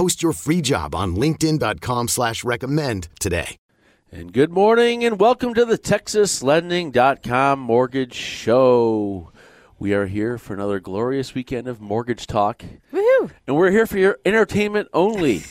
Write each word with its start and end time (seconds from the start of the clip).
Post 0.00 0.22
your 0.22 0.32
free 0.32 0.62
job 0.62 0.94
on 0.94 1.14
linkedin.com 1.14 2.08
slash 2.08 2.42
recommend 2.42 3.08
today. 3.18 3.58
And 4.10 4.32
good 4.32 4.50
morning 4.50 5.04
and 5.04 5.20
welcome 5.20 5.52
to 5.52 5.66
the 5.66 5.76
TexasLending.com 5.76 7.58
Mortgage 7.60 8.14
Show. 8.14 9.30
We 9.78 9.92
are 9.92 10.06
here 10.06 10.38
for 10.38 10.54
another 10.54 10.80
glorious 10.80 11.34
weekend 11.34 11.68
of 11.68 11.82
mortgage 11.82 12.26
talk. 12.26 12.64
Woohoo! 12.94 13.30
And 13.46 13.56
we're 13.56 13.70
here 13.70 13.86
for 13.86 13.98
your 13.98 14.16
entertainment 14.24 14.88
only. 14.94 15.42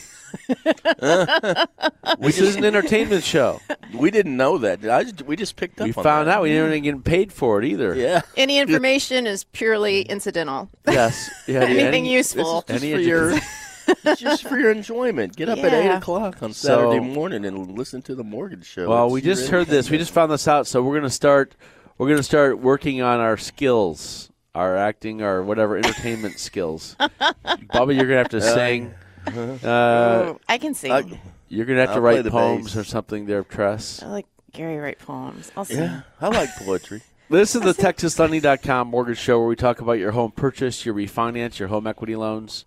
this 0.98 2.40
is 2.40 2.56
an 2.56 2.64
entertainment 2.64 3.22
show. 3.22 3.60
We 3.94 4.10
didn't 4.10 4.36
know 4.36 4.58
that. 4.58 4.84
I 4.84 5.04
just, 5.04 5.22
we 5.22 5.36
just 5.36 5.54
picked 5.54 5.80
up. 5.80 5.84
We 5.84 5.92
on 5.92 6.02
found 6.02 6.26
that. 6.26 6.38
out 6.38 6.42
we 6.42 6.48
didn't 6.48 6.72
even 6.72 6.82
get 6.82 7.04
paid 7.04 7.32
for 7.32 7.62
it 7.62 7.66
either. 7.66 7.94
Yeah. 7.94 8.22
Any 8.36 8.58
information 8.58 9.28
is 9.28 9.44
purely 9.44 10.02
incidental. 10.02 10.68
Yes. 10.88 11.30
Yeah, 11.46 11.60
Anything 11.66 12.06
any- 12.06 12.12
useful. 12.12 12.64
This 12.66 12.78
is 12.78 12.82
Any 12.82 12.92
just 12.94 13.04
for 13.04 13.08
your, 13.08 13.30
edu- 13.30 13.60
it's 14.04 14.20
just 14.20 14.46
for 14.46 14.58
your 14.58 14.70
enjoyment. 14.70 15.36
Get 15.36 15.48
up 15.48 15.58
at 15.58 15.72
eight 15.72 15.88
o'clock 15.90 16.42
on 16.42 16.52
So- 16.52 16.68
Saturday 16.90 17.00
morning 17.00 17.44
and 17.44 17.76
listen 17.76 18.02
to 18.02 18.14
the 18.14 18.24
mortgage 18.24 18.66
show. 18.66 18.88
Well, 18.88 19.06
It's 19.06 19.12
we 19.14 19.20
your 19.22 19.34
just 19.34 19.48
heard 19.50 19.66
this. 19.66 19.90
We 19.90 19.98
just 19.98 20.12
found 20.12 20.30
this 20.32 20.46
out, 20.48 20.66
so 20.66 20.82
we're 20.82 20.96
gonna 20.96 21.10
start. 21.10 21.54
We're 21.98 22.08
gonna 22.08 22.22
start 22.22 22.58
working 22.60 23.02
on 23.02 23.20
our 23.20 23.36
skills, 23.36 24.30
our 24.54 24.76
acting, 24.76 25.22
our 25.22 25.42
whatever 25.42 25.76
entertainment 25.76 26.38
skills. 26.38 26.96
Bubba, 26.98 27.94
you're 27.94 28.06
gonna 28.06 28.16
have 28.18 28.28
to 28.30 28.40
sing. 28.40 28.94
Uh, 29.26 29.58
Oh, 29.62 30.40
I 30.48 30.58
can 30.58 30.74
sing. 30.74 30.92
I- 30.92 31.20
you're 31.48 31.66
gonna 31.66 31.80
have 31.80 31.90
to 31.90 31.94
I'll 31.96 32.00
play 32.00 32.16
write 32.22 32.26
poems 32.30 32.74
bass. 32.74 32.76
or 32.76 32.84
something 32.84 33.26
there, 33.26 33.42
Tress. 33.44 34.02
I 34.02 34.06
like 34.06 34.26
Gary 34.52 34.78
write 34.78 34.98
poems. 34.98 35.50
I'll 35.56 35.64
sing. 35.64 35.78
Yeah, 35.78 36.02
I 36.20 36.28
like 36.28 36.50
poetry. 36.56 37.02
This 37.30 37.54
is 37.54 37.62
the 37.62 37.72
TexasLending.com 37.74 38.88
mortgage 38.88 39.16
show 39.18 39.38
where 39.38 39.46
we 39.46 39.54
talk 39.54 39.80
about 39.80 40.00
your 40.00 40.10
home 40.10 40.32
purchase, 40.32 40.84
your 40.84 40.96
refinance, 40.96 41.60
your 41.60 41.68
home 41.68 41.86
equity 41.86 42.16
loans, 42.16 42.64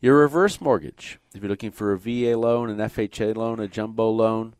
your 0.00 0.18
reverse 0.18 0.60
mortgage. 0.60 1.18
If 1.34 1.42
you're 1.42 1.50
looking 1.50 1.70
for 1.70 1.92
a 1.92 1.98
VA 1.98 2.36
loan, 2.36 2.70
an 2.70 2.78
FHA 2.78 3.36
loan, 3.36 3.60
a 3.60 3.68
jumbo 3.68 4.10
loan, 4.10 4.54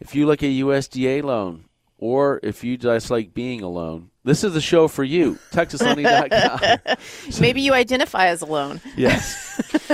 if 0.00 0.14
you 0.14 0.26
like 0.26 0.42
a 0.42 0.46
USDA 0.46 1.22
loan, 1.22 1.64
or 1.98 2.38
if 2.42 2.62
you 2.62 2.76
just 2.76 3.10
like 3.10 3.34
being 3.34 3.62
alone, 3.62 4.10
this 4.24 4.44
is 4.44 4.52
the 4.52 4.60
show 4.60 4.88
for 4.88 5.04
you. 5.04 5.38
TexasLending.com. 5.52 6.96
Maybe 7.40 7.62
you 7.62 7.74
identify 7.74 8.26
as 8.26 8.42
alone. 8.42 8.80
yes. 8.96 9.88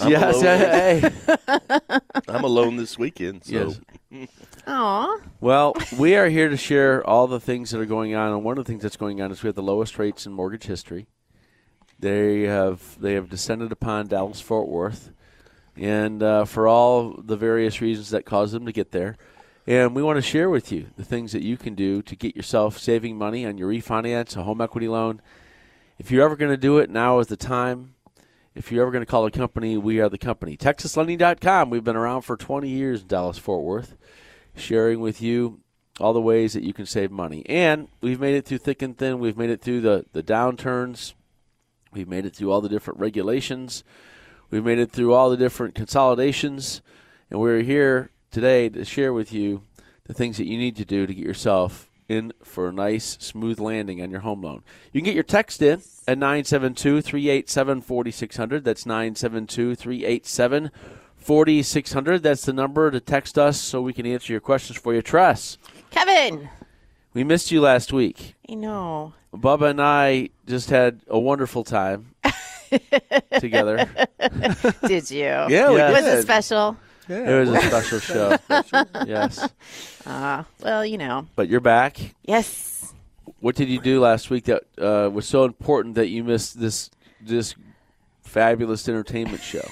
I'm 0.00 0.10
yes. 0.10 0.34
alone. 0.36 0.58
Hey. 0.58 1.10
I'm 2.28 2.44
alone 2.44 2.76
this 2.76 2.98
weekend, 2.98 3.44
so 3.44 3.52
Yes. 3.52 4.28
Aw. 4.66 5.18
Well, 5.40 5.74
we 5.98 6.14
are 6.16 6.28
here 6.28 6.48
to 6.48 6.56
share 6.56 7.06
all 7.06 7.26
the 7.26 7.40
things 7.40 7.70
that 7.70 7.80
are 7.80 7.86
going 7.86 8.14
on, 8.14 8.32
and 8.32 8.44
one 8.44 8.58
of 8.58 8.64
the 8.64 8.70
things 8.70 8.82
that's 8.82 8.96
going 8.96 9.20
on 9.22 9.30
is 9.32 9.42
we 9.42 9.48
have 9.48 9.54
the 9.56 9.62
lowest 9.62 9.98
rates 9.98 10.26
in 10.26 10.32
mortgage 10.32 10.64
history. 10.64 11.06
They 11.98 12.42
have 12.42 13.00
they 13.00 13.14
have 13.14 13.28
descended 13.28 13.72
upon 13.72 14.06
Dallas 14.06 14.40
Fort 14.40 14.68
Worth, 14.68 15.10
and 15.76 16.22
uh, 16.22 16.44
for 16.44 16.68
all 16.68 17.20
the 17.20 17.36
various 17.36 17.80
reasons 17.80 18.10
that 18.10 18.24
caused 18.24 18.54
them 18.54 18.66
to 18.66 18.72
get 18.72 18.92
there, 18.92 19.16
and 19.66 19.94
we 19.94 20.02
want 20.02 20.16
to 20.16 20.22
share 20.22 20.48
with 20.48 20.70
you 20.70 20.86
the 20.96 21.04
things 21.04 21.32
that 21.32 21.42
you 21.42 21.56
can 21.56 21.74
do 21.74 22.02
to 22.02 22.16
get 22.16 22.36
yourself 22.36 22.78
saving 22.78 23.16
money 23.16 23.44
on 23.44 23.58
your 23.58 23.70
refinance, 23.70 24.36
a 24.36 24.44
home 24.44 24.60
equity 24.60 24.88
loan. 24.88 25.20
If 25.98 26.10
you're 26.10 26.24
ever 26.24 26.36
going 26.36 26.52
to 26.52 26.56
do 26.56 26.78
it, 26.78 26.90
now 26.90 27.18
is 27.18 27.26
the 27.26 27.36
time. 27.36 27.94
If 28.54 28.70
you're 28.70 28.82
ever 28.82 28.92
going 28.92 29.04
to 29.04 29.10
call 29.10 29.26
a 29.26 29.30
company, 29.30 29.76
we 29.76 30.00
are 30.00 30.08
the 30.08 30.18
company. 30.18 30.56
TexasLending.com. 30.56 31.70
We've 31.70 31.84
been 31.84 31.96
around 31.96 32.22
for 32.22 32.36
20 32.36 32.68
years 32.68 33.02
in 33.02 33.08
Dallas 33.08 33.38
Fort 33.38 33.62
Worth 33.64 33.96
sharing 34.58 35.00
with 35.00 35.22
you 35.22 35.60
all 36.00 36.12
the 36.12 36.20
ways 36.20 36.52
that 36.52 36.62
you 36.62 36.72
can 36.72 36.86
save 36.86 37.10
money. 37.10 37.44
And 37.46 37.88
we've 38.00 38.20
made 38.20 38.34
it 38.34 38.44
through 38.44 38.58
thick 38.58 38.82
and 38.82 38.96
thin. 38.96 39.18
We've 39.18 39.36
made 39.36 39.50
it 39.50 39.62
through 39.62 39.80
the, 39.80 40.04
the 40.12 40.22
downturns. 40.22 41.14
We've 41.92 42.08
made 42.08 42.26
it 42.26 42.34
through 42.34 42.52
all 42.52 42.60
the 42.60 42.68
different 42.68 43.00
regulations. 43.00 43.84
We've 44.50 44.64
made 44.64 44.78
it 44.78 44.90
through 44.90 45.14
all 45.14 45.30
the 45.30 45.36
different 45.36 45.74
consolidations. 45.74 46.80
And 47.30 47.40
we're 47.40 47.62
here 47.62 48.10
today 48.30 48.68
to 48.70 48.84
share 48.84 49.12
with 49.12 49.32
you 49.32 49.62
the 50.04 50.14
things 50.14 50.38
that 50.38 50.46
you 50.46 50.58
need 50.58 50.76
to 50.76 50.84
do 50.84 51.06
to 51.06 51.14
get 51.14 51.24
yourself 51.24 51.88
in 52.08 52.32
for 52.42 52.68
a 52.68 52.72
nice, 52.72 53.18
smooth 53.20 53.60
landing 53.60 54.02
on 54.02 54.10
your 54.10 54.20
home 54.20 54.42
loan. 54.42 54.62
You 54.92 55.00
can 55.00 55.04
get 55.04 55.14
your 55.14 55.22
text 55.22 55.60
in 55.60 55.82
at 56.06 56.18
972 56.18 57.02
387 57.02 57.82
4600. 57.82 58.64
That's 58.64 58.86
972 58.86 59.74
387 59.74 60.70
4600. 61.16 62.22
That's 62.22 62.44
the 62.46 62.52
number 62.52 62.90
to 62.90 63.00
text 63.00 63.38
us 63.38 63.60
so 63.60 63.82
we 63.82 63.92
can 63.92 64.06
answer 64.06 64.32
your 64.32 64.40
questions 64.40 64.78
for 64.78 64.94
you. 64.94 65.02
Tress, 65.02 65.58
Kevin. 65.90 66.48
We 67.14 67.24
missed 67.24 67.50
you 67.50 67.60
last 67.60 67.92
week. 67.92 68.34
I 68.50 68.54
know. 68.54 69.14
Bubba 69.34 69.70
and 69.70 69.80
I 69.82 70.30
just 70.46 70.70
had 70.70 71.00
a 71.08 71.18
wonderful 71.18 71.64
time 71.64 72.14
together. 73.38 73.86
Did 74.86 75.10
you? 75.10 75.18
yeah, 75.20 75.70
we 75.70 75.76
Yeah. 75.76 75.90
Was 75.92 76.04
did. 76.04 76.18
it 76.18 76.22
special? 76.22 76.76
It 77.08 77.48
was 77.48 77.48
a 77.50 77.60
special 77.62 77.98
show. 78.00 78.36
yes. 79.06 79.48
Uh, 80.04 80.44
well, 80.60 80.84
you 80.84 80.98
know. 80.98 81.26
But 81.36 81.48
you're 81.48 81.60
back. 81.60 82.14
Yes. 82.24 82.92
What 83.40 83.54
did 83.54 83.68
you 83.68 83.80
do 83.80 84.00
last 84.00 84.28
week 84.30 84.44
that 84.44 84.64
uh, 84.78 85.08
was 85.10 85.26
so 85.26 85.44
important 85.44 85.94
that 85.94 86.08
you 86.08 86.22
missed 86.24 86.58
this 86.60 86.90
this 87.20 87.54
fabulous 88.22 88.86
entertainment 88.88 89.40
show? 89.42 89.66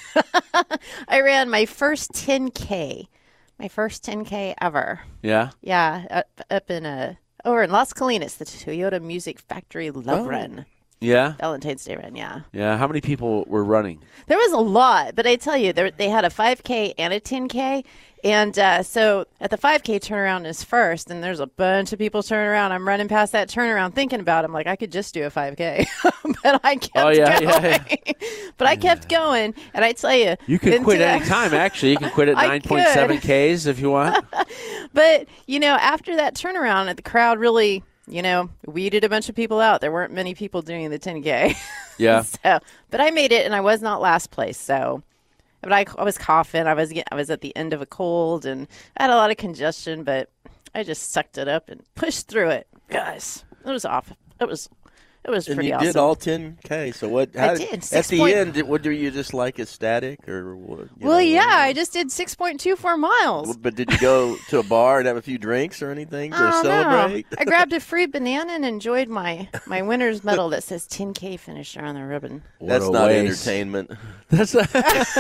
I 1.09 1.21
ran 1.21 1.51
my 1.51 1.67
first 1.67 2.13
10K. 2.13 3.07
My 3.59 3.69
first 3.69 4.05
10K 4.05 4.55
ever. 4.61 5.01
Yeah? 5.23 5.51
Yeah, 5.63 6.07
up, 6.11 6.41
up 6.51 6.71
in 6.71 6.87
a 6.87 7.19
over 7.47 7.63
in 7.63 7.71
Las 7.71 7.93
Colinas, 7.95 8.37
the 8.37 8.45
Toyota 8.45 9.01
Music 9.01 9.39
Factory 9.41 9.91
Love 9.91 10.27
Oh. 10.27 10.29
Run, 10.29 10.67
Yeah? 11.01 11.35
Valentine's 11.39 11.85
Day 11.85 11.97
run. 11.97 12.17
Yeah, 12.17 12.41
Yeah. 12.53 12.77
How 12.77 12.87
many 12.87 13.01
people 13.01 13.45
were 13.47 13.65
running? 13.65 14.01
there 14.27 14.39
was 14.39 14.53
a 14.53 14.59
lot, 14.59 15.15
but 15.15 15.27
I 15.27 15.37
tell 15.37 15.57
you, 15.57 15.73
there, 15.73 15.91
they 15.91 16.09
had 16.09 16.25
a 16.25 16.31
5K 16.31 16.95
and 16.99 17.13
a 17.13 17.21
10K, 17.21 17.85
and 18.25 18.59
uh, 18.59 18.83
so 18.83 19.27
at 19.41 19.51
the 19.51 19.59
5K 19.59 20.01
turnaround 20.01 20.47
is 20.47 20.65
first, 20.65 21.11
and 21.11 21.23
there's 21.23 21.41
a 21.41 21.47
bunch 21.47 21.93
of 21.93 21.99
people 21.99 22.23
turning 22.23 22.49
around. 22.51 22.73
I'm 22.73 22.87
running 22.87 23.09
past 23.09 23.33
that 23.33 23.49
turnaround, 23.49 23.95
thinking 23.95 24.21
about. 24.21 24.45
it. 24.45 24.47
I'm 24.47 24.53
like, 24.53 24.67
I 24.67 24.77
could 24.77 24.91
just 24.93 25.15
do 25.15 25.25
a 25.25 25.31
5K, 25.31 25.87
but 26.43 26.61
I 26.65 26.77
kept 26.77 26.97
Oh, 26.97 27.09
yeah, 27.11 27.41
going. 27.41 27.53
yeah, 27.65 28.13
but 28.57 28.67
I 28.67 28.77
kept 28.77 29.09
going, 29.09 29.55
and 29.75 29.85
I 29.85 29.93
tell 29.93 30.15
you, 30.15 30.37
You 30.47 30.59
can 30.59 30.83
quit 30.85 30.99
that- 30.99 31.17
any 31.21 31.27
time, 31.27 31.55
actually. 31.55 31.93
You 31.93 31.99
can 31.99 32.11
quit 32.11 32.29
at 32.29 32.37
9.7 32.37 33.19
Ks 33.57 33.67
if 33.67 33.79
you 33.81 33.91
want. 33.91 34.25
But 34.93 35.27
you 35.47 35.61
know, 35.61 35.75
after 35.75 36.17
that 36.17 36.35
turnaround, 36.35 36.95
the 36.97 37.03
crowd 37.03 37.39
really, 37.39 37.85
you 38.09 38.23
know, 38.23 38.49
weeded 38.67 39.05
a 39.05 39.09
bunch 39.09 39.29
of 39.29 39.35
people 39.35 39.61
out. 39.61 39.81
There 39.81 39.93
weren't 39.93 40.13
many 40.13 40.35
people 40.35 40.63
doing 40.63 40.91
the 40.91 40.99
10k. 40.99 41.55
Yeah. 41.99 42.23
so, 42.23 42.61
but 42.91 43.01
I 43.01 43.11
made 43.11 43.33
it, 43.33 43.47
and 43.47 43.55
I 43.55 43.61
was 43.61 43.81
not 43.83 44.01
last 44.01 44.31
place. 44.31 44.59
So, 44.59 45.03
but 45.67 45.73
I, 45.73 45.85
I 45.99 46.05
was 46.05 46.17
coughing. 46.17 46.69
I 46.69 46.75
was 46.75 46.93
I 47.11 47.15
was 47.17 47.29
at 47.29 47.41
the 47.41 47.55
end 47.57 47.73
of 47.73 47.83
a 47.83 47.87
cold, 47.87 48.47
and 48.47 48.69
I 48.97 49.03
had 49.03 49.11
a 49.11 49.17
lot 49.17 49.33
of 49.33 49.37
congestion. 49.37 50.05
But 50.05 50.31
I 50.77 50.85
just 50.85 51.11
sucked 51.11 51.39
it 51.39 51.49
up 51.49 51.69
and 51.69 51.83
pushed 51.97 52.29
through 52.29 52.51
it. 52.51 52.69
Guys, 52.89 53.45
it 53.65 53.71
was 53.71 53.85
off. 53.85 54.13
It 54.41 54.47
was 54.47 54.69
It 55.27 55.31
was 55.31 55.49
And 55.49 55.57
pretty 55.57 55.71
you 55.71 55.75
awesome. 55.75 55.87
did 55.89 55.97
all 55.97 56.15
10k. 56.15 56.95
So 56.95 57.09
what? 57.09 57.37
I 57.37 57.41
How, 57.41 57.55
did, 57.57 57.73
At 57.73 57.83
six 57.85 58.09
the 58.09 58.19
point- 58.19 58.37
end, 58.37 58.55
did, 58.55 58.69
what, 58.69 58.85
were 58.85 58.93
you 58.93 59.11
just 59.11 59.35
like 59.35 59.59
ecstatic 59.59 60.29
or 60.29 60.55
what? 60.55 60.87
well, 61.01 61.15
know, 61.15 61.19
yeah, 61.19 61.45
what- 61.47 61.59
I 61.59 61.73
just 61.73 61.93
did 61.93 62.09
6.24 62.09 62.97
miles. 62.99 63.57
But 63.57 63.75
did 63.75 63.91
you 63.91 63.99
go 63.99 64.37
to 64.51 64.61
a 64.61 64.63
bar 64.63 64.99
and 64.99 65.09
have 65.09 65.17
a 65.17 65.23
few 65.23 65.37
drinks 65.39 65.83
or 65.83 65.91
anything 65.91 66.31
to 66.31 66.37
oh, 66.39 66.47
I 66.47 66.51
don't 66.51 66.65
know. 66.65 66.71
celebrate? 66.71 67.27
I 67.39 67.45
grabbed 67.45 67.73
a 67.73 67.81
free 67.81 68.07
banana 68.17 68.53
and 68.53 68.65
enjoyed 68.65 69.09
my 69.09 69.49
my 69.67 69.83
winner's 69.83 70.23
medal 70.23 70.49
that 70.51 70.63
says 70.63 70.87
10K 70.87 71.41
finisher 71.41 71.83
on 71.83 71.97
the 71.97 72.05
ribbon. 72.05 72.43
What 72.59 72.69
That's 72.69 72.89
not 72.89 73.09
waste. 73.09 73.47
entertainment. 73.49 73.91
That's, 74.29 74.53
that's 74.53 75.17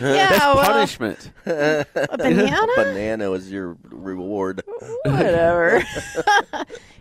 Yeah, 0.00 0.54
well, 0.54 0.64
punishment. 0.64 1.30
a 1.46 1.84
banana. 2.16 2.66
Banana 2.76 3.30
was 3.30 3.50
your 3.50 3.76
reward. 3.84 4.62
Whatever. 5.04 5.82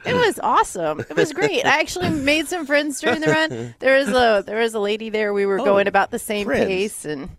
it 0.05 0.13
was 0.15 0.39
awesome. 0.41 1.01
It 1.01 1.15
was 1.15 1.31
great. 1.31 1.46
I 1.65 1.79
actually 1.79 2.09
made 2.09 2.47
some 2.47 2.65
friends 2.65 2.99
during 3.01 3.21
the 3.21 3.27
run. 3.27 3.75
There 3.79 3.97
was 3.97 4.09
a 4.09 4.43
there 4.45 4.59
was 4.59 4.73
a 4.73 4.79
lady 4.79 5.09
there. 5.09 5.33
We 5.33 5.45
were 5.45 5.57
going 5.57 5.87
about 5.87 6.11
the 6.11 6.19
same 6.19 6.47
Oh, 6.47 6.51
friends. 6.51 6.65
pace, 6.67 7.05
and 7.05 7.29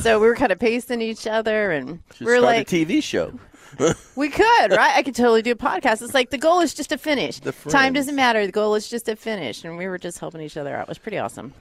so 0.00 0.20
we 0.20 0.26
were 0.26 0.34
kind 0.36 0.52
of 0.52 0.58
pacing 0.58 1.00
each 1.00 1.26
other, 1.26 1.70
and 1.70 2.00
Should 2.14 2.26
we 2.26 2.32
were 2.32 2.38
start 2.38 2.56
like, 2.56 2.72
a 2.72 2.76
TV 2.86 3.02
show. 3.02 3.32
we 4.16 4.28
could, 4.28 4.70
right? 4.70 4.94
I 4.96 5.02
could 5.02 5.16
totally 5.16 5.42
do 5.42 5.50
a 5.52 5.56
podcast. 5.56 6.00
It's 6.02 6.14
like 6.14 6.30
the 6.30 6.38
goal 6.38 6.60
is 6.60 6.74
just 6.74 6.90
to 6.90 6.98
finish. 6.98 7.40
The 7.40 7.50
Time 7.52 7.92
doesn't 7.92 8.14
matter. 8.14 8.46
The 8.46 8.52
goal 8.52 8.74
is 8.76 8.88
just 8.88 9.06
to 9.06 9.16
finish, 9.16 9.64
and 9.64 9.76
we 9.76 9.86
were 9.88 9.98
just 9.98 10.18
helping 10.20 10.40
each 10.42 10.56
other 10.56 10.74
out. 10.76 10.82
It 10.82 10.88
was 10.88 10.98
pretty 10.98 11.18
awesome. 11.18 11.52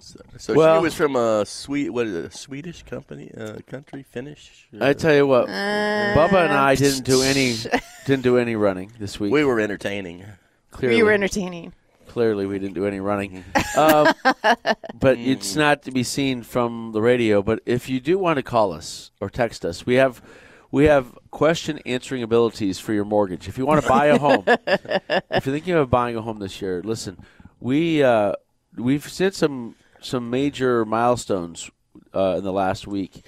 So, 0.00 0.18
so 0.38 0.54
Well- 0.54 0.80
she 0.80 0.82
was 0.82 0.94
from 0.94 1.14
a 1.14 1.46
sweet, 1.46 1.90
what 1.90 2.08
is 2.08 2.14
it, 2.16 2.24
a 2.24 2.36
Swedish 2.36 2.82
company, 2.82 3.30
uh, 3.38 3.58
country, 3.68 4.02
Finnish. 4.02 4.66
I 4.80 4.92
tell 4.92 5.14
you 5.14 5.24
what, 5.28 5.44
Uh, 5.48 5.52
Bubba 6.16 6.42
and 6.44 6.52
I 6.52 6.74
didn't 6.74 7.04
do 7.04 7.22
any 7.22 7.54
didn't 8.06 8.24
do 8.24 8.36
any 8.36 8.56
running 8.56 8.90
this 8.98 9.20
week. 9.20 9.32
we 9.32 9.44
were 9.44 9.60
entertaining. 9.60 10.24
Clearly, 10.74 10.96
We 10.96 11.02
were 11.02 11.12
entertaining. 11.12 11.72
clearly 12.08 12.46
we 12.46 12.58
didn't 12.58 12.74
do 12.74 12.86
any 12.86 13.00
running. 13.00 13.44
um, 13.76 14.12
but 14.94 15.18
it's 15.18 15.56
not 15.56 15.82
to 15.82 15.90
be 15.90 16.02
seen 16.02 16.42
from 16.42 16.92
the 16.92 17.00
radio. 17.00 17.42
But 17.42 17.60
if 17.64 17.88
you 17.88 18.00
do 18.00 18.18
want 18.18 18.36
to 18.36 18.42
call 18.42 18.72
us 18.72 19.10
or 19.20 19.30
text 19.30 19.64
us, 19.64 19.86
we 19.86 19.94
have 19.94 20.20
we 20.70 20.84
have 20.84 21.16
question 21.30 21.78
answering 21.86 22.22
abilities 22.22 22.78
for 22.80 22.92
your 22.92 23.04
mortgage. 23.04 23.48
If 23.48 23.58
you 23.58 23.64
want 23.64 23.82
to 23.82 23.88
buy 23.88 24.06
a 24.06 24.18
home, 24.18 24.44
if 24.66 25.46
you're 25.46 25.54
thinking 25.54 25.74
of 25.74 25.88
buying 25.88 26.16
a 26.16 26.22
home 26.22 26.40
this 26.40 26.60
year, 26.60 26.82
listen, 26.84 27.18
we 27.60 28.02
uh, 28.02 28.32
we've 28.76 29.08
set 29.08 29.34
some 29.34 29.76
some 30.00 30.30
major 30.30 30.84
milestones 30.84 31.70
uh, 32.14 32.36
in 32.38 32.44
the 32.44 32.52
last 32.52 32.86
week. 32.86 33.24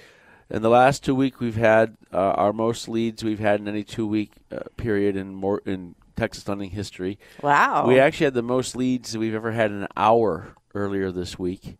In 0.49 0.61
the 0.61 0.69
last 0.69 1.03
two 1.03 1.15
week, 1.15 1.41
we've 1.41 1.57
had 1.57 1.97
uh, 2.13 2.17
our 2.17 2.53
most 2.53 2.87
leads 2.87 3.23
we've 3.23 3.39
had 3.39 3.59
in 3.59 3.67
any 3.67 3.83
two 3.83 4.07
week 4.07 4.31
uh, 4.51 4.59
period 4.77 5.17
in 5.17 5.33
more 5.33 5.61
in 5.65 5.95
Texas 6.17 6.47
lending 6.47 6.71
history. 6.71 7.19
Wow. 7.41 7.87
We 7.87 7.99
actually 7.99 8.25
had 8.25 8.33
the 8.33 8.41
most 8.41 8.75
leads 8.75 9.13
that 9.13 9.19
we've 9.19 9.35
ever 9.35 9.51
had 9.51 9.71
in 9.71 9.83
an 9.83 9.87
hour 9.95 10.55
earlier 10.75 11.11
this 11.11 11.39
week, 11.39 11.77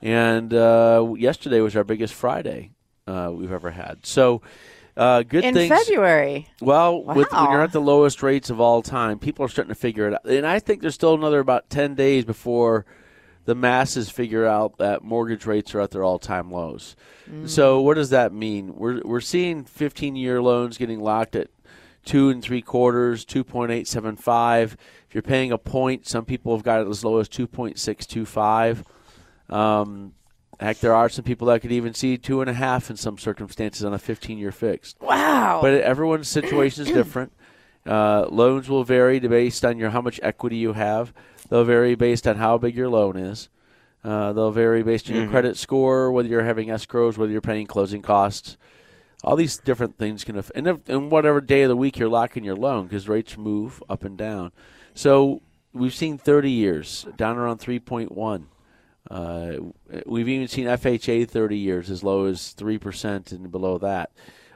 and 0.00 0.52
uh, 0.54 1.14
yesterday 1.16 1.60
was 1.60 1.74
our 1.74 1.84
biggest 1.84 2.14
Friday 2.14 2.72
uh, 3.06 3.30
we've 3.32 3.52
ever 3.52 3.70
had. 3.70 4.06
So, 4.06 4.42
uh, 4.96 5.22
good 5.22 5.44
in 5.44 5.54
things. 5.54 5.70
February. 5.70 6.48
Well, 6.60 7.02
with, 7.02 7.32
when 7.32 7.50
you're 7.50 7.62
at 7.62 7.72
the 7.72 7.80
lowest 7.80 8.22
rates 8.22 8.50
of 8.50 8.60
all 8.60 8.82
time, 8.82 9.18
people 9.18 9.44
are 9.44 9.48
starting 9.48 9.74
to 9.74 9.80
figure 9.80 10.06
it 10.06 10.14
out, 10.14 10.24
and 10.26 10.46
I 10.46 10.58
think 10.58 10.82
there's 10.82 10.94
still 10.94 11.14
another 11.14 11.40
about 11.40 11.70
ten 11.70 11.94
days 11.94 12.24
before 12.24 12.84
the 13.44 13.54
masses 13.54 14.08
figure 14.08 14.46
out 14.46 14.78
that 14.78 15.02
mortgage 15.02 15.46
rates 15.46 15.74
are 15.74 15.80
at 15.80 15.90
their 15.90 16.04
all-time 16.04 16.50
lows. 16.52 16.94
So, 17.46 17.80
what 17.80 17.94
does 17.94 18.10
that 18.10 18.32
mean? 18.32 18.76
We're 18.76 19.00
we're 19.02 19.20
seeing 19.20 19.64
15-year 19.64 20.42
loans 20.42 20.76
getting 20.76 21.00
locked 21.00 21.34
at 21.34 21.48
two 22.04 22.30
and 22.30 22.42
three 22.42 22.62
quarters, 22.62 23.24
two 23.24 23.44
point 23.44 23.70
eight 23.70 23.88
seven 23.88 24.16
five. 24.16 24.76
If 25.08 25.14
you're 25.14 25.22
paying 25.22 25.52
a 25.52 25.58
point, 25.58 26.06
some 26.06 26.24
people 26.24 26.54
have 26.56 26.64
got 26.64 26.80
it 26.80 26.88
as 26.88 27.04
low 27.04 27.18
as 27.18 27.28
two 27.28 27.46
point 27.46 27.78
six 27.78 28.06
two 28.06 28.24
five. 28.24 28.84
Um, 29.48 30.14
heck, 30.58 30.78
there 30.78 30.94
are 30.94 31.08
some 31.08 31.24
people 31.24 31.48
that 31.48 31.60
could 31.60 31.72
even 31.72 31.94
see 31.94 32.16
two 32.16 32.40
and 32.40 32.48
a 32.48 32.54
half 32.54 32.90
in 32.90 32.96
some 32.96 33.18
circumstances 33.18 33.84
on 33.84 33.92
a 33.92 33.98
15-year 33.98 34.52
fixed. 34.52 34.96
Wow. 35.00 35.58
But 35.60 35.74
everyone's 35.74 36.28
situation 36.28 36.86
is 36.86 36.92
different. 36.94 37.32
Uh, 37.84 38.26
loans 38.30 38.68
will 38.68 38.84
vary 38.84 39.18
based 39.18 39.64
on 39.64 39.76
your 39.78 39.90
how 39.90 40.00
much 40.00 40.20
equity 40.22 40.56
you 40.56 40.72
have. 40.72 41.12
They'll 41.48 41.64
vary 41.64 41.94
based 41.94 42.26
on 42.26 42.36
how 42.36 42.58
big 42.58 42.76
your 42.76 42.88
loan 42.88 43.16
is. 43.16 43.48
Uh, 44.04 44.32
they'll 44.32 44.52
vary 44.52 44.82
based 44.82 45.08
on 45.10 45.16
your 45.16 45.28
credit 45.28 45.56
score, 45.56 46.10
whether 46.10 46.28
you're 46.28 46.44
having 46.44 46.68
escrows, 46.68 47.16
whether 47.16 47.30
you're 47.30 47.40
paying 47.40 47.66
closing 47.66 48.02
costs. 48.02 48.56
All 49.24 49.36
these 49.36 49.56
different 49.58 49.98
things 49.98 50.24
can, 50.24 50.36
aff- 50.36 50.50
and, 50.54 50.66
if, 50.66 50.88
and 50.88 51.10
whatever 51.10 51.40
day 51.40 51.62
of 51.62 51.68
the 51.68 51.76
week 51.76 51.98
you're 51.98 52.08
locking 52.08 52.44
your 52.44 52.56
loan, 52.56 52.86
because 52.86 53.08
rates 53.08 53.36
move 53.36 53.82
up 53.88 54.04
and 54.04 54.16
down. 54.18 54.52
So 54.94 55.42
we've 55.72 55.94
seen 55.94 56.18
30 56.18 56.50
years 56.50 57.06
down 57.16 57.36
around 57.38 57.58
3.1. 57.58 58.44
Uh, 59.10 59.52
we've 60.06 60.28
even 60.28 60.48
seen 60.48 60.66
FHA 60.66 61.28
30 61.28 61.56
years 61.56 61.90
as 61.90 62.02
low 62.02 62.26
as 62.26 62.54
3% 62.58 63.32
and 63.32 63.50
below 63.50 63.78
that 63.78 64.10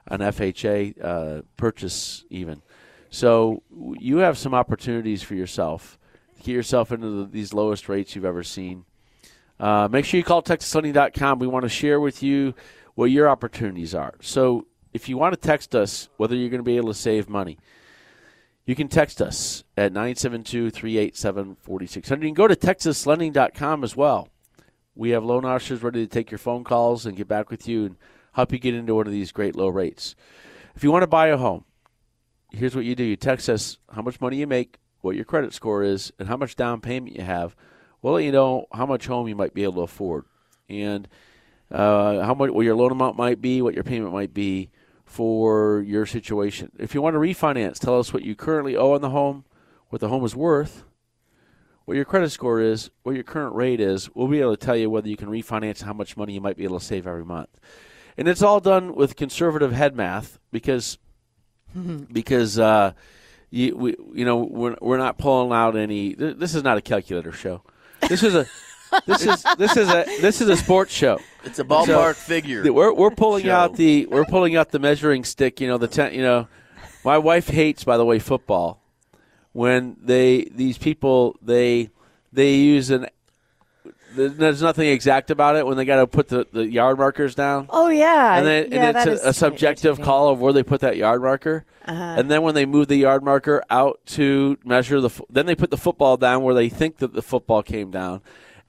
on 0.08 0.20
FHA 0.20 1.02
uh, 1.02 1.42
purchase, 1.56 2.24
even. 2.30 2.62
So 3.10 3.62
you 3.98 4.18
have 4.18 4.38
some 4.38 4.54
opportunities 4.54 5.22
for 5.22 5.34
yourself 5.34 5.98
get 6.46 6.52
yourself 6.52 6.92
into 6.92 7.08
the, 7.08 7.24
these 7.26 7.52
lowest 7.52 7.88
rates 7.88 8.14
you've 8.14 8.24
ever 8.24 8.42
seen. 8.42 8.84
Uh, 9.58 9.88
make 9.90 10.04
sure 10.04 10.18
you 10.18 10.24
call 10.24 10.42
TexasLending.com. 10.42 11.38
We 11.38 11.46
want 11.46 11.64
to 11.64 11.68
share 11.68 11.98
with 11.98 12.22
you 12.22 12.54
what 12.96 13.12
your 13.12 13.28
opportunities 13.28 13.94
are. 13.94 14.14
So 14.20 14.66
if 14.93 15.08
you 15.08 15.16
want 15.16 15.34
to 15.34 15.40
text 15.40 15.76
us, 15.76 16.08
whether 16.16 16.34
you're 16.34 16.50
going 16.50 16.58
to 16.58 16.64
be 16.64 16.78
able 16.78 16.88
to 16.88 16.98
save 16.98 17.28
money, 17.28 17.58
you 18.64 18.75
can 18.75 18.88
text 18.88 19.22
us 19.22 19.62
at 19.76 19.93
972 19.93 20.70
387 20.70 21.56
4600. 21.60 22.25
You 22.25 22.28
can 22.28 22.34
go 22.34 22.48
to 22.48 22.56
TexasLending.com 22.56 23.84
as 23.84 23.94
well. 23.94 24.28
We 24.96 25.10
have 25.10 25.25
loan 25.25 25.44
officers 25.44 25.82
ready 25.82 26.04
to 26.04 26.10
take 26.10 26.31
your 26.32 26.38
phone 26.38 26.64
calls 26.64 27.06
and 27.06 27.16
get 27.16 27.28
back 27.28 27.50
with 27.50 27.69
you 27.69 27.84
and 27.84 27.96
help 28.32 28.50
you 28.50 28.58
get 28.58 28.75
into 28.75 28.94
one 28.94 29.06
of 29.06 29.12
these 29.12 29.31
great 29.31 29.54
low 29.54 29.69
rates. 29.69 30.16
If 30.75 30.82
you 30.82 30.90
want 30.90 31.02
to 31.02 31.06
buy 31.06 31.28
a 31.28 31.37
home, 31.37 31.64
here's 32.50 32.75
what 32.75 32.87
you 32.87 32.96
do 32.96 33.04
you 33.04 33.16
text 33.16 33.49
us 33.50 33.76
how 33.94 34.02
much 34.02 34.20
money 34.20 34.38
you 34.38 34.46
make, 34.46 34.78
what 35.02 35.14
your 35.14 35.26
credit 35.26 35.52
score 35.52 35.82
is, 35.84 36.12
and 36.19 36.28
how 36.28 36.38
much 36.38 36.56
down 36.56 36.81
payment 36.81 37.14
you 37.14 37.22
have. 37.22 37.54
We'll 38.00 38.14
let 38.14 38.25
you 38.25 38.32
know 38.32 38.66
how 38.72 38.87
much 38.87 39.06
home 39.06 39.28
you 39.28 39.37
might 39.37 39.54
be 39.54 39.64
able 39.64 39.75
to 39.75 39.81
afford 39.82 40.25
and 40.69 41.06
uh, 41.70 42.22
how 42.24 42.34
much 42.34 42.50
what 42.50 42.64
your 42.64 42.74
loan 42.76 42.92
amount 42.92 43.16
might 43.16 43.40
be, 43.40 43.60
what 43.62 43.74
your 43.74 43.84
payment 43.84 44.12
might 44.12 44.32
be 44.34 44.70
for 45.04 45.80
your 45.82 46.06
situation. 46.06 46.70
If 46.78 46.94
you 46.94 47.02
want 47.02 47.14
to 47.14 47.20
refinance, 47.20 47.78
tell 47.78 47.98
us 47.98 48.12
what 48.12 48.22
you 48.22 48.34
currently 48.34 48.76
owe 48.76 48.92
on 48.92 49.00
the 49.00 49.10
home, 49.10 49.44
what 49.88 50.00
the 50.00 50.08
home 50.08 50.24
is 50.24 50.34
worth, 50.34 50.84
what 51.84 51.94
your 51.94 52.04
credit 52.04 52.30
score 52.30 52.60
is, 52.60 52.90
what 53.04 53.14
your 53.14 53.24
current 53.24 53.54
rate 53.54 53.80
is. 53.80 54.12
We'll 54.14 54.26
be 54.28 54.40
able 54.40 54.56
to 54.56 54.64
tell 54.66 54.76
you 54.76 54.90
whether 54.90 55.08
you 55.08 55.16
can 55.16 55.28
refinance 55.28 55.78
and 55.78 55.86
how 55.86 55.92
much 55.92 56.16
money 56.16 56.32
you 56.34 56.40
might 56.40 56.56
be 56.56 56.64
able 56.64 56.78
to 56.80 56.84
save 56.84 57.06
every 57.06 57.24
month. 57.24 57.50
And 58.18 58.26
it's 58.28 58.42
all 58.42 58.60
done 58.60 58.94
with 58.94 59.14
conservative 59.16 59.72
head 59.72 59.94
math 59.94 60.38
because 60.50 60.98
because 62.12 62.58
uh, 62.58 62.92
you, 63.50 63.76
we, 63.76 63.96
you 64.14 64.24
know 64.24 64.38
we're, 64.38 64.76
we're 64.80 64.96
not 64.98 65.18
pulling 65.18 65.52
out 65.52 65.76
any. 65.76 66.14
th- 66.14 66.36
This 66.38 66.54
is 66.54 66.62
not 66.62 66.78
a 66.78 66.80
calculator 66.80 67.32
show. 67.32 67.62
This 68.08 68.22
is 68.22 68.34
a 68.34 68.46
this 69.06 69.24
is 69.26 69.44
this 69.58 69.76
is 69.76 69.88
a 69.88 70.04
this 70.20 70.40
is 70.40 70.48
a 70.48 70.56
sports 70.56 70.92
show. 70.92 71.18
It's 71.46 71.58
a 71.58 71.64
ballpark 71.64 72.16
figure. 72.16 72.70
We're 72.72 72.93
we're 72.93 73.10
pulling 73.10 73.44
Show. 73.44 73.54
out 73.54 73.76
the 73.76 74.06
we're 74.06 74.25
pulling 74.25 74.56
out 74.56 74.70
the 74.70 74.78
measuring 74.78 75.25
stick. 75.25 75.60
You 75.60 75.69
know 75.69 75.78
the 75.78 75.88
ten, 75.88 76.12
you 76.12 76.22
know, 76.22 76.48
my 77.04 77.19
wife 77.19 77.49
hates 77.49 77.85
by 77.85 77.97
the 77.97 78.04
way 78.04 78.18
football 78.18 78.82
when 79.52 79.97
they 80.02 80.44
these 80.54 80.76
people 80.76 81.37
they 81.40 81.88
they 82.32 82.54
use 82.54 82.90
an 82.90 83.06
there's 84.16 84.62
nothing 84.62 84.88
exact 84.88 85.30
about 85.30 85.56
it 85.56 85.66
when 85.66 85.76
they 85.76 85.85
got 85.85 85.97
to 85.97 86.06
put 86.06 86.28
the, 86.28 86.47
the 86.52 86.66
yard 86.66 86.99
markers 86.99 87.35
down. 87.35 87.66
oh 87.71 87.88
yeah. 87.88 88.37
And, 88.37 88.47
then, 88.47 88.73
yeah, 88.73 88.88
and 88.88 88.97
it's 88.97 89.23
a, 89.23 89.28
a 89.28 89.32
subjective 89.32 90.00
call 90.00 90.30
of 90.30 90.40
where 90.40 90.52
they 90.52 90.62
put 90.62 90.80
that 90.80 90.97
yard 90.97 91.21
marker. 91.21 91.64
Uh-huh. 91.85 92.02
And 92.02 92.30
then 92.30 92.42
when 92.42 92.54
they 92.54 92.66
move 92.66 92.88
the 92.88 92.97
yard 92.97 93.23
marker 93.23 93.62
out 93.71 94.00
to 94.06 94.59
measure 94.64 95.00
the, 95.00 95.11
then 95.30 95.47
they 95.47 95.54
put 95.54 95.71
the 95.71 95.76
football 95.76 96.16
down 96.16 96.42
where 96.42 96.54
they 96.54 96.68
think 96.68 96.99
that 96.99 97.12
the 97.12 97.23
football 97.23 97.62
came 97.62 97.90
down. 97.90 98.23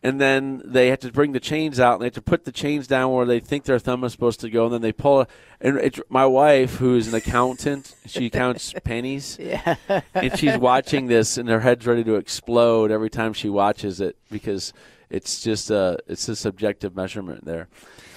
And 0.03 0.21
then 0.21 0.61
they 0.63 0.89
have 0.89 0.99
to 0.99 1.11
bring 1.11 1.31
the 1.31 1.39
chains 1.39 1.79
out 1.79 1.93
and 1.93 2.01
they 2.01 2.05
have 2.05 2.13
to 2.13 2.21
put 2.21 2.45
the 2.45 2.51
chains 2.51 2.85
down 2.85 3.11
where 3.11 3.25
they 3.25 3.39
think 3.39 3.63
their 3.63 3.79
thumb 3.79 4.03
is 4.03 4.11
supposed 4.11 4.39
to 4.41 4.49
go. 4.49 4.65
And 4.65 4.73
then 4.75 4.81
they 4.81 4.91
pull 4.91 5.21
it. 5.21 5.29
And 5.59 5.77
it's 5.77 5.99
my 6.07 6.25
wife, 6.25 6.75
who 6.75 6.95
is 6.95 7.07
an 7.07 7.15
accountant, 7.15 7.95
she 8.05 8.29
counts 8.29 8.73
pennies. 8.83 9.37
Yeah. 9.39 9.75
And 10.13 10.37
she's 10.37 10.57
watching 10.57 11.07
this 11.07 11.37
and 11.37 11.49
her 11.49 11.61
head's 11.61 11.87
ready 11.87 12.03
to 12.03 12.15
explode 12.15 12.91
every 12.91 13.09
time 13.09 13.33
she 13.33 13.49
watches 13.49 13.99
it 13.99 14.17
because 14.29 14.71
it's 15.09 15.41
just 15.41 15.71
a, 15.71 15.97
it's 16.07 16.29
a 16.29 16.35
subjective 16.35 16.95
measurement 16.95 17.43
there. 17.43 17.67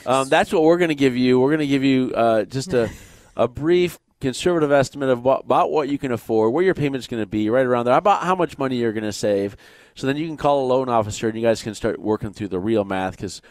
Um, 0.06 0.28
that's 0.28 0.52
what 0.52 0.62
we're 0.62 0.78
going 0.78 0.88
to 0.88 0.94
give 0.94 1.16
you. 1.16 1.40
We're 1.40 1.50
going 1.50 1.60
to 1.60 1.66
give 1.66 1.84
you 1.84 2.12
uh, 2.14 2.44
just 2.44 2.74
a, 2.74 2.90
a 3.36 3.48
brief 3.48 3.98
conservative 4.20 4.70
estimate 4.70 5.08
of 5.08 5.24
what, 5.24 5.44
about 5.44 5.70
what 5.70 5.88
you 5.88 5.98
can 5.98 6.12
afford, 6.12 6.52
where 6.52 6.64
your 6.64 6.74
payment's 6.74 7.06
going 7.06 7.22
to 7.22 7.26
be, 7.26 7.48
right 7.50 7.64
around 7.64 7.86
there, 7.86 7.94
about 7.94 8.22
how 8.22 8.34
much 8.34 8.58
money 8.58 8.76
you're 8.76 8.92
going 8.92 9.04
to 9.04 9.12
save. 9.12 9.56
So 9.94 10.06
then 10.06 10.16
you 10.16 10.26
can 10.26 10.36
call 10.36 10.64
a 10.64 10.66
loan 10.66 10.88
officer 10.88 11.28
and 11.28 11.36
you 11.36 11.42
guys 11.42 11.62
can 11.62 11.74
start 11.74 12.00
working 12.00 12.32
through 12.32 12.48
the 12.48 12.58
real 12.58 12.84
math 12.84 13.12
because 13.12 13.42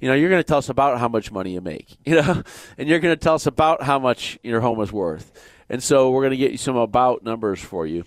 you 0.00 0.08
know 0.08 0.14
you're 0.14 0.30
going 0.30 0.42
to 0.42 0.46
tell 0.46 0.58
us 0.58 0.68
about 0.68 0.98
how 0.98 1.08
much 1.08 1.30
money 1.30 1.52
you 1.52 1.60
make, 1.60 1.96
you 2.04 2.14
know, 2.14 2.42
and 2.78 2.88
you're 2.88 3.00
going 3.00 3.14
to 3.14 3.20
tell 3.20 3.34
us 3.34 3.46
about 3.46 3.82
how 3.82 3.98
much 3.98 4.38
your 4.42 4.60
home 4.60 4.80
is 4.80 4.92
worth. 4.92 5.32
And 5.68 5.82
so 5.82 6.10
we're 6.10 6.22
going 6.22 6.32
to 6.32 6.36
get 6.36 6.52
you 6.52 6.58
some 6.58 6.76
about 6.76 7.22
numbers 7.22 7.60
for 7.60 7.86
you. 7.86 8.04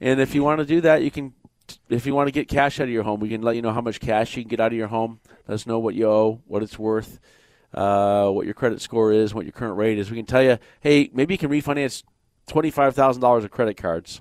And 0.00 0.20
if 0.20 0.34
you 0.34 0.44
want 0.44 0.58
to 0.60 0.66
do 0.66 0.80
that, 0.82 1.02
you 1.02 1.10
can 1.10 1.32
if 1.88 2.06
you 2.06 2.14
want 2.14 2.28
to 2.28 2.32
get 2.32 2.48
cash 2.48 2.80
out 2.80 2.84
of 2.84 2.90
your 2.90 3.02
home, 3.02 3.20
we 3.20 3.28
can 3.28 3.42
let 3.42 3.56
you 3.56 3.62
know 3.62 3.72
how 3.72 3.80
much 3.80 4.00
cash 4.00 4.36
you 4.36 4.42
can 4.42 4.48
get 4.48 4.60
out 4.60 4.72
of 4.72 4.78
your 4.78 4.88
home. 4.88 5.20
Let 5.46 5.54
us 5.54 5.66
know 5.66 5.78
what 5.78 5.94
you 5.94 6.08
owe, 6.08 6.40
what 6.46 6.62
it's 6.62 6.78
worth, 6.78 7.18
uh, 7.74 8.28
what 8.28 8.44
your 8.44 8.54
credit 8.54 8.80
score 8.80 9.12
is, 9.12 9.34
what 9.34 9.44
your 9.44 9.52
current 9.52 9.76
rate 9.76 9.98
is. 9.98 10.10
We 10.10 10.16
can 10.16 10.26
tell 10.26 10.42
you, 10.42 10.58
hey, 10.80 11.10
maybe 11.12 11.34
you 11.34 11.38
can 11.38 11.50
refinance 11.50 12.02
twenty-five 12.46 12.94
thousand 12.94 13.22
dollars 13.22 13.44
of 13.44 13.50
credit 13.50 13.76
cards, 13.76 14.20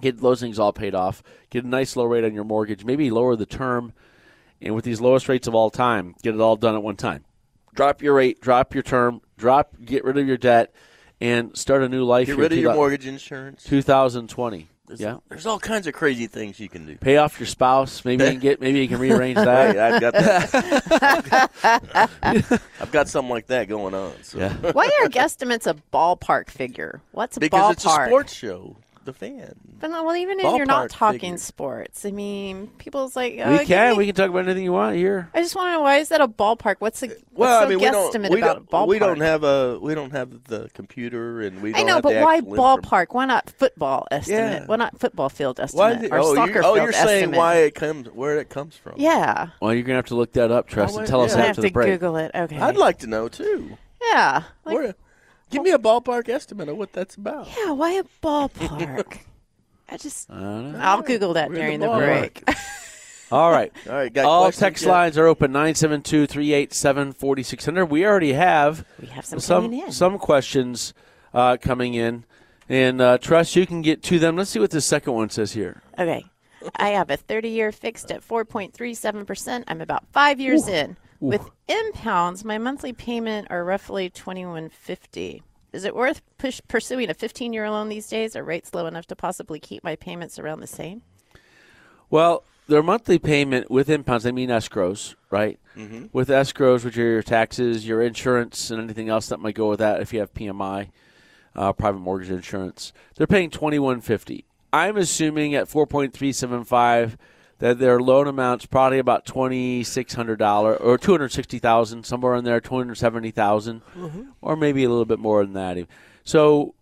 get 0.00 0.20
those 0.20 0.40
things 0.40 0.58
all 0.58 0.72
paid 0.72 0.94
off, 0.94 1.22
get 1.50 1.64
a 1.64 1.68
nice 1.68 1.96
low 1.96 2.04
rate 2.04 2.24
on 2.24 2.34
your 2.34 2.44
mortgage, 2.44 2.84
maybe 2.84 3.10
lower 3.10 3.36
the 3.36 3.46
term, 3.46 3.92
and 4.60 4.74
with 4.74 4.84
these 4.84 5.00
lowest 5.00 5.28
rates 5.28 5.46
of 5.46 5.54
all 5.54 5.70
time, 5.70 6.14
get 6.22 6.34
it 6.34 6.40
all 6.40 6.56
done 6.56 6.74
at 6.74 6.82
one 6.82 6.96
time. 6.96 7.24
Drop 7.74 8.02
your 8.02 8.14
rate, 8.14 8.40
drop 8.40 8.74
your 8.74 8.82
term, 8.82 9.20
drop, 9.38 9.74
get 9.84 10.04
rid 10.04 10.18
of 10.18 10.26
your 10.26 10.36
debt, 10.36 10.74
and 11.20 11.56
start 11.56 11.82
a 11.82 11.88
new 11.88 12.04
life. 12.04 12.26
Get 12.26 12.34
here 12.34 12.42
rid 12.42 12.52
of 12.52 12.58
your 12.58 12.74
mortgage 12.74 13.06
insurance. 13.06 13.62
2020. 13.64 14.66
There's, 14.88 15.00
Yeah. 15.00 15.18
There's 15.28 15.46
all 15.46 15.60
kinds 15.60 15.86
of 15.86 15.94
crazy 15.94 16.26
things 16.26 16.58
you 16.58 16.68
can 16.68 16.84
do. 16.84 16.96
Pay 16.96 17.16
off 17.18 17.38
your 17.38 17.46
spouse. 17.46 18.04
Maybe 18.04 18.24
you 18.24 18.30
can 18.32 18.40
get. 18.40 18.60
Maybe 18.60 18.80
you 18.80 18.88
can 18.88 18.98
rearrange 18.98 19.38
Hey, 19.38 19.44
that. 19.44 19.78
I've 19.78 20.00
got 20.00 20.12
that. 20.14 21.50
I've 22.80 22.90
got 22.90 23.08
something 23.08 23.30
like 23.30 23.46
that 23.46 23.68
going 23.68 23.94
on. 23.94 24.14
So. 24.22 24.38
Yeah. 24.38 24.52
Why 24.72 24.90
are 25.00 25.08
guesstimates 25.08 25.68
a 25.68 25.76
ballpark 25.92 26.50
figure? 26.50 27.00
What's 27.12 27.36
a 27.36 27.40
Because 27.40 27.60
ballpark? 27.60 27.72
it's 27.72 27.84
a 27.84 28.06
sports 28.06 28.32
show. 28.34 28.76
The 29.02 29.14
fan. 29.14 29.54
But 29.80 29.88
no, 29.90 30.04
well, 30.04 30.14
even 30.14 30.38
if 30.40 30.44
you're 30.56 30.66
not 30.66 30.88
Ballpark 30.90 30.92
talking 30.92 31.20
figure. 31.20 31.38
sports, 31.38 32.04
I 32.04 32.10
mean, 32.10 32.66
people's 32.76 33.16
like, 33.16 33.40
oh, 33.42 33.52
We 33.52 33.58
give 33.60 33.66
can. 33.68 33.92
me- 33.92 33.96
We 33.98 34.06
can 34.06 34.14
talk 34.14 34.28
about 34.28 34.44
anything 34.44 34.62
you 34.64 34.72
want 34.72 34.94
here. 34.96 35.30
I 35.32 35.40
just 35.40 35.56
want 35.56 35.68
to 35.68 35.72
know 35.72 35.80
why 35.80 35.96
is 35.96 36.10
that 36.10 36.20
a 36.20 36.28
ballpark? 36.28 36.76
What's 36.80 37.00
the 37.00 37.08
Well, 37.32 37.60
what's 37.62 37.64
I 37.64 37.68
mean, 37.70 37.78
the 37.78 37.84
we 37.86 37.90
don't. 37.90 38.30
We 38.30 38.38
about 38.40 38.68
don't, 38.70 38.88
we 38.88 38.98
don't 38.98 39.20
have 39.20 39.42
a. 39.42 39.78
We 39.80 39.94
don't 39.94 40.10
have 40.10 40.44
the 40.44 40.68
computer, 40.74 41.40
and 41.40 41.62
we. 41.62 41.70
I 41.72 41.78
Don't 41.78 41.86
know, 41.86 41.94
have 41.94 42.02
but 42.02 42.12
the 42.12 42.20
why 42.20 42.36
actual 42.36 42.50
inform- 42.52 42.82
ballpark? 42.82 43.06
Why 43.14 43.24
not 43.24 43.48
football 43.48 44.06
estimate? 44.10 44.38
Yeah. 44.62 44.66
Why 44.66 44.76
not 44.76 45.00
football 45.00 45.30
field 45.30 45.58
Why? 45.58 45.64
estimate 45.64 46.00
did- 46.02 46.12
or 46.12 46.18
oh, 46.18 46.34
soccer 46.34 46.52
you're, 46.52 46.64
oh, 46.66 46.74
you're 46.74 46.92
saying 46.92 47.32
why 47.32 47.54
it 47.56 47.74
comes, 47.74 48.06
where 48.08 48.38
it 48.38 48.50
comes 48.50 48.76
from. 48.76 48.94
Yeah, 48.98 49.48
Well, 49.62 49.72
you're 49.72 49.82
gonna 49.82 49.96
have 49.96 50.06
to 50.06 50.14
look 50.14 50.32
that 50.34 50.50
up, 50.50 50.66
Tress, 50.68 50.90
Oh, 50.90 50.98
and 50.98 51.02
wait, 51.04 51.08
tell 51.08 51.22
us 51.22 51.32
yeah. 51.32 51.38
I 51.38 51.40
I 51.40 51.46
have 51.46 51.50
after 51.52 51.62
to 51.62 51.68
the 51.68 51.72
break. 51.72 51.88
Google 51.98 52.16
it. 52.16 52.30
Okay, 52.34 52.58
I'd 52.58 52.76
like 52.76 52.98
to 52.98 53.06
know 53.06 53.28
too. 53.28 53.78
yeah, 54.12 54.42
like, 54.66 54.74
Where- 54.74 54.94
give 55.50 55.62
me 55.62 55.70
a 55.70 55.78
ballpark 55.78 56.28
estimate 56.28 56.68
of 56.68 56.76
what 56.76 56.92
that's 56.92 57.16
about. 57.16 57.48
yeah. 57.58 57.72
Why 57.72 57.92
a 57.92 58.04
ballpark? 58.22 59.18
I 59.88 59.96
just 59.96 60.30
I 60.30 60.38
don't 60.38 60.72
know. 60.72 60.78
I'll 60.80 61.02
Google 61.02 61.34
that 61.34 61.50
We're 61.50 61.56
during 61.56 61.80
the 61.80 61.90
the, 61.90 61.98
break. 61.98 62.44
All 63.32 63.50
right. 63.50 63.72
All 63.88 63.94
right, 63.94 64.12
got 64.12 64.24
All 64.24 64.42
questions 64.42 64.60
text 64.60 64.84
yet? 64.84 64.90
lines 64.90 65.18
are 65.18 65.26
open 65.26 65.52
972 65.52 66.26
387 66.26 67.12
4600. 67.12 67.86
We 67.86 68.04
already 68.04 68.32
have 68.32 68.84
we 69.00 69.06
have 69.08 69.24
some, 69.24 69.38
some, 69.40 69.72
in. 69.72 69.92
some 69.92 70.18
questions 70.18 70.94
uh, 71.32 71.56
coming 71.60 71.94
in. 71.94 72.24
And 72.68 73.00
uh, 73.00 73.18
Tress, 73.18 73.56
you 73.56 73.66
can 73.66 73.82
get 73.82 74.02
to 74.04 74.18
them. 74.18 74.36
Let's 74.36 74.50
see 74.50 74.58
what 74.60 74.70
the 74.70 74.80
second 74.80 75.12
one 75.14 75.30
says 75.30 75.52
here. 75.52 75.82
Okay. 75.98 76.24
I 76.76 76.90
have 76.90 77.10
a 77.10 77.16
30 77.16 77.48
year 77.48 77.72
fixed 77.72 78.10
at 78.12 78.26
4.37%. 78.26 79.64
I'm 79.66 79.80
about 79.80 80.04
five 80.12 80.38
years 80.40 80.68
in. 80.68 80.96
Ooh. 81.22 81.26
With 81.26 81.50
impounds, 81.68 82.44
my 82.44 82.58
monthly 82.58 82.92
payment 82.92 83.48
are 83.50 83.64
roughly 83.64 84.10
twenty 84.10 84.46
one 84.46 84.68
fifty. 84.68 85.42
Is 85.72 85.84
it 85.84 85.94
worth 85.94 86.20
push, 86.36 86.60
pursuing 86.66 87.10
a 87.10 87.14
15 87.14 87.52
year 87.52 87.70
loan 87.70 87.88
these 87.88 88.08
days? 88.08 88.34
Are 88.34 88.42
rates 88.42 88.74
low 88.74 88.86
enough 88.86 89.06
to 89.06 89.14
possibly 89.14 89.60
keep 89.60 89.84
my 89.84 89.94
payments 89.94 90.36
around 90.36 90.58
the 90.58 90.66
same? 90.66 91.02
Well, 92.08 92.42
their 92.66 92.82
monthly 92.82 93.20
payment 93.20 93.70
with 93.70 93.88
impounds, 93.88 94.24
they 94.24 94.32
mean 94.32 94.48
escrows, 94.48 95.14
right? 95.30 95.60
Mm-hmm. 95.76 96.06
With 96.12 96.28
escrows, 96.28 96.84
which 96.84 96.98
are 96.98 97.02
your 97.02 97.22
taxes, 97.22 97.86
your 97.86 98.02
insurance, 98.02 98.72
and 98.72 98.82
anything 98.82 99.08
else 99.08 99.28
that 99.28 99.38
might 99.38 99.54
go 99.54 99.68
with 99.68 99.78
that 99.78 100.00
if 100.00 100.12
you 100.12 100.18
have 100.18 100.34
PMI, 100.34 100.90
uh, 101.54 101.72
private 101.72 102.00
mortgage 102.00 102.30
insurance, 102.30 102.92
they're 103.14 103.28
paying 103.28 103.50
2150 103.50 104.44
I'm 104.72 104.96
assuming 104.96 105.54
at 105.54 105.68
4.375 105.68 107.16
that 107.60 107.78
their 107.78 108.00
loan 108.00 108.26
amount's 108.26 108.66
probably 108.66 108.98
about 108.98 109.24
twenty 109.24 109.84
six 109.84 110.14
hundred 110.14 110.38
dollar 110.38 110.74
or 110.74 110.98
two 110.98 111.12
hundred 111.12 111.32
sixty 111.32 111.58
thousand, 111.58 112.04
somewhere 112.04 112.34
in 112.34 112.44
there, 112.44 112.60
two 112.60 112.74
hundred 112.74 112.96
seventy 112.96 113.32
mm-hmm. 113.32 114.22
or 114.40 114.56
maybe 114.56 114.84
a 114.84 114.88
little 114.88 115.04
bit 115.04 115.18
more 115.18 115.44
than 115.44 115.54
that. 115.54 115.86
So 116.24 116.74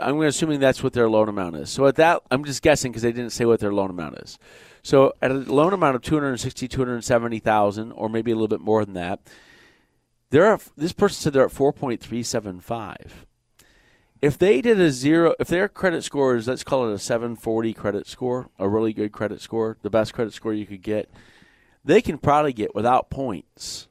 I'm 0.00 0.20
assuming 0.22 0.60
that's 0.60 0.82
what 0.82 0.92
their 0.92 1.08
loan 1.08 1.28
amount 1.28 1.56
is. 1.56 1.70
So 1.70 1.86
at 1.86 1.96
that, 1.96 2.22
I'm 2.30 2.44
just 2.44 2.62
guessing 2.62 2.92
because 2.92 3.02
they 3.02 3.12
didn't 3.12 3.30
say 3.30 3.44
what 3.44 3.60
their 3.60 3.72
loan 3.72 3.90
amount 3.90 4.18
is. 4.18 4.38
So 4.82 5.14
at 5.20 5.30
a 5.30 5.34
loan 5.34 5.72
amount 5.72 5.96
of 5.96 6.02
260, 6.02 6.68
270,000, 6.68 7.92
or 7.92 8.08
maybe 8.08 8.30
a 8.30 8.34
little 8.34 8.48
bit 8.48 8.60
more 8.60 8.84
than 8.84 8.94
that, 8.94 9.20
they're 10.30 10.58
this 10.76 10.92
person 10.92 11.16
said 11.16 11.32
they're 11.32 11.46
at 11.46 11.52
4.375. 11.52 12.96
If 14.22 14.38
they 14.38 14.60
did 14.60 14.80
a 14.80 14.90
zero, 14.90 15.34
if 15.38 15.48
their 15.48 15.68
credit 15.68 16.02
score 16.02 16.36
is, 16.36 16.48
let's 16.48 16.64
call 16.64 16.88
it 16.88 16.94
a 16.94 16.98
740 16.98 17.72
credit 17.74 18.06
score, 18.06 18.48
a 18.58 18.68
really 18.68 18.92
good 18.92 19.12
credit 19.12 19.40
score, 19.40 19.76
the 19.82 19.90
best 19.90 20.14
credit 20.14 20.32
score 20.32 20.54
you 20.54 20.66
could 20.66 20.82
get, 20.82 21.10
they 21.84 22.00
can 22.00 22.18
probably 22.18 22.52
get 22.52 22.74
without 22.74 23.10
points. 23.10 23.88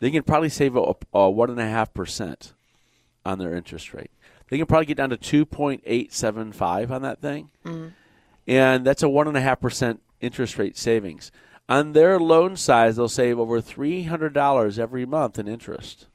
They 0.00 0.10
can 0.10 0.22
probably 0.22 0.48
save 0.48 0.76
a, 0.76 0.94
a 1.12 1.30
one 1.30 1.50
and 1.50 1.60
a 1.60 1.68
half 1.68 1.92
percent 1.92 2.54
on 3.24 3.38
their 3.38 3.54
interest 3.54 3.92
rate. 3.92 4.10
They 4.48 4.56
can 4.56 4.66
probably 4.66 4.86
get 4.86 4.96
down 4.96 5.10
to 5.10 5.16
two 5.16 5.44
point 5.44 5.82
eight 5.84 6.12
seven 6.12 6.52
five 6.52 6.90
on 6.90 7.02
that 7.02 7.20
thing, 7.20 7.50
mm. 7.64 7.92
and 8.46 8.86
that's 8.86 9.02
a 9.02 9.08
one 9.08 9.28
and 9.28 9.36
a 9.36 9.40
half 9.40 9.60
percent 9.60 10.00
interest 10.20 10.56
rate 10.56 10.76
savings. 10.76 11.30
On 11.68 11.92
their 11.92 12.18
loan 12.18 12.56
size, 12.56 12.96
they'll 12.96 13.08
save 13.08 13.38
over 13.38 13.60
three 13.60 14.04
hundred 14.04 14.32
dollars 14.32 14.78
every 14.78 15.04
month 15.04 15.38
in 15.38 15.48
interest. 15.48 16.06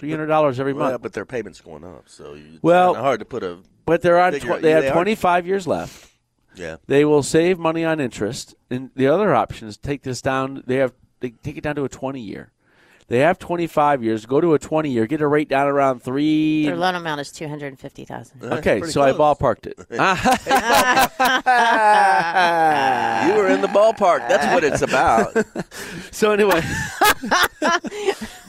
Three 0.00 0.10
hundred 0.10 0.26
dollars 0.28 0.58
every 0.58 0.72
Well, 0.72 0.92
month. 0.92 1.02
but 1.02 1.12
their 1.12 1.26
payment's 1.26 1.60
going 1.60 1.84
up, 1.84 2.04
so 2.08 2.32
it's 2.34 2.62
Well- 2.62 2.94
hard 2.94 3.18
to 3.20 3.26
put 3.26 3.42
a. 3.42 3.58
But 3.84 4.00
they're 4.00 4.18
on. 4.18 4.32
Tw- 4.32 4.62
they 4.62 4.70
yeah, 4.70 4.80
have 4.80 4.92
twenty 4.94 5.14
five 5.14 5.46
years 5.46 5.66
left. 5.66 6.10
Yeah. 6.54 6.76
They 6.86 7.04
will 7.04 7.22
save 7.22 7.58
money 7.58 7.84
on 7.84 8.00
interest, 8.00 8.54
and 8.70 8.88
the 8.96 9.08
other 9.08 9.34
option 9.34 9.68
is 9.68 9.76
take 9.76 10.02
this 10.02 10.22
down. 10.22 10.62
They 10.66 10.76
have 10.76 10.94
they 11.20 11.30
take 11.30 11.58
it 11.58 11.64
down 11.64 11.74
to 11.76 11.84
a 11.84 11.88
twenty 11.90 12.20
year. 12.22 12.50
They 13.08 13.18
have 13.18 13.38
twenty 13.38 13.66
five 13.66 14.02
years. 14.02 14.24
Go 14.24 14.40
to 14.40 14.54
a 14.54 14.58
twenty 14.58 14.90
year. 14.90 15.06
Get 15.06 15.20
a 15.20 15.26
rate 15.26 15.50
down 15.50 15.66
around 15.66 16.02
three. 16.02 16.64
Their 16.64 16.76
loan 16.76 16.94
amount 16.94 17.20
is 17.20 17.30
250000 17.32 18.42
Okay, 18.44 18.78
pretty 18.78 18.92
so 18.92 19.02
I 19.02 19.12
ballparked 19.12 19.66
it. 19.66 19.76
You 23.26 23.34
were 23.36 23.48
in 23.48 23.60
the 23.60 23.68
ballpark. 23.68 24.26
That's 24.28 24.46
what 24.54 24.64
it's 24.64 24.82
about. 24.82 25.36
so 26.10 26.32
anyway, 26.32 26.60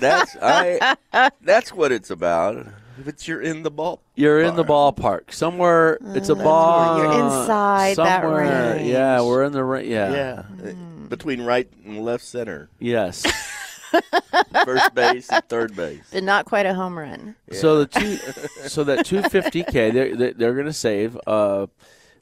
That's 0.01 0.35
I. 0.41 1.31
That's 1.41 1.71
what 1.73 1.91
it's 1.91 2.09
about. 2.09 2.67
If 2.99 3.07
it's 3.07 3.27
you're 3.27 3.41
in 3.41 3.63
the 3.63 3.71
ball. 3.71 4.01
you're 4.15 4.41
in 4.41 4.55
the 4.55 4.65
ballpark 4.65 5.31
somewhere. 5.31 5.97
It's 6.07 6.29
a 6.29 6.35
ball. 6.35 6.97
You're 6.97 7.11
inside 7.13 7.95
that 7.97 8.21
somewhere. 8.23 8.75
range. 8.75 8.87
Yeah, 8.89 9.21
we're 9.21 9.43
in 9.43 9.53
the 9.53 9.63
ra- 9.63 9.79
yeah. 9.79 10.43
Yeah, 10.61 10.73
between 11.07 11.41
right 11.43 11.71
and 11.85 12.03
left 12.03 12.23
center, 12.23 12.69
Yes. 12.79 13.23
first 14.65 14.93
base 14.93 15.29
and 15.29 15.43
third 15.49 15.75
base. 15.75 16.03
But 16.11 16.23
not 16.23 16.45
quite 16.45 16.65
a 16.65 16.73
home 16.73 16.97
run. 16.97 17.35
So 17.51 17.83
the 17.83 17.87
two, 17.87 18.17
so 18.67 18.83
that 18.83 19.05
two 19.05 19.21
fifty 19.23 19.63
k, 19.63 19.91
they're 19.91 20.15
they're, 20.15 20.33
they're 20.33 20.53
going 20.53 20.65
to 20.67 20.73
save 20.73 21.17
uh, 21.27 21.67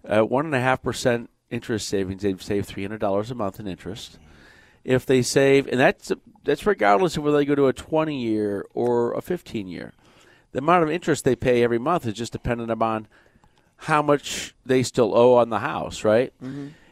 uh, 0.08 0.22
one 0.22 0.46
and 0.46 0.56
a 0.56 0.60
half 0.62 0.82
percent 0.82 1.30
interest 1.50 1.88
savings. 1.88 2.22
They've 2.22 2.42
saved 2.42 2.68
three 2.68 2.84
hundred 2.84 3.00
dollars 3.02 3.32
a 3.32 3.36
month 3.36 3.60
in 3.60 3.68
interest. 3.68 4.18
If 4.84 5.06
they 5.06 5.22
save, 5.22 5.68
and 5.68 5.80
that's 5.80 6.12
that's 6.44 6.66
regardless 6.66 7.18
of 7.18 7.24
whether 7.24 7.38
they 7.38 7.46
go 7.46 7.56
to 7.56 7.68
a 7.68 7.74
twenty 7.74 8.20
year 8.22 8.66
or 8.74 9.14
a 9.14 9.22
fifteen 9.22 9.68
year, 9.68 9.94
the 10.52 10.60
amount 10.60 10.84
of 10.84 10.90
interest 10.90 11.26
they 11.26 11.36
pay 11.36 11.64
every 11.64 11.78
month 11.80 12.06
is 12.06 12.14
just 12.14 12.32
dependent 12.32 12.72
upon 12.72 13.08
how 13.84 14.02
much 14.02 14.54
they 14.66 14.84
still 14.84 15.16
owe 15.16 15.36
on 15.36 15.50
the 15.50 15.60
house, 15.60 16.04
right? 16.04 16.34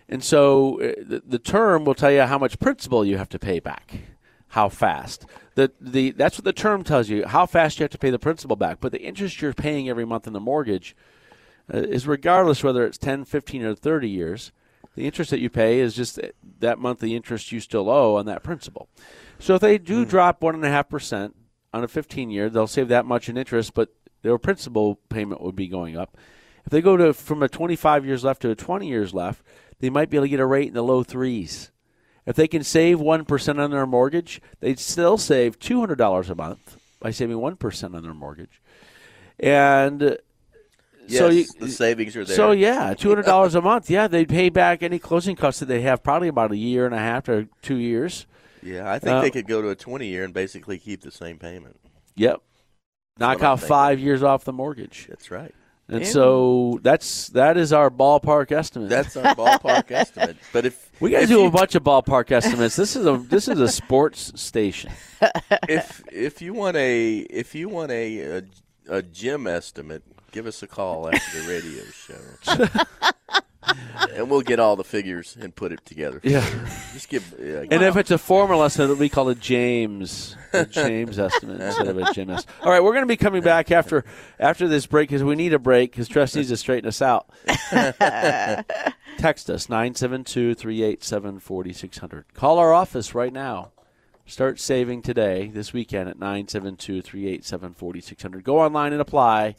And 0.10 0.24
so 0.24 0.80
uh, 0.82 0.94
the, 1.06 1.22
the 1.26 1.40
term 1.40 1.84
will 1.84 1.96
tell 1.96 2.12
you 2.12 2.22
how 2.22 2.38
much 2.38 2.60
principal 2.60 3.04
you 3.04 3.18
have 3.18 3.30
to 3.30 3.40
pay 3.40 3.60
back, 3.60 3.94
how 4.50 4.70
fast. 4.70 5.26
The, 5.56 5.72
the, 5.82 6.12
that's 6.12 6.38
what 6.38 6.46
the 6.46 6.54
term 6.54 6.84
tells 6.84 7.10
you, 7.10 7.26
how 7.26 7.46
fast 7.46 7.80
you 7.80 7.84
have 7.84 7.92
to 7.92 7.98
pay 7.98 8.10
the 8.10 8.20
principal 8.20 8.56
back. 8.56 8.78
But 8.80 8.94
the 8.94 9.02
interest 9.02 9.42
you're 9.42 9.54
paying 9.54 9.90
every 9.90 10.06
month 10.06 10.28
in 10.28 10.34
the 10.34 10.40
mortgage 10.40 10.96
uh, 11.74 11.80
is 11.80 12.08
regardless 12.08 12.64
whether 12.64 12.86
it's 12.86 12.98
10, 12.98 13.26
15, 13.26 13.64
or 13.64 13.76
30 13.76 14.10
years. 14.10 14.52
The 14.98 15.06
interest 15.06 15.30
that 15.30 15.40
you 15.40 15.52
pay 15.52 15.80
is 15.80 15.94
just 15.94 16.20
that 16.60 16.80
monthly 16.80 17.16
interest 17.16 17.52
you 17.52 17.60
still 17.60 17.88
owe 17.88 18.16
on 18.16 18.26
that 18.26 18.42
principal. 18.42 18.90
So 19.38 19.54
if 19.54 19.62
they 19.62 19.78
do 19.78 20.04
hmm. 20.04 20.10
drop 20.10 20.42
1.5% 20.42 21.34
on 21.72 21.84
a 21.84 21.88
15 21.88 22.32
year, 22.32 22.50
they'll 22.50 22.66
save 22.66 22.88
that 22.88 23.06
much 23.06 23.30
in 23.30 23.38
interest, 23.38 23.76
but 23.76 23.90
their 24.24 24.40
principal 24.40 24.96
payment 25.10 25.42
would 25.42 25.56
be 25.56 25.68
going 25.68 25.96
up. 25.96 26.18
If 26.66 26.72
they 26.72 26.82
go 26.82 26.98
to 26.98 27.14
from 27.14 27.44
a 27.44 27.48
25 27.48 28.08
years 28.08 28.24
left 28.24 28.42
to 28.42 28.50
a 28.50 28.56
20 28.56 28.88
years 28.88 29.14
left, 29.14 29.44
they 29.80 29.92
might 29.92 30.10
be 30.10 30.18
able 30.18 30.26
to 30.26 30.30
get 30.30 30.40
a 30.40 30.48
rate 30.48 30.70
in 30.70 30.74
the 30.74 30.82
low 30.82 31.04
threes. 31.04 31.72
If 32.26 32.36
they 32.36 32.48
can 32.48 32.64
save 32.64 32.98
1% 32.98 33.60
on 33.60 33.70
their 33.70 33.86
mortgage, 33.86 34.42
they'd 34.62 34.80
still 34.80 35.20
save 35.20 35.60
$200 35.60 36.30
a 36.30 36.36
month 36.36 36.78
by 37.00 37.12
saving 37.12 37.38
1% 37.38 37.96
on 37.96 38.02
their 38.02 38.16
mortgage. 38.16 38.64
And 39.40 40.18
Yes, 41.08 41.20
so 41.20 41.30
you, 41.30 41.46
the 41.60 41.70
savings 41.70 42.16
are 42.16 42.26
there. 42.26 42.36
so 42.36 42.52
yeah, 42.52 42.94
two 42.94 43.10
hundred 43.10 43.26
dollars 43.26 43.56
a 43.56 43.62
month. 43.62 43.90
Yeah, 43.90 44.08
they'd 44.08 44.30
pay 44.30 44.50
back 44.50 44.84
any 44.84 45.00
closing 45.00 45.36
costs 45.36 45.60
that 45.62 45.68
they 45.68 45.82
have, 45.82 46.04
probably 46.04 46.28
about 46.28 46.52
a 46.52 46.58
year 46.58 46.86
and 46.86 46.94
a 46.94 47.00
half 47.00 47.26
to 47.26 47.48
two 47.62 47.78
years. 47.78 48.26
Yeah, 48.62 48.92
I 48.92 49.00
think 49.00 49.14
Uh, 49.14 49.22
they 49.22 49.32
could 49.32 49.48
go 49.48 49.62
to 49.62 49.70
a 49.70 49.76
20 49.76 50.08
year 50.08 50.24
and 50.24 50.34
basically 50.34 50.78
keep 50.78 51.02
the 51.02 51.12
same 51.12 51.38
payment. 51.40 51.80
Yep. 52.16 52.42
Knock 53.20 53.40
what 53.40 53.46
out 53.46 53.60
five 53.62 54.00
years 54.00 54.24
off 54.24 54.44
the 54.44 54.54
mortgage. 54.54 55.06
That's 55.10 55.32
right. 55.32 55.54
And 55.90 56.06
so 56.06 56.80
that's 56.84 57.30
that 57.30 57.56
is 57.56 57.72
our 57.72 57.90
ballpark 57.90 58.52
estimate. 58.52 58.90
That's 58.90 59.16
our 59.16 59.34
ballpark 59.36 59.90
estimate. 59.92 60.36
But 60.52 60.66
if 60.66 60.92
we 61.00 61.12
got 61.12 61.22
to 61.22 61.28
do 61.28 61.40
you, 61.40 61.46
a 61.46 61.52
bunch 61.52 61.76
of 61.76 61.84
ballpark 61.84 62.30
estimates. 62.30 62.76
This 62.76 62.98
is 62.98 63.06
a 63.06 63.18
this 63.18 63.48
is 63.48 63.60
a 63.62 63.70
sports 63.70 64.34
station. 64.40 64.92
if 65.70 66.04
if 66.12 66.42
you 66.42 66.54
want 66.54 66.76
a 66.76 67.20
if 67.20 67.56
you 67.56 67.70
want 67.70 67.92
a, 67.92 68.20
a 68.40 68.44
a 68.90 69.02
gym 69.02 69.48
estimate, 69.48 70.04
give 70.32 70.48
us 70.48 70.64
a 70.64 70.68
call 70.68 71.14
after 71.14 71.42
the 71.42 71.48
radio 71.48 71.84
show, 71.92 72.16
and 74.16 74.30
we'll 74.30 74.42
get 74.42 74.60
all 74.60 74.76
the 74.76 74.84
figures 74.84 75.38
and 75.40 75.56
put 75.56 75.72
it 75.72 75.86
together. 75.86 76.20
Yeah. 76.24 76.46
just 76.94 77.10
give. 77.10 77.36
Yeah, 77.40 77.64
And 77.70 77.84
if 77.84 77.96
it's 77.98 78.12
a 78.12 78.18
formal 78.18 78.64
estimate, 78.64 78.98
we 78.98 79.10
call 79.10 79.30
it 79.30 79.40
James 79.40 80.36
a 80.54 80.66
James 80.66 81.20
estimate 81.20 81.62
instead 81.62 81.88
of 81.88 81.98
a 81.98 82.12
Jim 82.14 82.30
estimate. 82.30 82.56
All 82.64 82.72
right, 82.72 82.82
we're 82.84 82.94
going 82.94 83.04
to 83.04 83.08
be 83.08 83.18
coming 83.18 83.42
back 83.42 83.72
after 83.72 84.06
after 84.40 84.68
this 84.68 84.86
break 84.86 85.10
because 85.10 85.24
we 85.24 85.36
need 85.36 85.54
a 85.54 85.60
break 85.60 85.92
because 85.92 86.08
Tress 86.08 86.36
needs 86.36 86.50
to 86.50 86.58
straighten 86.58 86.88
us 86.88 87.02
out. 87.02 87.28
Text 89.18 89.50
us 89.50 89.66
972-387-4600. 89.68 92.24
Call 92.34 92.60
our 92.60 92.74
office 92.74 93.16
right 93.16 93.34
now. 93.34 93.72
Start 94.26 94.60
saving 94.60 95.02
today, 95.02 95.48
this 95.48 95.72
weekend 95.74 96.10
at 96.10 96.20
972-387-4600. 96.20 98.44
Go 98.44 98.60
online 98.60 98.92
and 98.92 99.02
apply 99.02 99.56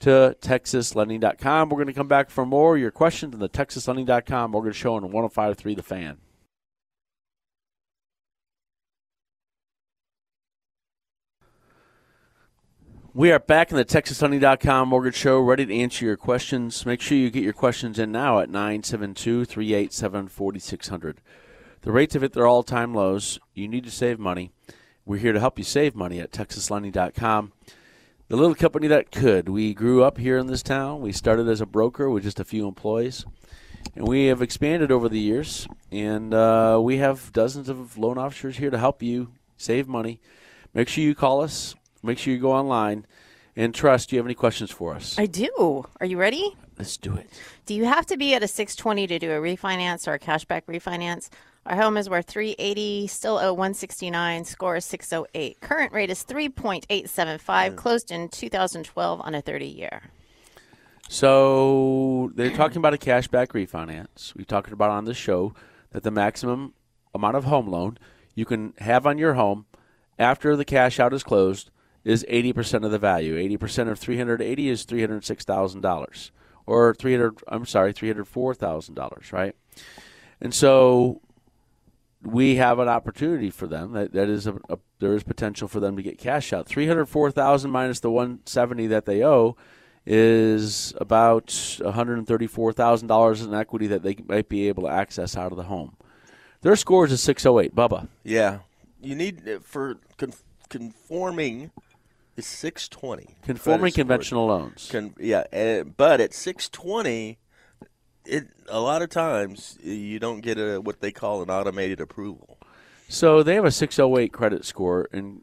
to 0.00 0.36
texaslending.com. 0.40 1.68
We're 1.68 1.76
going 1.76 1.88
to 1.88 1.92
come 1.92 2.08
back 2.08 2.30
for 2.30 2.46
more 2.46 2.78
your 2.78 2.90
questions 2.90 3.34
on 3.34 3.40
the 3.40 3.48
texaslending.com 3.48 4.50
mortgage 4.50 4.76
show 4.76 4.94
on 4.94 5.02
105.3 5.02 5.76
The 5.76 5.82
Fan. 5.82 6.18
We 13.18 13.32
are 13.32 13.40
back 13.40 13.72
in 13.72 13.76
the 13.76 13.84
TexasLending.com 13.84 14.90
mortgage 14.90 15.16
show, 15.16 15.40
ready 15.40 15.66
to 15.66 15.74
answer 15.74 16.04
your 16.04 16.16
questions. 16.16 16.86
Make 16.86 17.00
sure 17.00 17.18
you 17.18 17.30
get 17.30 17.42
your 17.42 17.52
questions 17.52 17.98
in 17.98 18.12
now 18.12 18.38
at 18.38 18.48
972 18.48 19.44
387 19.44 20.28
4600. 20.28 21.20
The 21.80 21.90
rates 21.90 22.14
have 22.14 22.22
hit 22.22 22.34
their 22.34 22.46
all 22.46 22.62
time 22.62 22.94
lows. 22.94 23.40
You 23.54 23.66
need 23.66 23.82
to 23.84 23.90
save 23.90 24.20
money. 24.20 24.52
We're 25.04 25.16
here 25.16 25.32
to 25.32 25.40
help 25.40 25.58
you 25.58 25.64
save 25.64 25.96
money 25.96 26.20
at 26.20 26.30
TexasLending.com. 26.30 27.52
The 28.28 28.36
little 28.36 28.54
company 28.54 28.88
that 28.88 29.10
could. 29.10 29.48
We 29.48 29.72
grew 29.72 30.04
up 30.04 30.18
here 30.18 30.36
in 30.36 30.48
this 30.48 30.62
town. 30.62 31.00
We 31.00 31.12
started 31.12 31.48
as 31.48 31.62
a 31.62 31.66
broker 31.66 32.10
with 32.10 32.24
just 32.24 32.38
a 32.38 32.44
few 32.44 32.68
employees. 32.68 33.24
And 33.96 34.06
we 34.06 34.26
have 34.26 34.42
expanded 34.42 34.92
over 34.92 35.08
the 35.08 35.18
years. 35.18 35.66
And 35.90 36.34
uh, 36.34 36.78
we 36.82 36.98
have 36.98 37.32
dozens 37.32 37.70
of 37.70 37.96
loan 37.96 38.18
officers 38.18 38.58
here 38.58 38.68
to 38.68 38.76
help 38.76 39.02
you 39.02 39.32
save 39.56 39.88
money. 39.88 40.20
Make 40.74 40.88
sure 40.88 41.02
you 41.02 41.14
call 41.14 41.40
us. 41.40 41.74
Make 42.02 42.18
sure 42.18 42.34
you 42.34 42.38
go 42.38 42.52
online. 42.52 43.06
And 43.56 43.74
trust, 43.74 44.10
do 44.10 44.16
you 44.16 44.20
have 44.20 44.26
any 44.26 44.34
questions 44.34 44.70
for 44.70 44.94
us? 44.94 45.18
I 45.18 45.24
do. 45.24 45.86
Are 45.98 46.06
you 46.06 46.18
ready? 46.18 46.54
Let's 46.76 46.98
do 46.98 47.14
it. 47.14 47.30
Do 47.64 47.74
you 47.74 47.86
have 47.86 48.04
to 48.06 48.18
be 48.18 48.34
at 48.34 48.42
a 48.42 48.48
620 48.48 49.06
to 49.06 49.18
do 49.18 49.30
a 49.30 49.36
refinance 49.36 50.06
or 50.06 50.12
a 50.12 50.18
cashback 50.18 50.64
refinance? 50.66 51.30
Our 51.68 51.76
home 51.76 51.98
is 51.98 52.08
worth 52.08 52.26
380, 52.26 53.08
still 53.08 53.36
owe 53.36 53.52
169, 53.52 54.46
score 54.46 54.76
is 54.76 54.86
608. 54.86 55.60
Current 55.60 55.92
rate 55.92 56.08
is 56.08 56.24
3.875, 56.24 56.88
mm. 57.44 57.76
closed 57.76 58.10
in 58.10 58.30
2012 58.30 59.20
on 59.20 59.34
a 59.34 59.42
30 59.42 59.66
year. 59.66 60.04
So 61.10 62.32
they're 62.34 62.56
talking 62.56 62.78
about 62.78 62.94
a 62.94 62.96
cashback 62.96 63.48
refinance. 63.48 64.34
We've 64.34 64.46
talked 64.46 64.72
about 64.72 64.90
on 64.90 65.04
the 65.04 65.12
show 65.12 65.52
that 65.90 66.04
the 66.04 66.10
maximum 66.10 66.72
amount 67.14 67.36
of 67.36 67.44
home 67.44 67.68
loan 67.68 67.98
you 68.34 68.46
can 68.46 68.72
have 68.78 69.06
on 69.06 69.18
your 69.18 69.34
home 69.34 69.66
after 70.18 70.56
the 70.56 70.64
cash 70.64 70.98
out 70.98 71.12
is 71.12 71.22
closed 71.22 71.70
is 72.02 72.24
80% 72.30 72.86
of 72.86 72.92
the 72.92 72.98
value. 72.98 73.36
80% 73.36 73.90
of 73.90 73.98
380 73.98 74.68
is 74.70 74.86
$306,000 74.86 76.30
or 76.64 76.94
300 76.94 77.42
I'm 77.46 77.66
sorry, 77.66 77.92
$304,000, 77.92 79.32
right? 79.34 79.54
And 80.40 80.54
so 80.54 81.20
we 82.22 82.56
have 82.56 82.78
an 82.78 82.88
opportunity 82.88 83.50
for 83.50 83.66
them. 83.66 83.92
That 83.92 84.12
that 84.12 84.28
is 84.28 84.46
a, 84.46 84.54
a 84.68 84.78
there 84.98 85.14
is 85.14 85.22
potential 85.22 85.68
for 85.68 85.80
them 85.80 85.96
to 85.96 86.02
get 86.02 86.18
cash 86.18 86.52
out. 86.52 86.66
Three 86.66 86.86
hundred 86.86 87.06
four 87.06 87.30
thousand 87.30 87.70
minus 87.70 88.00
the 88.00 88.10
one 88.10 88.40
seventy 88.46 88.86
that 88.88 89.06
they 89.06 89.24
owe 89.24 89.56
is 90.06 90.94
about 90.96 91.78
one 91.80 91.92
hundred 91.92 92.26
thirty 92.26 92.46
four 92.46 92.72
thousand 92.72 93.08
dollars 93.08 93.42
in 93.42 93.54
equity 93.54 93.86
that 93.88 94.02
they 94.02 94.16
might 94.26 94.48
be 94.48 94.68
able 94.68 94.84
to 94.84 94.88
access 94.88 95.36
out 95.36 95.52
of 95.52 95.56
the 95.56 95.64
home. 95.64 95.96
Their 96.62 96.76
score 96.76 97.06
is 97.06 97.20
six 97.20 97.44
oh 97.46 97.60
eight. 97.60 97.74
Bubba. 97.74 98.08
yeah, 98.24 98.60
you 99.00 99.14
need 99.14 99.48
uh, 99.48 99.58
for 99.60 99.96
con- 100.16 100.32
conforming 100.68 101.70
is 102.36 102.46
six 102.46 102.88
twenty. 102.88 103.36
Conforming 103.42 103.92
conventional 103.92 104.46
loans. 104.46 104.88
Con- 104.90 105.14
yeah, 105.20 105.44
uh, 105.52 105.84
but 105.84 106.20
at 106.20 106.34
six 106.34 106.68
twenty, 106.68 107.38
it 108.28 108.48
a 108.68 108.80
lot 108.80 109.02
of 109.02 109.08
times 109.10 109.78
you 109.82 110.18
don't 110.18 110.40
get 110.40 110.58
a 110.58 110.78
what 110.80 111.00
they 111.00 111.10
call 111.12 111.42
an 111.42 111.50
automated 111.50 112.00
approval. 112.00 112.58
So 113.08 113.42
they 113.42 113.54
have 113.54 113.64
a 113.64 113.70
608 113.70 114.32
credit 114.32 114.64
score, 114.64 115.08
and 115.12 115.42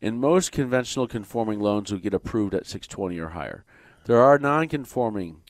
in 0.00 0.18
most 0.18 0.50
conventional 0.50 1.06
conforming 1.06 1.60
loans 1.60 1.92
will 1.92 1.98
get 1.98 2.14
approved 2.14 2.54
at 2.54 2.66
620 2.66 3.18
or 3.18 3.28
higher. 3.30 3.64
There 4.06 4.18
are 4.20 4.38
non-conforming 4.38 5.42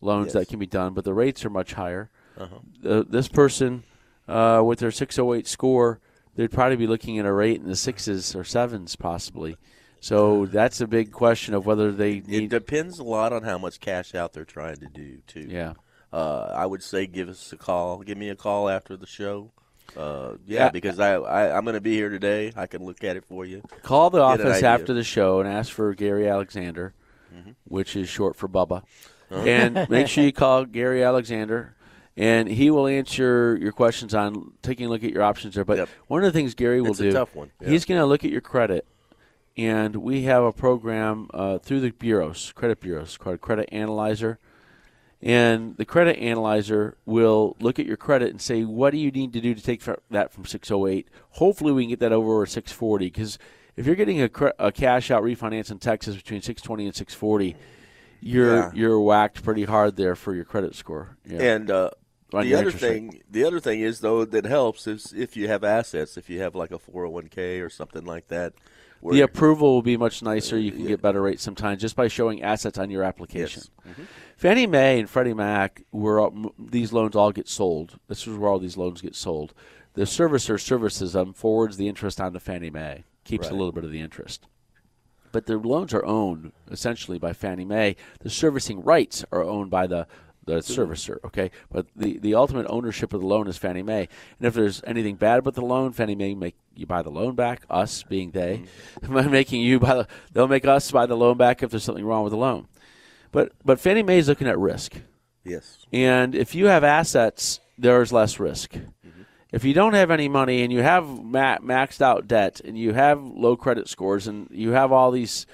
loans 0.00 0.26
Yes. 0.26 0.32
that 0.34 0.48
can 0.48 0.58
be 0.58 0.66
done, 0.66 0.92
but 0.94 1.04
the 1.04 1.14
rates 1.14 1.44
are 1.44 1.50
much 1.50 1.72
higher. 1.72 2.10
Uh, 2.38 3.02
this 3.08 3.26
person 3.26 3.82
uh, 4.28 4.62
with 4.64 4.78
their 4.78 4.92
608 4.92 5.46
score, 5.48 5.98
they'd 6.36 6.52
probably 6.52 6.76
be 6.76 6.86
looking 6.86 7.18
at 7.18 7.26
a 7.26 7.32
rate 7.32 7.60
in 7.60 7.66
the 7.66 7.74
sixes 7.74 8.36
or 8.36 8.44
sevens, 8.44 8.94
possibly. 8.94 9.56
So 10.00 10.46
that's 10.46 10.80
a 10.80 10.86
big 10.86 11.10
question 11.10 11.54
of 11.54 11.66
whether 11.66 11.90
they 11.90 12.18
It 12.28 12.50
depends 12.50 13.00
a 13.00 13.02
lot 13.02 13.32
on 13.32 13.42
how 13.42 13.58
much 13.58 13.80
cash 13.80 14.14
out 14.14 14.32
they're 14.34 14.44
trying 14.44 14.76
to 14.76 14.86
do 14.86 15.18
too. 15.26 15.48
Yeah. 15.50 15.72
Uh, 16.12 16.52
I 16.54 16.64
would 16.66 16.82
say 16.82 17.06
give 17.06 17.28
us 17.28 17.52
a 17.52 17.56
call. 17.56 17.98
Give 18.00 18.16
me 18.16 18.28
a 18.30 18.34
call 18.36 18.68
after 18.68 18.96
the 18.96 19.06
show. 19.06 19.50
Uh, 19.96 20.34
Yeah. 20.46 20.64
yeah, 20.64 20.70
because 20.70 20.98
I, 21.00 21.14
I 21.14 21.56
I'm 21.56 21.64
going 21.64 21.74
to 21.74 21.80
be 21.80 21.94
here 21.94 22.08
today. 22.08 22.52
I 22.56 22.66
can 22.66 22.84
look 22.84 23.02
at 23.04 23.16
it 23.16 23.24
for 23.24 23.44
you. 23.44 23.62
Call 23.82 24.10
the 24.10 24.18
Get 24.18 24.24
office 24.46 24.62
after 24.62 24.92
the 24.94 25.04
show 25.04 25.40
and 25.40 25.48
ask 25.48 25.72
for 25.72 25.94
Gary 25.94 26.28
Alexander, 26.28 26.94
Mm-hmm. 27.34 27.50
which 27.64 27.94
is 27.94 28.08
short 28.08 28.36
for 28.36 28.48
Bubba. 28.48 28.82
Uh-huh. 29.30 29.42
And 29.42 29.86
make 29.90 30.08
sure 30.08 30.24
you 30.24 30.32
call 30.32 30.64
Gary 30.64 31.04
Alexander, 31.04 31.74
and 32.16 32.48
he 32.48 32.70
will 32.70 32.86
answer 32.86 33.58
your 33.60 33.72
questions 33.72 34.14
on 34.14 34.52
taking 34.62 34.86
a 34.86 34.88
look 34.88 35.04
at 35.04 35.10
your 35.12 35.22
options 35.22 35.54
there. 35.54 35.64
But 35.64 35.76
Yep. 35.78 35.88
one 36.06 36.24
of 36.24 36.32
the 36.32 36.38
things 36.38 36.54
Gary 36.54 36.80
will 36.80 36.92
It's 36.92 37.00
a 37.00 37.04
do, 37.04 37.12
tough 37.12 37.34
one, 37.34 37.50
yeah. 37.60 37.68
he's 37.68 37.84
going 37.84 38.00
to 38.00 38.06
look 38.06 38.24
at 38.24 38.30
your 38.30 38.40
credit, 38.40 38.86
and 39.58 39.96
we 39.96 40.22
have 40.22 40.42
a 40.42 40.52
program 40.52 41.28
uh, 41.34 41.58
through 41.58 41.80
the 41.80 41.90
bureaus, 41.90 42.52
credit 42.52 42.80
bureaus, 42.80 43.16
called 43.18 43.40
Credit 43.42 43.68
Analyzer. 43.72 44.38
And 45.20 45.76
the 45.76 45.84
credit 45.84 46.16
analyzer 46.18 46.96
will 47.04 47.56
look 47.60 47.78
at 47.80 47.86
your 47.86 47.96
credit 47.96 48.30
and 48.30 48.40
say, 48.40 48.62
what 48.62 48.90
do 48.90 48.98
you 48.98 49.10
need 49.10 49.32
to 49.32 49.40
do 49.40 49.52
to 49.54 49.62
take 49.62 49.82
that 50.10 50.32
from 50.32 50.44
608? 50.44 51.08
Hopefully, 51.30 51.72
we 51.72 51.82
can 51.84 51.90
get 51.90 52.00
that 52.00 52.12
over 52.12 52.42
a 52.42 52.46
640. 52.46 53.06
Because 53.06 53.38
if 53.76 53.84
you're 53.84 53.96
getting 53.96 54.22
a, 54.22 54.30
a 54.60 54.70
cash 54.70 55.10
out 55.10 55.24
refinance 55.24 55.70
in 55.72 55.78
Texas 55.78 56.14
between 56.14 56.40
620 56.40 56.86
and 56.86 56.94
640, 56.94 57.56
you're 58.20 58.56
Yeah. 58.56 58.70
you're 58.74 59.00
whacked 59.00 59.42
pretty 59.42 59.64
hard 59.64 59.96
there 59.96 60.14
for 60.14 60.34
your 60.34 60.44
credit 60.44 60.74
score. 60.76 61.16
Yeah. 61.24 61.42
And 61.54 61.70
uh, 61.70 61.90
the 62.30 62.54
other 62.54 62.66
rate. 62.66 62.74
thing, 62.74 63.22
the 63.30 63.44
other 63.44 63.58
thing 63.60 63.80
is 63.80 64.00
though 64.00 64.24
that 64.24 64.44
helps 64.44 64.86
is 64.86 65.12
if 65.16 65.36
you 65.36 65.48
have 65.48 65.64
assets. 65.64 66.16
If 66.16 66.28
you 66.30 66.40
have 66.40 66.54
like 66.54 66.70
a 66.70 66.78
401k 66.78 67.64
or 67.64 67.70
something 67.70 68.04
like 68.04 68.28
that. 68.28 68.52
The 69.02 69.20
approval 69.20 69.74
will 69.74 69.82
be 69.82 69.96
much 69.96 70.22
nicer. 70.22 70.58
You 70.58 70.72
can 70.72 70.82
yeah. 70.82 70.88
get 70.88 71.02
better 71.02 71.22
rates 71.22 71.42
sometimes 71.42 71.80
just 71.80 71.96
by 71.96 72.08
showing 72.08 72.42
assets 72.42 72.78
on 72.78 72.90
your 72.90 73.04
application. 73.04 73.62
Yes. 73.84 73.92
Mm-hmm. 73.92 74.02
Fannie 74.36 74.66
Mae 74.66 75.00
and 75.00 75.10
Freddie 75.10 75.34
Mac, 75.34 75.82
where 75.90 76.20
all, 76.20 76.54
these 76.58 76.92
loans 76.92 77.16
all 77.16 77.32
get 77.32 77.48
sold. 77.48 77.98
This 78.08 78.26
is 78.26 78.36
where 78.36 78.50
all 78.50 78.58
these 78.58 78.76
loans 78.76 79.00
get 79.00 79.14
sold. 79.14 79.54
The 79.94 80.02
servicer 80.02 80.60
services 80.60 81.12
them, 81.12 81.32
forwards 81.32 81.76
the 81.76 81.88
interest 81.88 82.20
on 82.20 82.32
to 82.32 82.40
Fannie 82.40 82.70
Mae, 82.70 83.04
keeps 83.24 83.48
a 83.48 83.52
little 83.54 83.72
bit 83.72 83.84
of 83.84 83.90
the 83.90 84.00
interest. 84.00 84.46
But 85.32 85.46
the 85.46 85.58
loans 85.58 85.92
are 85.92 86.04
owned 86.04 86.52
essentially 86.70 87.18
by 87.18 87.32
Fannie 87.32 87.64
Mae. 87.64 87.96
The 88.20 88.30
servicing 88.30 88.82
rights 88.82 89.24
are 89.32 89.42
owned 89.42 89.70
by 89.70 89.86
the 89.86 90.06
the 90.48 90.60
servicer, 90.60 91.18
okay? 91.24 91.50
But 91.70 91.86
the, 91.94 92.18
the 92.18 92.34
ultimate 92.34 92.66
ownership 92.68 93.12
of 93.12 93.20
the 93.20 93.26
loan 93.26 93.46
is 93.48 93.58
Fannie 93.58 93.82
Mae. 93.82 94.08
And 94.38 94.46
if 94.46 94.54
there's 94.54 94.82
anything 94.86 95.16
bad 95.16 95.44
with 95.44 95.54
the 95.54 95.64
loan, 95.64 95.92
Fannie 95.92 96.14
Mae 96.14 96.34
make 96.34 96.56
you 96.74 96.86
buy 96.86 97.02
the 97.02 97.10
loan 97.10 97.34
back, 97.34 97.62
us 97.68 98.02
being 98.02 98.30
they, 98.30 98.64
mm. 99.02 99.30
making 99.30 99.60
you 99.60 99.78
buy 99.78 99.94
the 99.94 100.08
they'll 100.32 100.48
make 100.48 100.64
us 100.66 100.90
buy 100.90 101.06
the 101.06 101.16
loan 101.16 101.36
back 101.36 101.62
if 101.62 101.70
there's 101.70 101.84
something 101.84 102.04
wrong 102.04 102.24
with 102.24 102.32
the 102.32 102.38
loan. 102.38 102.66
But 103.30 103.52
but 103.64 103.78
Fannie 103.78 104.02
Mae 104.02 104.18
is 104.18 104.28
looking 104.28 104.48
at 104.48 104.58
risk. 104.58 104.94
yes, 105.44 105.86
And 105.92 106.34
if 106.34 106.54
you 106.54 106.66
have 106.66 106.84
assets, 106.84 107.60
there's 107.76 108.12
less 108.12 108.40
risk. 108.40 108.72
Mm-hmm. 108.72 109.22
If 109.52 109.64
you 109.64 109.72
don't 109.72 109.94
have 109.94 110.10
any 110.10 110.28
money 110.28 110.62
and 110.62 110.72
you 110.72 110.82
have 110.82 111.06
ma- 111.06 111.58
maxed 111.58 112.02
out 112.02 112.28
debt 112.28 112.60
and 112.64 112.78
you 112.78 112.92
have 112.92 113.22
low 113.22 113.56
credit 113.56 113.88
scores 113.88 114.26
and 114.26 114.48
you 114.50 114.72
have 114.72 114.92
all 114.92 115.10
these 115.10 115.46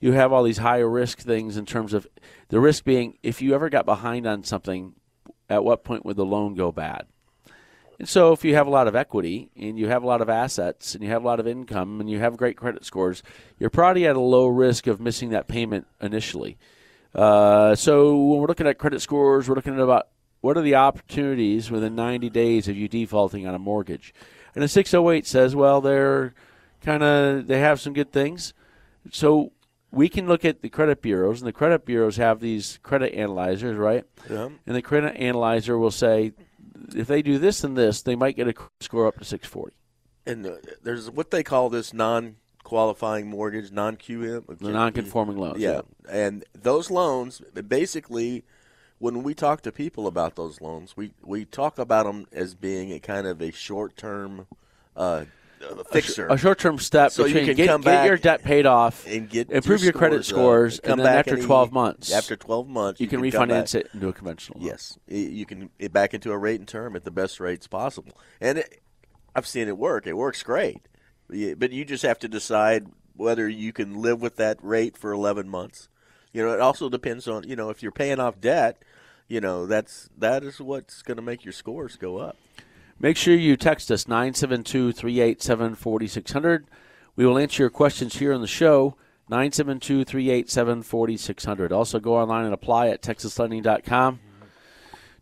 you 0.00 0.12
have 0.12 0.32
all 0.32 0.42
these 0.42 0.58
higher 0.58 0.88
risk 0.88 1.18
things 1.18 1.56
in 1.56 1.66
terms 1.66 1.92
of 1.92 2.06
the 2.48 2.60
risk 2.60 2.84
being 2.84 3.18
if 3.22 3.42
you 3.42 3.54
ever 3.54 3.68
got 3.68 3.84
behind 3.86 4.26
on 4.26 4.44
something, 4.44 4.94
at 5.48 5.64
what 5.64 5.84
point 5.84 6.04
would 6.04 6.16
the 6.16 6.24
loan 6.24 6.54
go 6.54 6.70
bad? 6.70 7.06
And 7.98 8.08
so 8.08 8.32
if 8.32 8.44
you 8.44 8.54
have 8.54 8.68
a 8.68 8.70
lot 8.70 8.86
of 8.86 8.94
equity 8.94 9.50
and 9.56 9.76
you 9.76 9.88
have 9.88 10.04
a 10.04 10.06
lot 10.06 10.20
of 10.20 10.28
assets 10.28 10.94
and 10.94 11.02
you 11.02 11.10
have 11.10 11.24
a 11.24 11.26
lot 11.26 11.40
of 11.40 11.48
income 11.48 12.00
and 12.00 12.08
you 12.08 12.20
have 12.20 12.36
great 12.36 12.56
credit 12.56 12.84
scores, 12.84 13.24
you're 13.58 13.70
probably 13.70 14.06
at 14.06 14.14
a 14.14 14.20
low 14.20 14.46
risk 14.46 14.86
of 14.86 15.00
missing 15.00 15.30
that 15.30 15.48
payment 15.48 15.86
initially. 16.00 16.58
Uh, 17.12 17.74
so 17.74 18.16
when 18.16 18.40
we're 18.40 18.46
looking 18.46 18.68
at 18.68 18.78
credit 18.78 19.00
scores, 19.00 19.48
we're 19.48 19.56
looking 19.56 19.74
at 19.74 19.80
about 19.80 20.08
what 20.40 20.56
are 20.56 20.62
the 20.62 20.76
opportunities 20.76 21.72
within 21.72 21.96
90 21.96 22.30
days 22.30 22.68
of 22.68 22.76
you 22.76 22.86
defaulting 22.86 23.48
on 23.48 23.54
a 23.54 23.58
mortgage. 23.58 24.14
And 24.54 24.62
the 24.62 24.68
608 24.68 25.26
says, 25.26 25.56
well, 25.56 25.80
they're 25.80 26.34
kind 26.82 27.02
of 27.02 27.48
they 27.48 27.58
have 27.58 27.80
some 27.80 27.92
good 27.92 28.12
things. 28.12 28.54
So 29.10 29.50
we 29.90 30.08
can 30.08 30.26
look 30.26 30.44
at 30.44 30.62
the 30.62 30.68
credit 30.68 31.02
bureaus, 31.02 31.40
and 31.40 31.48
the 31.48 31.52
credit 31.52 31.84
bureaus 31.84 32.16
have 32.16 32.40
these 32.40 32.78
credit 32.82 33.14
analyzers, 33.14 33.76
right? 33.76 34.04
Yeah. 34.28 34.48
And 34.66 34.76
the 34.76 34.82
credit 34.82 35.16
analyzer 35.16 35.78
will 35.78 35.90
say, 35.90 36.32
if 36.94 37.06
they 37.06 37.22
do 37.22 37.38
this 37.38 37.64
and 37.64 37.76
this, 37.76 38.02
they 38.02 38.16
might 38.16 38.36
get 38.36 38.48
a 38.48 38.54
score 38.80 39.06
up 39.06 39.18
to 39.18 39.24
640. 39.24 39.74
And 40.26 40.46
uh, 40.46 40.56
there's 40.82 41.10
what 41.10 41.30
they 41.30 41.42
call 41.42 41.70
this 41.70 41.94
non-qualifying 41.94 43.28
mortgage, 43.28 43.72
non-QM, 43.72 44.58
The 44.58 44.70
non-conforming 44.70 45.38
loans. 45.38 45.58
Yeah, 45.58 45.82
and 46.08 46.44
those 46.52 46.90
loans 46.90 47.40
basically, 47.66 48.44
when 48.98 49.22
we 49.22 49.32
talk 49.32 49.62
to 49.62 49.72
people 49.72 50.06
about 50.06 50.36
those 50.36 50.60
loans, 50.60 50.96
we 50.96 51.12
we 51.22 51.46
talk 51.46 51.78
about 51.78 52.04
them 52.04 52.26
as 52.30 52.54
being 52.54 52.92
a 52.92 53.00
kind 53.00 53.26
of 53.26 53.40
a 53.40 53.52
short-term 53.52 54.46
uh, 54.94 55.24
uh, 55.62 55.82
fixer. 55.84 56.26
A 56.28 56.36
short-term 56.36 56.78
step 56.78 57.12
So 57.12 57.24
you 57.26 57.44
can 57.44 57.56
get, 57.56 57.66
come 57.68 57.80
get 57.80 57.86
back 57.86 58.06
your 58.06 58.16
debt 58.16 58.42
paid 58.42 58.66
off, 58.66 59.06
and 59.06 59.28
get 59.28 59.50
improve 59.50 59.82
your 59.82 59.92
credit 59.92 60.24
scores, 60.24 60.78
up, 60.78 60.84
and 60.84 60.90
come 60.90 60.98
then 60.98 61.06
back 61.06 61.18
after 61.18 61.34
and 61.34 61.44
12 61.44 61.68
you- 61.68 61.74
months, 61.74 62.12
After 62.12 62.36
12 62.36 62.68
months, 62.68 63.00
you, 63.00 63.06
can, 63.06 63.18
come 63.30 63.48
refinance 63.48 63.74
it 63.74 63.88
into 63.94 64.08
a 64.08 64.12
conventional 64.12 64.60
loan. 64.60 64.68
Yes, 64.68 64.98
you 65.06 65.46
can 65.46 65.70
get 65.78 65.92
back 65.92 66.14
into 66.14 66.32
a 66.32 66.38
rate 66.38 66.60
and 66.60 66.68
term 66.68 66.96
at 66.96 67.04
the 67.04 67.10
best 67.10 67.40
rates 67.40 67.66
possible, 67.66 68.12
and 68.40 68.58
it, 68.58 68.80
I've 69.34 69.46
seen 69.46 69.68
it 69.68 69.78
work. 69.78 70.06
It 70.06 70.14
works 70.14 70.42
great, 70.42 70.82
but 71.28 71.72
you 71.72 71.84
just 71.84 72.02
have 72.02 72.18
to 72.20 72.28
decide 72.28 72.86
whether 73.14 73.48
you 73.48 73.72
can 73.72 74.00
live 74.00 74.22
with 74.22 74.36
that 74.36 74.58
rate 74.62 74.96
for 74.96 75.12
11 75.12 75.48
months. 75.48 75.88
You 76.32 76.44
know, 76.44 76.52
it 76.52 76.60
also 76.60 76.88
depends 76.88 77.26
on 77.26 77.48
you 77.48 77.56
know 77.56 77.70
if 77.70 77.82
you're 77.82 77.92
paying 77.92 78.20
off 78.20 78.40
debt. 78.40 78.82
You 79.28 79.40
know, 79.42 79.66
that's 79.66 80.08
that 80.16 80.42
is 80.42 80.58
what's 80.60 81.02
going 81.02 81.16
to 81.16 81.22
make 81.22 81.44
your 81.44 81.52
scores 81.52 81.96
go 81.96 82.16
up. 82.18 82.36
Make 83.00 83.16
sure 83.16 83.34
you 83.34 83.56
text 83.56 83.90
us 83.90 84.08
972 84.08 84.92
387 84.92 85.74
4600. 85.76 86.66
We 87.14 87.26
will 87.26 87.38
answer 87.38 87.62
your 87.62 87.70
questions 87.70 88.16
here 88.16 88.32
on 88.32 88.40
the 88.40 88.46
show. 88.46 88.96
972 89.28 90.04
387 90.04 90.82
4600. 90.82 91.72
Also, 91.72 92.00
go 92.00 92.16
online 92.16 92.44
and 92.44 92.54
apply 92.54 92.88
at 92.88 93.02
texaslending.com. 93.02 94.20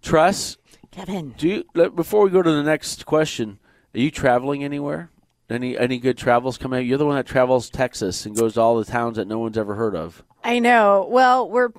Tress, 0.01 0.57
Kevin. 0.91 1.35
do 1.37 1.49
you, 1.49 1.91
before 1.91 2.23
we 2.23 2.31
go 2.31 2.43
to 2.43 2.51
the 2.51 2.63
next 2.63 3.05
question, 3.05 3.59
are 3.95 4.01
you 4.01 4.11
traveling 4.11 4.63
anywhere? 4.63 5.11
Any 5.49 5.79
any 5.79 5.99
good 5.99 6.19
travels 6.19 6.59
coming 6.59 6.81
out? 6.81 6.87
You're 6.87 6.99
the 6.99 7.07
one 7.07 7.17
that 7.17 7.27
travels 7.27 7.71
Texas 7.71 8.27
and 8.27 8.37
goes 8.37 8.55
to 8.55 8.61
all 8.61 8.77
the 8.77 8.85
towns 8.85 9.17
that 9.17 9.29
no 9.29 9.39
one's 9.39 9.57
ever 9.57 9.77
heard 9.77 9.95
of. 9.95 10.25
I 10.43 10.59
know. 10.59 11.07
Well, 11.09 11.49
we're 11.49 11.71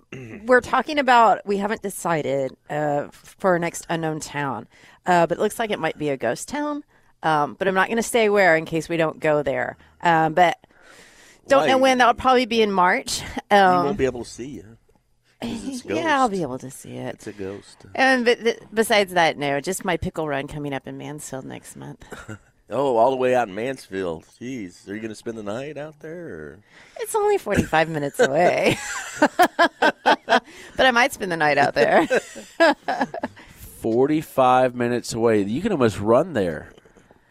we're 0.46 0.62
talking 0.62 1.00
about 1.00 1.46
we 1.46 1.58
haven't 1.58 1.82
decided 1.82 2.56
uh, 2.70 3.08
for 3.12 3.52
our 3.52 3.60
next 3.60 3.86
unknown 3.90 4.22
town, 4.22 4.68
uh, 5.08 5.26
but 5.26 5.38
it 5.38 5.41
looks 5.41 5.58
like 5.58 5.72
it 5.72 5.80
might 5.80 5.98
be 5.98 6.10
a 6.10 6.17
ghost 6.17 6.48
town. 6.48 6.84
Um, 7.24 7.56
but 7.58 7.67
I'm 7.67 7.74
not 7.74 7.88
going 7.88 7.98
to 7.98 8.04
say 8.04 8.30
where 8.30 8.56
in 8.56 8.65
case 8.65 8.88
we 8.88 8.98
don't 8.98 9.20
go 9.20 9.41
there. 9.41 9.76
Um, 10.02 10.34
but 10.34 10.58
don't 11.48 11.67
know 11.67 11.78
when. 11.80 11.98
That'll 11.98 12.13
probably 12.13 12.46
be 12.46 12.62
in 12.62 12.72
March. 12.72 13.22
You 13.52 13.58
Um, 13.58 13.86
won't 13.86 13.98
be 13.98 14.06
able 14.06 14.24
to 14.24 14.30
see 14.30 14.48
you. 14.48 14.78
yeah, 15.41 16.20
I'll 16.20 16.30
be 16.30 16.41
able 16.41 16.58
to 16.60 16.70
see 16.72 16.96
it. 16.98 17.15
It's 17.15 17.28
a 17.28 17.32
ghost. 17.34 17.86
And 17.96 18.26
but 18.26 18.43
th- 18.43 18.60
besides 18.74 19.13
that, 19.13 19.38
no, 19.38 19.60
just 19.62 19.86
my 19.86 19.96
pickle 19.98 20.28
run 20.28 20.48
coming 20.48 20.74
up 20.74 20.88
in 20.88 20.98
Mansfield 20.98 21.46
next 21.46 21.76
month. 21.76 22.06
Oh, 22.70 22.98
all 22.98 23.12
the 23.12 23.15
way 23.15 23.34
out 23.34 23.48
in 23.48 23.56
Mansfield. 23.56 24.26
Jeez, 24.41 24.89
are 24.89 24.93
you 24.93 25.00
going 25.00 25.08
to 25.08 25.15
spend 25.15 25.38
the 25.38 25.41
night 25.43 25.78
out 25.78 26.02
there? 26.02 26.28
Or? 26.28 26.60
It's 27.00 27.15
only 27.15 27.38
45 27.38 27.88
minutes 27.88 28.20
away. 28.20 28.78
but 29.22 30.43
I 30.78 30.91
might 30.91 31.13
spend 31.13 31.32
the 31.32 31.38
night 31.38 31.58
out 31.58 31.76
there. 31.76 32.06
45 33.82 34.76
minutes 34.76 35.13
away. 35.13 35.42
You 35.44 35.62
can 35.62 35.72
almost 35.72 36.00
run 36.00 36.34
there. 36.34 36.72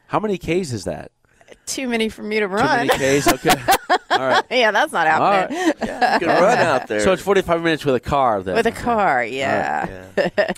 How 0.08 0.20
many 0.20 0.38
Ks 0.38 0.72
is 0.72 0.84
that? 0.84 1.10
Too 1.66 1.88
many 1.88 2.08
for 2.08 2.22
me 2.22 2.38
to 2.40 2.46
run. 2.48 2.88
Too 2.88 2.96
many 2.98 3.20
Ks? 3.20 3.28
Okay. 3.28 3.50
All 4.10 4.18
right. 4.20 4.44
yeah, 4.50 4.70
that's 4.70 4.92
not 4.92 5.06
All 5.06 5.32
happening. 5.32 5.58
right. 5.66 5.74
Yeah, 5.84 6.14
you 6.14 6.20
can 6.20 6.28
run 6.28 6.58
out 6.58 6.86
there. 6.86 7.00
So 7.00 7.12
it's 7.12 7.22
45 7.22 7.62
minutes 7.62 7.84
with 7.84 7.94
a 7.96 8.00
car 8.00 8.42
then. 8.42 8.54
With 8.54 8.66
a 8.66 8.72
car, 8.72 9.24
yeah. 9.24 10.06
Yeah. 10.16 10.52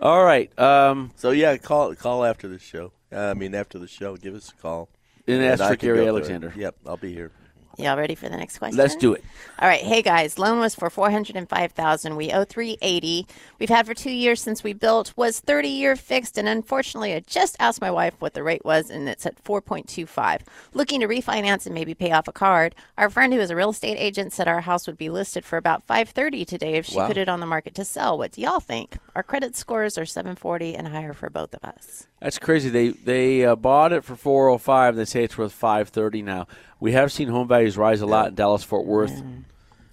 All 0.00 0.24
right. 0.24 0.56
Um, 0.58 1.12
So 1.16 1.30
yeah, 1.30 1.56
call 1.58 1.94
call 1.94 2.24
after 2.24 2.48
the 2.48 2.58
show. 2.58 2.92
Uh, 3.12 3.18
I 3.30 3.34
mean, 3.34 3.54
after 3.54 3.78
the 3.78 3.86
show, 3.86 4.16
give 4.16 4.34
us 4.34 4.50
a 4.50 4.60
call. 4.60 4.88
and 5.28 5.42
ask 5.42 5.62
for 5.62 5.76
can 5.76 5.86
Gary 5.86 5.98
go 5.98 6.02
through. 6.04 6.08
Alexander. 6.16 6.52
Yep, 6.56 6.74
I'll 6.86 6.96
be 6.96 7.12
here. 7.14 7.30
Y'all 7.78 7.96
ready 7.96 8.14
for 8.14 8.28
the 8.28 8.36
next 8.36 8.58
question? 8.58 8.78
Let's 8.78 8.96
do 8.96 9.14
it. 9.14 9.24
All 9.58 9.68
right, 9.68 9.80
hey 9.80 10.02
guys, 10.02 10.38
loan 10.38 10.58
was 10.60 10.74
for 10.74 10.90
four 10.90 11.10
hundred 11.10 11.36
and 11.36 11.48
five 11.48 11.72
thousand. 11.72 12.16
We 12.16 12.32
owe 12.32 12.44
three 12.44 12.78
eighty. 12.82 13.26
We've 13.58 13.68
had 13.68 13.86
for 13.86 13.94
two 13.94 14.10
years 14.10 14.40
since 14.40 14.62
we 14.62 14.72
built. 14.72 15.12
Was 15.16 15.40
thirty 15.40 15.68
year 15.68 15.96
fixed, 15.96 16.38
and 16.38 16.48
unfortunately, 16.48 17.14
I 17.14 17.20
just 17.20 17.56
asked 17.60 17.80
my 17.80 17.90
wife 17.90 18.14
what 18.20 18.34
the 18.34 18.42
rate 18.42 18.64
was, 18.64 18.90
and 18.90 19.08
it's 19.08 19.26
at 19.26 19.38
four 19.40 19.60
point 19.60 19.88
two 19.88 20.06
five. 20.06 20.42
Looking 20.72 21.00
to 21.00 21.08
refinance 21.08 21.66
and 21.66 21.74
maybe 21.74 21.94
pay 21.94 22.12
off 22.12 22.28
a 22.28 22.32
card. 22.32 22.74
Our 22.98 23.10
friend 23.10 23.32
who 23.32 23.40
is 23.40 23.50
a 23.50 23.56
real 23.56 23.70
estate 23.70 23.96
agent 23.98 24.32
said 24.32 24.48
our 24.48 24.60
house 24.62 24.86
would 24.86 24.98
be 24.98 25.10
listed 25.10 25.44
for 25.44 25.56
about 25.56 25.82
five 25.84 26.08
thirty 26.10 26.44
today 26.44 26.74
if 26.74 26.86
she 26.86 26.96
Wow. 26.96 27.08
put 27.08 27.16
it 27.16 27.28
on 27.28 27.40
the 27.40 27.46
market 27.46 27.74
to 27.76 27.84
sell. 27.84 28.16
What 28.18 28.32
do 28.32 28.40
y'all 28.40 28.60
think? 28.60 28.98
Our 29.14 29.22
credit 29.22 29.56
scores 29.56 29.98
are 29.98 30.06
seven 30.06 30.36
forty 30.36 30.74
and 30.74 30.88
higher 30.88 31.12
for 31.12 31.30
both 31.30 31.54
of 31.54 31.64
us. 31.64 32.06
That's 32.24 32.38
crazy. 32.38 32.70
They 32.70 32.88
they 32.88 33.44
uh, 33.44 33.54
bought 33.54 33.92
it 33.92 34.02
for 34.02 34.16
405. 34.16 34.96
They 34.96 35.04
say 35.04 35.24
it's 35.24 35.36
worth 35.36 35.52
530 35.52 36.22
now. 36.22 36.46
We 36.80 36.92
have 36.92 37.12
seen 37.12 37.28
home 37.28 37.46
values 37.46 37.76
rise 37.76 38.00
a 38.00 38.06
lot 38.06 38.28
in 38.28 38.34
Dallas 38.34 38.64
Fort 38.64 38.86
Worth. 38.86 39.22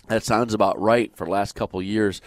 That 0.07 0.23
sounds 0.23 0.53
about 0.53 0.79
right 0.79 1.13
for 1.13 1.25
the 1.25 1.31
last 1.31 1.55
couple 1.55 1.81
of 1.81 1.85
years. 1.85 2.21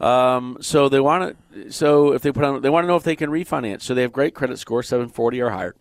Um, 0.00 0.58
so 0.60 0.88
they 0.88 0.98
want 0.98 1.36
to. 1.54 1.70
So 1.70 2.12
if 2.12 2.22
they 2.22 2.32
put 2.32 2.42
on, 2.42 2.60
they 2.60 2.70
want 2.70 2.82
to 2.82 2.88
know 2.88 2.96
if 2.96 3.04
they 3.04 3.14
can 3.14 3.30
refinance. 3.30 3.82
So 3.82 3.94
they 3.94 4.02
have 4.02 4.12
great 4.12 4.34
credit 4.34 4.58
score, 4.58 4.82
740 4.82 5.40
or 5.40 5.50
higher. 5.50 5.76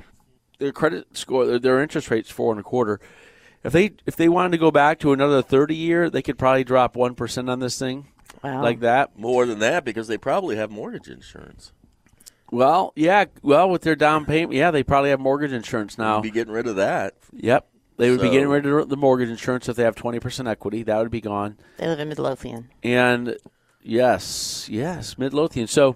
Their 0.60 0.72
credit 0.72 1.18
score, 1.18 1.48
their, 1.48 1.58
their 1.58 1.82
interest 1.82 2.12
rate's 2.12 2.30
four 2.30 2.52
and 2.52 2.60
a 2.60 2.64
quarter. 2.64 3.00
If 3.64 3.74
they 3.74 3.94
if 4.06 4.16
they 4.16 4.30
wanted 4.30 4.52
to 4.52 4.58
go 4.60 4.70
back 4.70 5.00
to 5.00 5.12
another 5.12 5.42
30 5.42 5.76
year, 5.76 6.08
they 6.12 6.22
could 6.22 6.38
probably 6.38 6.64
drop 6.64 6.96
one 6.96 7.16
percent 7.16 7.50
on 7.50 7.62
this 7.62 7.80
thing, 7.80 8.10
Wow. 8.44 8.62
like 8.62 8.82
that. 8.82 9.18
More 9.18 9.48
than 9.48 9.58
that, 9.58 9.84
because 9.84 10.08
they 10.08 10.20
probably 10.20 10.56
have 10.56 10.70
mortgage 10.70 11.08
insurance. 11.10 11.72
Well, 12.52 12.94
yeah. 12.96 13.26
Well, 13.42 13.70
with 13.70 13.82
their 13.82 13.96
down 13.96 14.26
payment, 14.26 14.54
yeah, 14.54 14.72
they 14.72 14.84
probably 14.84 15.10
have 15.10 15.20
mortgage 15.20 15.52
insurance 15.52 15.98
now. 15.98 16.18
You'd 16.18 16.24
be 16.24 16.32
getting 16.32 16.54
rid 16.54 16.68
of 16.68 16.76
that. 16.78 17.16
Yep. 17.34 17.68
They 17.98 18.12
would 18.12 18.22
be 18.22 18.30
getting 18.30 18.50
rid 18.50 18.66
of 18.66 18.90
the 18.90 18.98
mortgage 18.98 19.30
insurance 19.30 19.70
if 19.70 19.78
they 19.78 19.84
have 19.84 19.96
20% 19.96 20.50
equity. 20.50 20.84
That 20.84 20.98
would 20.98 21.12
be 21.12 21.22
gone. 21.22 21.58
They 21.78 21.88
live 21.88 22.00
in 22.00 22.10
Midlothian. 22.10 22.70
And 22.84 23.38
yes, 23.82 24.68
yes, 24.70 25.18
Midlothian. 25.18 25.68
So, 25.68 25.96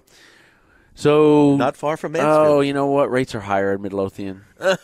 so. 1.00 1.56
Not 1.56 1.76
far 1.76 1.96
from 1.96 2.12
Mansfield. 2.12 2.46
Oh, 2.46 2.60
you 2.60 2.72
know 2.72 2.86
what? 2.86 3.10
Rates 3.10 3.34
are 3.34 3.40
higher 3.40 3.72
in 3.74 3.82
Midlothian. 3.82 4.42
Sorry. 4.60 4.76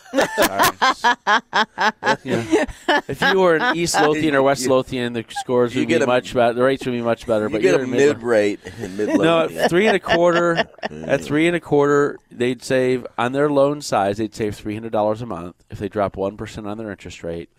Yeah. 2.23 2.65
If 3.07 3.21
you 3.21 3.39
were 3.39 3.55
in 3.57 3.75
East 3.77 3.95
Lothian 3.95 4.35
or 4.35 4.41
West 4.41 4.63
You- 4.63 4.69
Lothian, 4.71 5.13
the 5.13 5.25
scores 5.29 5.75
would 5.75 5.87
be 5.87 5.93
a- 5.95 6.05
much 6.05 6.33
better. 6.33 6.53
The 6.53 6.63
rates 6.63 6.85
would 6.85 6.91
be 6.93 7.01
much 7.01 7.27
better. 7.27 7.45
you 7.45 7.49
but 7.51 7.61
get 7.61 7.75
you're 7.75 7.83
a 7.83 7.87
mid 7.87 7.99
Midlothian. 7.99 8.27
rate 8.27 8.59
in 8.79 8.97
mid 8.97 9.09
No, 9.19 9.47
at 9.47 9.69
three 9.69 9.87
and 9.87 9.95
a 9.95 9.99
quarter. 9.99 10.67
at 10.81 11.21
three 11.21 11.47
and 11.47 11.55
a 11.55 11.59
quarter, 11.59 12.17
they'd 12.31 12.63
save 12.63 13.05
on 13.17 13.31
their 13.33 13.49
loan 13.49 13.81
size. 13.81 14.17
They'd 14.17 14.33
save 14.35 14.55
three 14.55 14.73
hundred 14.73 14.91
dollars 14.91 15.21
a 15.21 15.25
month 15.25 15.55
if 15.69 15.79
they 15.79 15.89
drop 15.89 16.17
one 16.17 16.37
percent 16.37 16.67
on 16.67 16.77
their 16.77 16.91
interest 16.91 17.23
rate. 17.23 17.49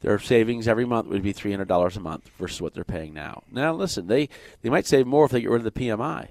Their 0.00 0.18
savings 0.18 0.68
every 0.68 0.84
month 0.84 1.08
would 1.08 1.22
be 1.22 1.32
three 1.32 1.50
hundred 1.50 1.68
dollars 1.68 1.96
a 1.96 2.00
month 2.00 2.30
versus 2.38 2.60
what 2.60 2.74
they're 2.74 2.84
paying 2.84 3.14
now. 3.14 3.42
Now, 3.50 3.72
listen, 3.74 4.06
they 4.06 4.28
they 4.62 4.68
might 4.70 4.86
save 4.86 5.06
more 5.06 5.24
if 5.24 5.30
they 5.32 5.40
get 5.40 5.50
rid 5.50 5.64
of 5.66 5.74
the 5.74 5.80
PMI. 5.88 6.28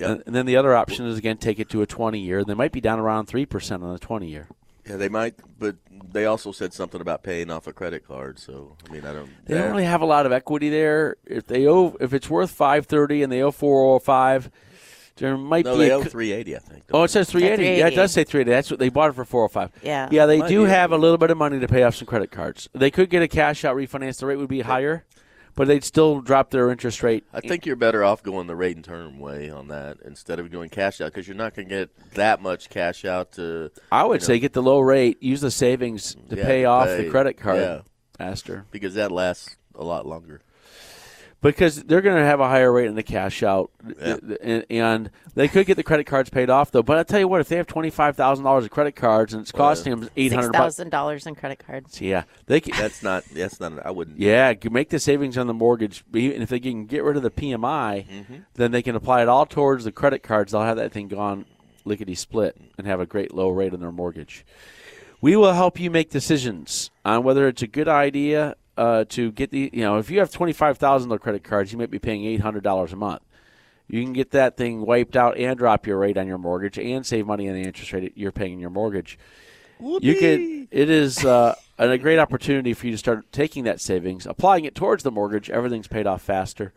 Yep. 0.00 0.10
And, 0.10 0.22
and 0.26 0.34
then 0.34 0.46
the 0.46 0.56
other 0.56 0.74
option 0.74 1.06
is 1.06 1.18
again 1.18 1.36
take 1.38 1.58
it 1.58 1.68
to 1.70 1.82
a 1.82 1.86
twenty 1.86 2.20
year. 2.20 2.44
They 2.44 2.54
might 2.54 2.72
be 2.72 2.80
down 2.80 2.98
around 2.98 3.26
three 3.26 3.46
percent 3.46 3.82
on 3.82 3.92
the 3.92 3.98
twenty 3.98 4.28
year. 4.28 4.48
Yeah, 4.88 4.96
they 4.96 5.10
might, 5.10 5.34
but 5.58 5.76
they 6.12 6.24
also 6.24 6.50
said 6.50 6.72
something 6.72 7.00
about 7.00 7.22
paying 7.22 7.50
off 7.50 7.66
a 7.66 7.72
credit 7.74 8.06
card. 8.08 8.38
So 8.38 8.76
I 8.88 8.92
mean, 8.92 9.04
I 9.04 9.12
don't. 9.12 9.30
They 9.44 9.54
don't 9.54 9.70
really 9.70 9.84
have 9.84 10.00
a 10.00 10.06
lot 10.06 10.24
of 10.24 10.32
equity 10.32 10.70
there. 10.70 11.16
If 11.26 11.46
they 11.46 11.66
owe, 11.66 11.94
if 12.00 12.14
it's 12.14 12.30
worth 12.30 12.50
five 12.50 12.86
thirty 12.86 13.22
and 13.22 13.30
they 13.30 13.42
owe 13.42 13.50
four 13.50 13.94
oh 13.94 13.98
five, 13.98 14.50
there 15.16 15.36
might 15.36 15.66
No, 15.66 15.72
be 15.74 15.80
they 15.84 15.90
a 15.90 15.96
owe 15.96 16.04
three 16.04 16.32
eighty. 16.32 16.56
I 16.56 16.60
think. 16.60 16.84
Oh, 16.90 17.02
it 17.02 17.08
says 17.08 17.28
380. 17.30 17.78
Yeah, 17.80 17.88
it 17.88 17.96
does 17.96 18.12
say 18.12 18.24
380. 18.24 18.50
That's 18.50 18.70
what 18.70 18.78
they 18.80 18.88
bought 18.88 19.10
it 19.10 19.12
for 19.14 19.24
405. 19.26 19.82
Yeah. 19.84 20.08
Yeah, 20.10 20.24
they 20.24 20.38
Might 20.38 20.48
do 20.48 20.64
be. 20.64 20.70
have 20.70 20.90
a 20.92 20.96
little 20.96 21.18
bit 21.18 21.30
of 21.30 21.36
money 21.36 21.60
to 21.60 21.68
pay 21.68 21.82
off 21.82 21.96
some 21.96 22.06
credit 22.06 22.30
cards. 22.30 22.68
They 22.72 22.90
could 22.90 23.10
get 23.10 23.20
a 23.22 23.28
cash 23.28 23.64
out 23.64 23.76
refinance. 23.76 24.20
The 24.20 24.26
rate 24.26 24.36
would 24.36 24.48
be 24.48 24.60
higher, 24.60 25.04
but 25.58 25.66
they'd 25.68 25.84
still 25.84 26.20
drop 26.20 26.50
their 26.50 26.70
interest 26.70 27.02
rate. 27.02 27.24
I 27.32 27.40
think 27.40 27.66
you're 27.66 27.76
better 27.76 28.04
off 28.04 28.22
going 28.22 28.46
the 28.46 28.56
rate 28.56 28.76
and 28.76 28.84
term 28.84 29.18
way 29.18 29.50
on 29.50 29.68
that 29.68 29.98
instead 30.04 30.38
of 30.38 30.50
doing 30.50 30.70
cash 30.70 31.00
out 31.00 31.12
because 31.12 31.26
you're 31.28 31.36
not 31.36 31.54
going 31.54 31.68
to 31.68 31.74
get 31.74 32.14
that 32.14 32.40
much 32.40 32.70
cash 32.70 33.04
out 33.04 33.32
to. 33.32 33.70
I 33.92 34.04
would 34.04 34.20
you 34.22 34.26
say 34.26 34.34
know, 34.34 34.40
get 34.40 34.52
the 34.52 34.62
low 34.62 34.78
rate, 34.80 35.22
use 35.22 35.40
the 35.40 35.50
savings 35.50 36.14
to 36.30 36.36
Yeah, 36.36 36.44
pay 36.46 36.64
off 36.64 36.86
pay. 36.86 37.04
the 37.04 37.10
credit 37.10 37.34
card 37.34 37.58
Yeah. 37.58 37.80
faster. 38.16 38.64
because 38.70 38.94
that 38.94 39.10
lasts 39.12 39.56
a 39.74 39.84
lot 39.84 40.06
longer. 40.06 40.40
Because 41.40 41.84
they're 41.84 42.00
going 42.00 42.16
to 42.16 42.24
have 42.24 42.40
a 42.40 42.48
higher 42.48 42.72
rate 42.72 42.86
in 42.86 42.94
the 42.94 43.02
cash 43.02 43.42
out, 43.42 43.70
Yeah. 44.00 44.16
and, 44.42 44.66
and 44.68 45.10
they 45.34 45.46
could 45.46 45.66
get 45.66 45.76
the 45.76 45.82
credit 45.82 46.04
cards 46.04 46.30
paid 46.30 46.50
off 46.50 46.70
though. 46.72 46.82
But 46.82 46.98
I 46.98 47.02
tell 47.04 47.20
you 47.20 47.28
what, 47.28 47.40
if 47.40 47.48
they 47.48 47.56
have 47.56 47.66
twenty 47.66 47.90
five 47.90 48.16
thousand 48.16 48.44
dollars 48.44 48.64
of 48.64 48.70
credit 48.70 48.96
cards 48.96 49.32
and 49.34 49.42
it's 49.42 49.52
costing 49.52 49.90
them 49.98 50.10
eight 50.16 50.30
Six 50.30 50.34
hundred 50.34 50.52
bucks, 50.52 50.62
thousand 50.62 50.90
dollars 50.90 51.26
in 51.26 51.34
credit 51.34 51.64
cards. 51.64 52.00
yeah, 52.00 52.24
they 52.46 52.60
can, 52.60 52.76
That's 52.76 53.02
not. 53.02 53.24
That's 53.32 53.60
not. 53.60 53.84
I 53.86 53.90
wouldn't. 53.90 54.18
yeah, 54.18 54.52
you 54.60 54.70
make 54.70 54.88
the 54.90 54.98
savings 54.98 55.38
on 55.38 55.46
the 55.46 55.54
mortgage, 55.54 56.04
and 56.12 56.42
if 56.42 56.48
they 56.48 56.60
can 56.60 56.86
get 56.86 57.04
rid 57.04 57.16
of 57.16 57.22
the 57.22 57.30
PMI, 57.30 58.06
mm-hmm. 58.06 58.36
then 58.54 58.72
they 58.72 58.82
can 58.82 58.96
apply 58.96 59.22
it 59.22 59.28
all 59.28 59.46
towards 59.46 59.84
the 59.84 59.92
credit 59.92 60.22
cards. 60.22 60.52
They'll 60.52 60.62
have 60.62 60.76
that 60.76 60.92
thing 60.92 61.08
gone 61.08 61.44
lickety 61.84 62.14
split 62.14 62.56
and 62.76 62.86
have 62.86 63.00
a 63.00 63.06
great 63.06 63.32
low 63.32 63.48
rate 63.48 63.72
on 63.72 63.80
their 63.80 63.92
mortgage. 63.92 64.44
We 65.20 65.34
will 65.34 65.52
help 65.54 65.80
you 65.80 65.90
make 65.90 66.10
decisions 66.10 66.90
on 67.04 67.24
whether 67.24 67.48
it's 67.48 67.62
a 67.62 67.66
good 67.66 67.88
idea 67.88 68.54
uh, 68.78 69.04
to 69.10 69.30
get 69.32 69.50
the. 69.50 69.68
You 69.72 69.82
know, 69.82 69.98
if 69.98 70.10
you 70.10 70.20
have 70.20 70.30
twenty 70.30 70.52
five 70.52 70.78
thousand 70.78 71.08
dollar 71.10 71.18
credit 71.18 71.44
cards, 71.44 71.72
you 71.72 71.78
might 71.78 71.90
be 71.90 71.98
paying 71.98 72.24
eight 72.24 72.40
hundred 72.40 72.62
dollars 72.62 72.92
a 72.92 72.96
month. 72.96 73.22
You 73.88 74.02
can 74.02 74.12
get 74.12 74.30
that 74.32 74.56
thing 74.56 74.86
wiped 74.86 75.16
out 75.16 75.38
and 75.38 75.58
drop 75.58 75.86
your 75.86 75.98
rate 75.98 76.18
on 76.18 76.26
your 76.26 76.38
mortgage 76.38 76.78
and 76.78 77.06
save 77.06 77.26
money 77.26 77.48
on 77.48 77.54
the 77.54 77.62
interest 77.62 77.92
rate 77.92 78.12
you're 78.16 78.32
paying 78.32 78.52
in 78.52 78.60
your 78.60 78.70
mortgage. 78.70 79.18
You 79.80 80.16
could. 80.16 80.68
It 80.70 80.90
is 80.90 81.24
uh, 81.24 81.54
a 81.78 81.98
great 81.98 82.18
opportunity 82.18 82.74
for 82.74 82.86
you 82.86 82.92
to 82.92 82.98
start 82.98 83.32
taking 83.32 83.64
that 83.64 83.80
savings, 83.80 84.26
applying 84.26 84.64
it 84.64 84.74
towards 84.74 85.02
the 85.02 85.10
mortgage. 85.10 85.50
Everything's 85.50 85.88
paid 85.88 86.06
off 86.06 86.22
faster. 86.22 86.72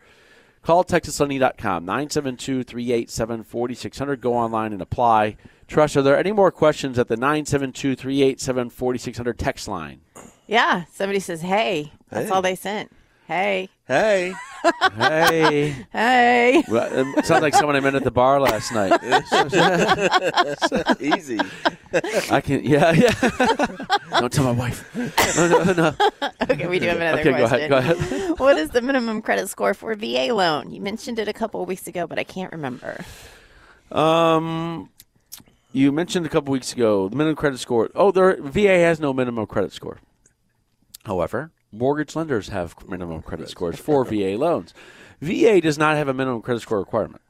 Call 0.62 0.84
TexasLending.com, 0.84 1.86
972-387-4600. 1.86 4.20
Go 4.20 4.34
online 4.34 4.72
and 4.72 4.80
apply. 4.80 5.36
Tress, 5.72 5.96
are 5.96 6.02
there 6.02 6.18
any 6.18 6.32
more 6.32 6.50
questions 6.50 6.98
at 6.98 7.08
the 7.08 7.16
972-387-4600 7.16 9.38
text 9.38 9.66
line? 9.66 10.02
Yeah, 10.46 10.84
somebody 10.92 11.18
says, 11.18 11.40
"Hey," 11.40 11.92
that's 12.10 12.28
Hey. 12.28 12.34
all 12.34 12.42
they 12.42 12.54
sent. 12.56 12.92
Hey, 13.26 13.70
Hey, 13.88 14.34
Hey. 14.94 15.74
hey. 15.92 16.62
Well, 16.68 17.16
it 17.16 17.24
sounds 17.24 17.40
like 17.40 17.54
someone 17.54 17.74
I 17.74 17.80
met 17.80 17.94
at 17.94 18.04
the 18.04 18.10
bar 18.10 18.38
last 18.38 18.70
night. 18.72 18.92
easy. 21.00 21.40
I 22.30 22.42
can, 22.42 22.62
yeah, 22.64 22.92
yeah. 22.92 23.14
Don't 24.20 24.30
tell 24.30 24.44
my 24.44 24.50
wife. 24.52 24.94
No, 24.94 25.10
no, 25.64 25.72
no. 25.72 25.94
Okay, 26.50 26.66
we 26.66 26.80
do 26.80 26.88
have 26.88 26.98
another 26.98 27.20
Okay, 27.20 27.30
go 27.32 27.38
question. 27.48 27.58
ahead, 27.70 27.70
go 27.70 27.78
ahead. 27.78 28.38
what 28.38 28.58
is 28.58 28.68
the 28.70 28.82
minimum 28.82 29.22
credit 29.22 29.48
score 29.48 29.72
for 29.72 29.92
a 29.92 29.96
VA 29.96 30.34
loan? 30.34 30.70
You 30.70 30.82
mentioned 30.82 31.18
it 31.18 31.28
a 31.28 31.32
couple 31.32 31.62
of 31.62 31.68
weeks 31.68 31.86
ago, 31.86 32.06
but 32.06 32.18
I 32.18 32.24
can't 32.24 32.52
remember. 32.52 33.02
Um, 33.90 34.90
you 35.72 35.92
mentioned 35.92 36.26
a 36.26 36.28
couple 36.28 36.52
weeks 36.52 36.72
ago 36.72 37.08
the 37.08 37.16
minimum 37.16 37.36
credit 37.36 37.58
score. 37.58 37.90
Oh, 37.94 38.10
there 38.10 38.36
VA 38.40 38.78
has 38.78 39.00
no 39.00 39.12
minimum 39.12 39.46
credit 39.46 39.72
score. 39.72 39.98
However, 41.04 41.50
mortgage 41.72 42.14
lenders 42.14 42.48
have 42.48 42.76
minimum 42.88 43.22
credit 43.22 43.48
scores 43.48 43.78
for 43.78 44.04
VA 44.06 44.36
loans. 44.36 44.74
VA 45.20 45.60
does 45.60 45.78
not 45.78 45.96
have 45.96 46.08
a 46.08 46.14
minimum 46.14 46.42
credit 46.42 46.60
score 46.60 46.78
requirement. 46.78 47.22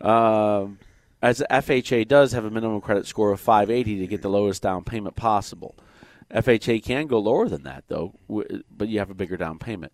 Um, 0.00 0.78
as 1.22 1.42
FHA 1.50 2.06
does 2.08 2.32
have 2.32 2.44
a 2.44 2.50
minimum 2.50 2.80
credit 2.80 3.06
score 3.06 3.32
of 3.32 3.40
580 3.40 3.98
to 4.00 4.06
get 4.06 4.22
the 4.22 4.28
lowest 4.28 4.62
down 4.62 4.84
payment 4.84 5.16
possible. 5.16 5.74
FHA 6.30 6.82
can 6.82 7.06
go 7.06 7.18
lower 7.18 7.48
than 7.48 7.62
that 7.62 7.84
though, 7.88 8.14
but 8.28 8.88
you 8.88 8.98
have 8.98 9.10
a 9.10 9.14
bigger 9.14 9.36
down 9.36 9.58
payment. 9.58 9.92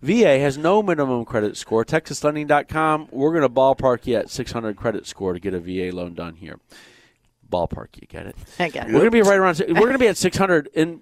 VA 0.00 0.40
has 0.40 0.58
no 0.58 0.82
minimum 0.82 1.24
credit 1.24 1.56
score. 1.56 1.84
TexasLending.com, 1.84 3.08
we're 3.12 3.30
going 3.30 3.42
to 3.42 3.48
ballpark 3.48 4.06
you 4.06 4.16
at 4.16 4.30
600 4.30 4.76
credit 4.76 5.06
score 5.06 5.32
to 5.32 5.38
get 5.38 5.54
a 5.54 5.60
VA 5.60 5.94
loan 5.94 6.14
done 6.14 6.34
here. 6.34 6.58
Ballpark, 7.52 7.88
you 8.00 8.06
get 8.08 8.26
it? 8.26 8.36
I 8.58 8.68
get 8.68 8.86
We're 8.86 8.92
going 8.92 9.04
to 9.04 9.10
be 9.10 9.22
right 9.22 9.38
around. 9.38 9.62
We're 9.68 9.74
going 9.74 9.92
to 9.92 9.98
be 9.98 10.08
at 10.08 10.16
600, 10.16 10.70
and 10.74 11.00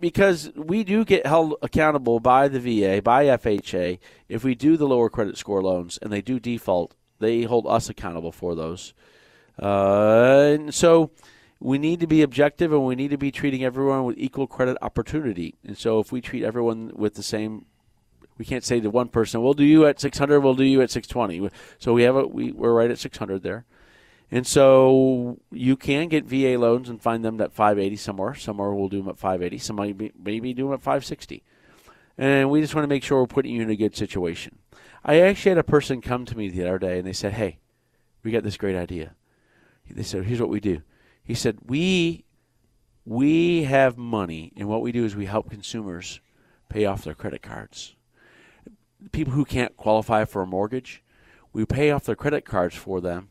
because 0.00 0.50
we 0.56 0.84
do 0.84 1.04
get 1.04 1.26
held 1.26 1.54
accountable 1.60 2.20
by 2.20 2.48
the 2.48 2.60
VA, 2.60 3.02
by 3.02 3.26
FHA, 3.26 3.98
if 4.28 4.44
we 4.44 4.54
do 4.54 4.76
the 4.76 4.86
lower 4.86 5.10
credit 5.10 5.36
score 5.36 5.62
loans 5.62 5.98
and 6.00 6.10
they 6.10 6.22
do 6.22 6.40
default, 6.40 6.94
they 7.18 7.42
hold 7.42 7.66
us 7.66 7.90
accountable 7.90 8.32
for 8.32 8.54
those. 8.54 8.94
Uh, 9.60 10.52
and 10.54 10.74
so 10.74 11.10
we 11.58 11.76
need 11.76 12.00
to 12.00 12.06
be 12.06 12.22
objective, 12.22 12.72
and 12.72 12.86
we 12.86 12.94
need 12.94 13.10
to 13.10 13.18
be 13.18 13.30
treating 13.30 13.62
everyone 13.62 14.04
with 14.04 14.16
equal 14.16 14.46
credit 14.46 14.78
opportunity. 14.80 15.56
And 15.66 15.76
so 15.76 16.00
if 16.00 16.10
we 16.10 16.22
treat 16.22 16.44
everyone 16.44 16.92
with 16.94 17.14
the 17.14 17.22
same 17.22 17.66
we 18.40 18.46
can't 18.46 18.64
say 18.64 18.80
to 18.80 18.88
one 18.88 19.08
person, 19.08 19.42
"We'll 19.42 19.52
do 19.52 19.64
you 19.64 19.84
at 19.84 20.00
600. 20.00 20.40
We'll 20.40 20.54
do 20.54 20.64
you 20.64 20.80
at 20.80 20.90
620." 20.90 21.50
So 21.78 21.92
we 21.92 22.04
have 22.04 22.16
a 22.16 22.26
we 22.26 22.52
we're 22.52 22.72
right 22.72 22.90
at 22.90 22.98
600 22.98 23.42
there, 23.42 23.66
and 24.30 24.46
so 24.46 25.38
you 25.50 25.76
can 25.76 26.08
get 26.08 26.24
VA 26.24 26.58
loans 26.58 26.88
and 26.88 27.00
find 27.00 27.24
them 27.24 27.40
at 27.40 27.52
580 27.52 27.96
somewhere. 27.96 28.34
Somewhere 28.34 28.72
we'll 28.72 28.88
do 28.88 28.98
them 28.98 29.08
at 29.08 29.18
580. 29.18 29.58
Some 29.58 29.76
maybe 29.76 30.12
maybe 30.22 30.54
do 30.54 30.64
them 30.64 30.74
at 30.74 30.80
560, 30.80 31.42
and 32.18 32.50
we 32.50 32.60
just 32.60 32.74
want 32.74 32.84
to 32.84 32.88
make 32.88 33.02
sure 33.02 33.20
we're 33.20 33.26
putting 33.26 33.54
you 33.54 33.62
in 33.62 33.70
a 33.70 33.76
good 33.76 33.96
situation. 33.96 34.58
I 35.04 35.20
actually 35.20 35.50
had 35.50 35.58
a 35.58 35.64
person 35.64 36.00
come 36.00 36.24
to 36.26 36.36
me 36.36 36.48
the 36.48 36.66
other 36.66 36.78
day 36.78 36.98
and 36.98 37.06
they 37.06 37.12
said, 37.12 37.32
"Hey, 37.32 37.58
we 38.22 38.30
got 38.30 38.42
this 38.42 38.56
great 38.56 38.76
idea." 38.76 39.14
They 39.90 40.02
said, 40.02 40.24
"Here's 40.24 40.40
what 40.40 40.50
we 40.50 40.60
do." 40.60 40.82
He 41.24 41.34
said, 41.34 41.58
"We 41.66 42.24
we 43.04 43.64
have 43.64 43.96
money, 43.96 44.52
and 44.56 44.68
what 44.68 44.82
we 44.82 44.92
do 44.92 45.04
is 45.04 45.16
we 45.16 45.26
help 45.26 45.50
consumers 45.50 46.20
pay 46.68 46.84
off 46.84 47.02
their 47.02 47.14
credit 47.14 47.42
cards." 47.42 47.96
people 49.12 49.32
who 49.32 49.44
can't 49.44 49.76
qualify 49.76 50.24
for 50.24 50.42
a 50.42 50.46
mortgage, 50.46 51.02
we 51.52 51.64
pay 51.64 51.90
off 51.90 52.04
their 52.04 52.16
credit 52.16 52.44
cards 52.44 52.74
for 52.74 53.00
them, 53.00 53.28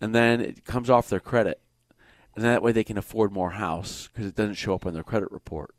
and 0.00 0.14
then 0.14 0.40
it 0.40 0.64
comes 0.64 0.88
off 0.90 1.08
their 1.08 1.20
credit, 1.20 1.60
and 2.36 2.44
that 2.44 2.62
way 2.62 2.72
they 2.72 2.84
can 2.84 2.98
afford 2.98 3.32
more 3.32 3.50
house 3.50 4.08
because 4.12 4.26
it 4.26 4.34
doesn't 4.36 4.54
show 4.54 4.74
up 4.74 4.86
on 4.86 4.94
their 4.94 5.02
credit 5.04 5.30
report. 5.32 5.74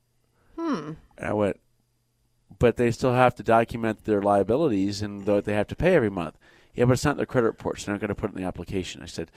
Hmm. 0.57 0.93
And 1.17 1.27
I 1.27 1.33
went, 1.33 1.59
but 2.57 2.77
they 2.77 2.91
still 2.91 3.13
have 3.13 3.35
to 3.35 3.43
document 3.43 4.05
their 4.05 4.21
liabilities 4.21 5.01
and 5.01 5.25
what 5.25 5.45
they 5.45 5.53
have 5.53 5.67
to 5.67 5.75
pay 5.75 5.95
every 5.95 6.09
month. 6.09 6.37
Yeah, 6.75 6.85
but 6.85 6.93
it's 6.93 7.05
not 7.05 7.11
in 7.11 7.17
their 7.17 7.25
credit 7.25 7.47
report, 7.47 7.79
so 7.79 7.85
they're 7.87 7.95
not 7.95 8.01
going 8.01 8.09
to 8.09 8.15
put 8.15 8.29
it 8.31 8.35
in 8.35 8.41
the 8.41 8.47
application. 8.47 9.01
I 9.01 9.05
said, 9.05 9.31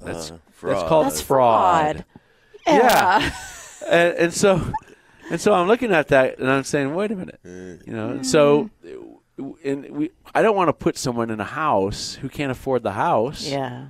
that's 0.00 0.30
Uh, 0.30 0.36
that's 0.36 0.56
fraud. 0.58 0.88
called 0.88 1.06
That's 1.06 1.20
fraud. 1.20 1.96
fraud. 1.96 2.04
Yeah. 2.66 3.32
and, 3.88 4.14
and 4.18 4.34
so 4.34 4.60
and 5.30 5.40
so 5.40 5.52
I'm 5.54 5.66
looking 5.68 5.92
at 5.92 6.08
that 6.08 6.38
and 6.38 6.50
I'm 6.50 6.64
saying, 6.64 6.94
wait 6.94 7.10
a 7.12 7.16
minute, 7.16 7.40
you 7.44 7.92
know. 7.92 8.10
And 8.10 8.26
so, 8.26 8.70
and 9.64 9.90
we, 9.90 10.10
I 10.34 10.42
don't 10.42 10.56
want 10.56 10.68
to 10.68 10.72
put 10.72 10.96
someone 10.98 11.30
in 11.30 11.40
a 11.40 11.44
house 11.44 12.14
who 12.16 12.28
can't 12.28 12.50
afford 12.52 12.82
the 12.82 12.92
house, 12.92 13.46
Yeah. 13.46 13.86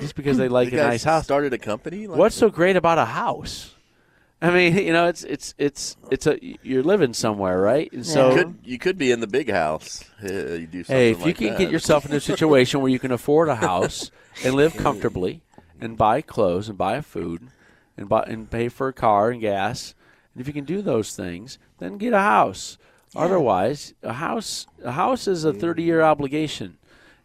Just 0.00 0.14
because 0.14 0.36
they 0.36 0.48
like 0.48 0.72
You 0.72 0.80
a 0.80 0.82
nice 0.84 1.04
house. 1.04 1.24
started 1.24 1.52
a 1.52 1.58
company. 1.58 2.06
Like 2.06 2.18
What's 2.18 2.36
so 2.36 2.50
great 2.50 2.76
about 2.76 2.98
a 2.98 3.04
house? 3.06 3.74
I 4.40 4.50
mean, 4.50 4.76
you 4.86 4.92
know, 4.92 5.06
it's 5.06 5.22
it's 5.24 5.54
it's 5.56 5.96
it's 6.10 6.26
a 6.26 6.38
you're 6.62 6.82
living 6.82 7.14
somewhere, 7.14 7.60
right? 7.60 7.90
And 7.92 8.04
so, 8.04 8.30
you 8.30 8.36
could 8.36 8.58
you 8.64 8.78
could 8.78 8.98
be 8.98 9.10
in 9.12 9.20
the 9.20 9.26
big 9.26 9.50
house. 9.50 10.04
Uh, 10.22 10.32
you 10.32 10.66
do 10.66 10.84
something 10.84 10.96
hey, 10.96 11.10
if 11.12 11.20
you 11.20 11.26
like 11.26 11.36
can 11.36 11.46
that. 11.50 11.58
get 11.58 11.70
yourself 11.70 12.04
in 12.04 12.12
a 12.12 12.20
situation 12.20 12.80
where 12.80 12.90
you 12.90 12.98
can 12.98 13.12
afford 13.12 13.48
a 13.48 13.56
house 13.56 14.10
and 14.44 14.54
live 14.54 14.76
comfortably 14.76 15.42
and 15.80 15.96
buy 15.96 16.20
clothes 16.20 16.68
and 16.68 16.76
buy 16.76 17.00
food 17.00 17.48
and 17.96 18.08
buy 18.08 18.24
and 18.26 18.50
pay 18.50 18.68
for 18.68 18.88
a 18.88 18.92
car 18.92 19.30
and 19.30 19.40
gas, 19.40 19.94
and 20.34 20.40
if 20.40 20.46
you 20.48 20.52
can 20.52 20.64
do 20.64 20.82
those 20.82 21.14
things, 21.14 21.58
then 21.78 21.98
get 21.98 22.12
a 22.12 22.18
house. 22.18 22.78
Otherwise, 23.14 23.92
a 24.02 24.14
house 24.14 24.66
a 24.82 24.92
house 24.92 25.28
is 25.28 25.44
a 25.44 25.52
30-year 25.52 26.00
obligation. 26.02 26.78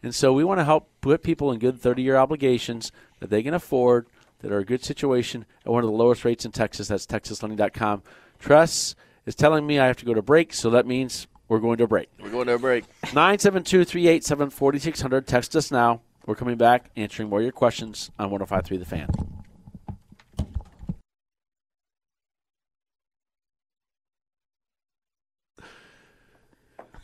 And 0.04 0.14
so 0.14 0.32
we 0.32 0.44
want 0.44 0.60
to 0.60 0.66
help 0.66 0.90
put 1.02 1.24
people 1.24 1.52
in 1.52 1.60
good 1.60 1.82
30-year 1.82 2.16
obligations 2.16 2.92
that 3.20 3.30
they 3.30 3.44
can 3.44 3.54
afford 3.54 4.08
that 4.40 4.52
are 4.52 4.60
a 4.60 4.66
good 4.66 4.84
situation 4.84 5.46
at 5.66 5.72
one 5.72 5.84
of 5.84 5.90
the 5.90 5.96
lowest 5.96 6.24
rates 6.24 6.46
in 6.46 6.52
Texas. 6.52 6.88
That's 6.88 7.06
texaslending.com. 7.06 8.04
Tress 8.40 8.96
is 9.26 9.36
telling 9.36 9.66
me 9.66 9.80
I 9.80 9.88
have 9.88 9.98
to 9.98 10.06
go 10.06 10.14
to 10.14 10.22
break, 10.22 10.54
so 10.54 10.70
that 10.70 10.86
means 10.86 11.28
we're 11.48 11.60
going 11.60 11.78
to 11.78 11.86
a 11.86 11.88
break. 11.88 12.10
We're 12.22 12.30
going 12.30 12.48
to 12.48 12.54
a 12.54 12.60
break. 12.60 12.86
972 13.14 13.86
387 13.86 14.50
4600. 14.52 15.28
Text 15.28 15.56
us 15.56 15.72
now. 15.72 16.02
We're 16.26 16.36
coming 16.36 16.58
back 16.58 16.92
answering 16.96 17.30
more 17.30 17.40
of 17.40 17.44
your 17.44 17.52
questions 17.54 18.12
on 18.20 18.30
1053 18.30 18.78
The 18.78 18.86
Fan. 18.86 19.10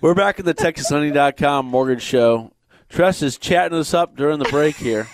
We're 0.01 0.13
back 0.13 0.38
at 0.38 0.43
the 0.43 0.53
TexasLending.com 0.53 1.65
mortgage 1.65 2.01
show. 2.01 2.52
Tress 2.93 3.21
is 3.23 3.38
chatting 3.38 3.77
us 3.77 3.93
up 3.93 4.15
during 4.15 4.38
the 4.39 4.45
break 4.45 4.75
here. 4.75 5.08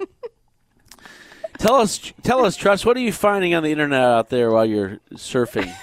tell 1.58 1.74
us, 1.76 2.12
tell 2.22 2.44
us, 2.44 2.56
Tress, 2.56 2.84
what 2.86 2.96
are 2.96 3.00
you 3.00 3.12
finding 3.12 3.54
on 3.54 3.62
the 3.62 3.70
internet 3.70 4.00
out 4.02 4.28
there 4.30 4.50
while 4.50 4.64
you're 4.66 4.98
surfing? 5.14 5.72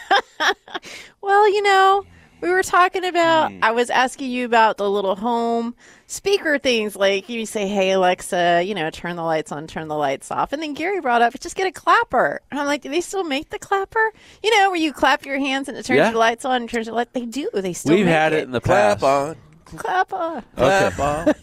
Well, 1.22 1.50
you 1.52 1.64
know, 1.64 2.04
we 2.42 2.52
were 2.52 2.62
talking 2.62 3.04
about, 3.04 3.52
Hmm. 3.52 3.58
I 3.64 3.72
was 3.72 3.90
asking 3.90 4.30
you 4.30 4.46
about 4.46 4.78
the 4.78 4.88
little 4.88 5.16
home 5.16 5.74
speaker 6.06 6.60
things 6.60 6.96
like 6.96 7.30
you 7.30 7.48
say, 7.48 7.68
hey, 7.68 7.90
Alexa, 7.94 8.62
you 8.64 8.76
know, 8.76 8.92
turn 8.92 9.16
the 9.16 9.24
lights 9.24 9.52
on, 9.52 9.66
turn 9.66 9.88
the 9.88 9.96
lights 9.96 10.30
off. 10.30 10.54
And 10.54 10.62
then 10.62 10.76
Gary 10.76 11.02
brought 11.02 11.24
up, 11.24 11.34
just 11.40 11.56
get 11.56 11.66
a 11.66 11.72
clapper. 11.72 12.42
And 12.52 12.60
I'm 12.60 12.68
like, 12.68 12.84
do 12.84 12.90
they 12.92 13.02
still 13.02 13.24
make 13.24 13.50
the 13.50 13.58
clapper? 13.58 14.14
You 14.44 14.56
know, 14.56 14.70
where 14.70 14.80
you 14.80 14.94
clap 14.94 15.26
your 15.26 15.40
hands 15.40 15.68
and 15.68 15.76
it 15.76 15.84
turns 15.86 15.98
Yeah. 15.98 16.12
your 16.12 16.20
lights 16.20 16.46
on 16.46 16.58
and 16.62 16.70
turns 16.70 16.86
your 16.86 16.96
light. 16.96 17.12
They 17.14 17.26
do. 17.26 17.50
They 17.52 17.74
still 17.74 17.96
We've 17.96 18.06
make 18.06 18.14
had 18.14 18.34
it 18.34 18.44
in 18.44 18.52
the 18.52 18.62
past. 18.62 19.00
Clap 19.00 19.30
on. 19.30 19.36
Clap 19.78 20.14
on. 20.14 20.44
Clap 20.56 21.00
on. 21.00 21.34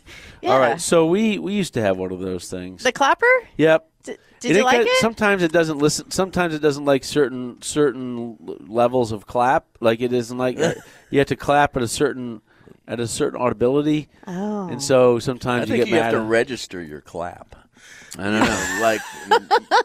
Yeah. 0.43 0.51
All 0.53 0.59
right, 0.59 0.81
so 0.81 1.07
we 1.07 1.39
we 1.39 1.53
used 1.55 1.75
to 1.75 1.81
have 1.83 1.97
one 1.99 2.11
of 2.13 2.19
those 2.21 2.49
things. 2.51 2.83
The 2.83 2.93
clapper? 2.93 3.27
yep. 3.57 3.89
D- 4.03 4.17
did 4.41 4.49
And 4.51 4.59
you 4.59 4.65
like 4.65 4.79
get- 4.79 4.87
it? 4.89 5.01
Sometimes 5.01 5.43
it 5.45 5.53
doesn't 5.53 5.79
listen. 5.79 6.11
Sometimes 6.11 6.53
it 6.55 6.59
doesn't 6.59 6.85
like 6.85 7.05
certain 7.05 7.63
certain 7.63 8.37
levels 8.67 9.13
of 9.13 9.27
clap. 9.27 9.67
Like 9.81 10.01
it 10.01 10.13
isn't 10.13 10.37
like 10.37 10.59
uh, 10.61 10.75
you 11.11 11.19
have 11.21 11.29
to 11.29 11.37
clap 11.37 11.77
at 11.77 11.83
a 11.83 11.89
certain 11.89 12.43
at 12.89 12.99
a 12.99 13.07
certain 13.07 13.41
audibility, 13.41 14.09
Oh. 14.27 14.69
and 14.69 14.83
so 14.83 15.17
I 15.17 15.19
sometimes 15.21 15.69
you 15.69 15.77
think 15.77 15.85
get 15.85 15.89
you 15.91 15.95
mad. 15.95 16.03
have 16.07 16.13
to 16.15 16.21
at- 16.21 16.27
register 16.29 16.83
your 16.83 17.01
clap. 17.01 17.55
I 18.19 18.25
don't 18.25 18.41
know. 18.41 18.79
like 18.83 19.01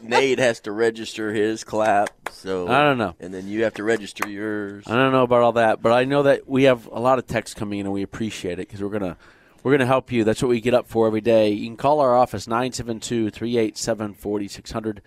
Nate 0.01 0.39
has 0.39 0.59
to 0.61 0.71
register 0.71 1.31
his 1.33 1.63
clap, 1.63 2.09
so 2.31 2.67
I 2.67 2.79
don't 2.83 2.97
know. 2.97 3.15
and 3.19 3.31
then 3.33 3.47
you 3.47 3.63
have 3.63 3.75
to 3.75 3.83
register 3.83 4.27
yours. 4.27 4.85
I 4.87 4.95
don't 4.95 5.11
know 5.11 5.23
about 5.23 5.43
all 5.43 5.51
that, 5.53 5.81
but 5.81 5.91
I 5.93 6.03
know 6.03 6.23
that 6.23 6.47
we 6.47 6.63
have 6.63 6.87
a 6.87 6.99
lot 6.99 7.19
of 7.19 7.27
texts 7.27 7.53
coming 7.53 7.79
in, 7.79 7.85
and 7.85 7.93
we 7.93 8.01
appreciate 8.03 8.53
it 8.59 8.67
because 8.67 8.81
we're 8.81 8.89
gonna 8.89 9.17
we're 9.63 9.71
gonna 9.71 9.85
help 9.85 10.11
you. 10.11 10.23
That's 10.23 10.41
what 10.41 10.49
we 10.49 10.59
get 10.61 10.73
up 10.73 10.87
for 10.87 11.05
every 11.07 11.21
day. 11.21 11.49
You 11.51 11.67
can 11.67 11.77
call 11.77 11.99
our 12.01 12.15
office 12.15 12.47
972-387-4600. 12.47 14.99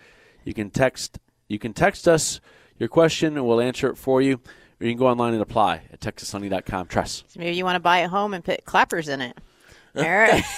You 0.43 0.53
can 0.53 0.69
text 0.69 1.19
you 1.47 1.59
can 1.59 1.73
text 1.73 2.07
us 2.07 2.39
your 2.79 2.89
question, 2.89 3.37
and 3.37 3.45
we'll 3.45 3.61
answer 3.61 3.89
it 3.89 3.97
for 3.97 4.21
you. 4.21 4.39
Or 4.79 4.87
you 4.87 4.93
can 4.93 4.97
go 4.97 5.07
online 5.07 5.33
and 5.33 5.41
apply 5.43 5.81
at 5.93 5.99
texaslending.com. 5.99 6.87
Tress. 6.87 7.23
So 7.27 7.39
maybe 7.39 7.55
you 7.55 7.63
want 7.63 7.75
to 7.75 7.79
buy 7.81 7.99
a 7.99 8.07
home 8.07 8.33
and 8.33 8.43
put 8.43 8.65
clappers 8.65 9.07
in 9.09 9.21
it. 9.21 9.37
All 9.95 10.03
right. 10.03 10.43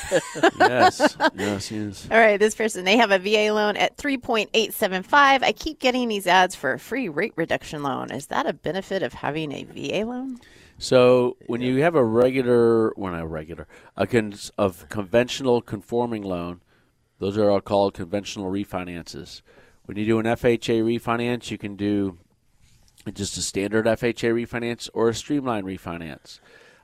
Yes, 0.60 1.18
yes, 1.36 1.72
yes. 1.72 2.08
All 2.12 2.18
right, 2.18 2.40
this 2.40 2.56
person, 2.56 2.86
they 2.86 2.98
have 2.98 3.12
a 3.12 3.20
VA 3.20 3.54
loan 3.54 3.78
at 3.78 3.98
3.875. 3.98 5.44
I 5.44 5.52
keep 5.52 5.80
getting 5.80 6.08
these 6.08 6.28
ads 6.28 6.56
for 6.56 6.74
a 6.74 6.80
free 6.80 7.10
rate 7.10 7.34
reduction 7.36 7.84
loan. 7.84 8.12
Is 8.12 8.28
that 8.28 8.46
a 8.46 8.54
benefit 8.54 9.04
of 9.04 9.14
having 9.14 9.52
a 9.52 9.64
VA 9.64 10.06
loan? 10.06 10.40
So 10.78 11.38
when 11.48 11.62
you 11.62 11.82
have 11.82 11.96
a 11.96 12.04
regular, 12.04 12.92
when 12.96 13.14
a 13.14 13.26
regular, 13.26 13.68
a 13.96 14.06
con- 14.08 14.34
of 14.58 14.88
conventional 14.90 15.62
conforming 15.62 16.24
loan, 16.24 16.62
those 17.20 17.38
are 17.38 17.50
all 17.50 17.62
called 17.62 17.94
conventional 17.94 18.52
refinances. 18.52 19.42
When 19.86 19.98
you 19.98 20.06
do 20.06 20.20
an 20.20 20.26
FHA 20.26 20.84
refinance, 20.84 21.52
you 21.52 21.58
can 21.58 21.76
do 21.76 22.18
just 23.14 23.38
a 23.38 23.42
standard 23.42 23.86
FHA 23.86 24.34
refinance 24.34 24.90
or 24.94 25.10
a 25.10 25.14
streamline 25.16 25.64
refinance. 25.66 26.40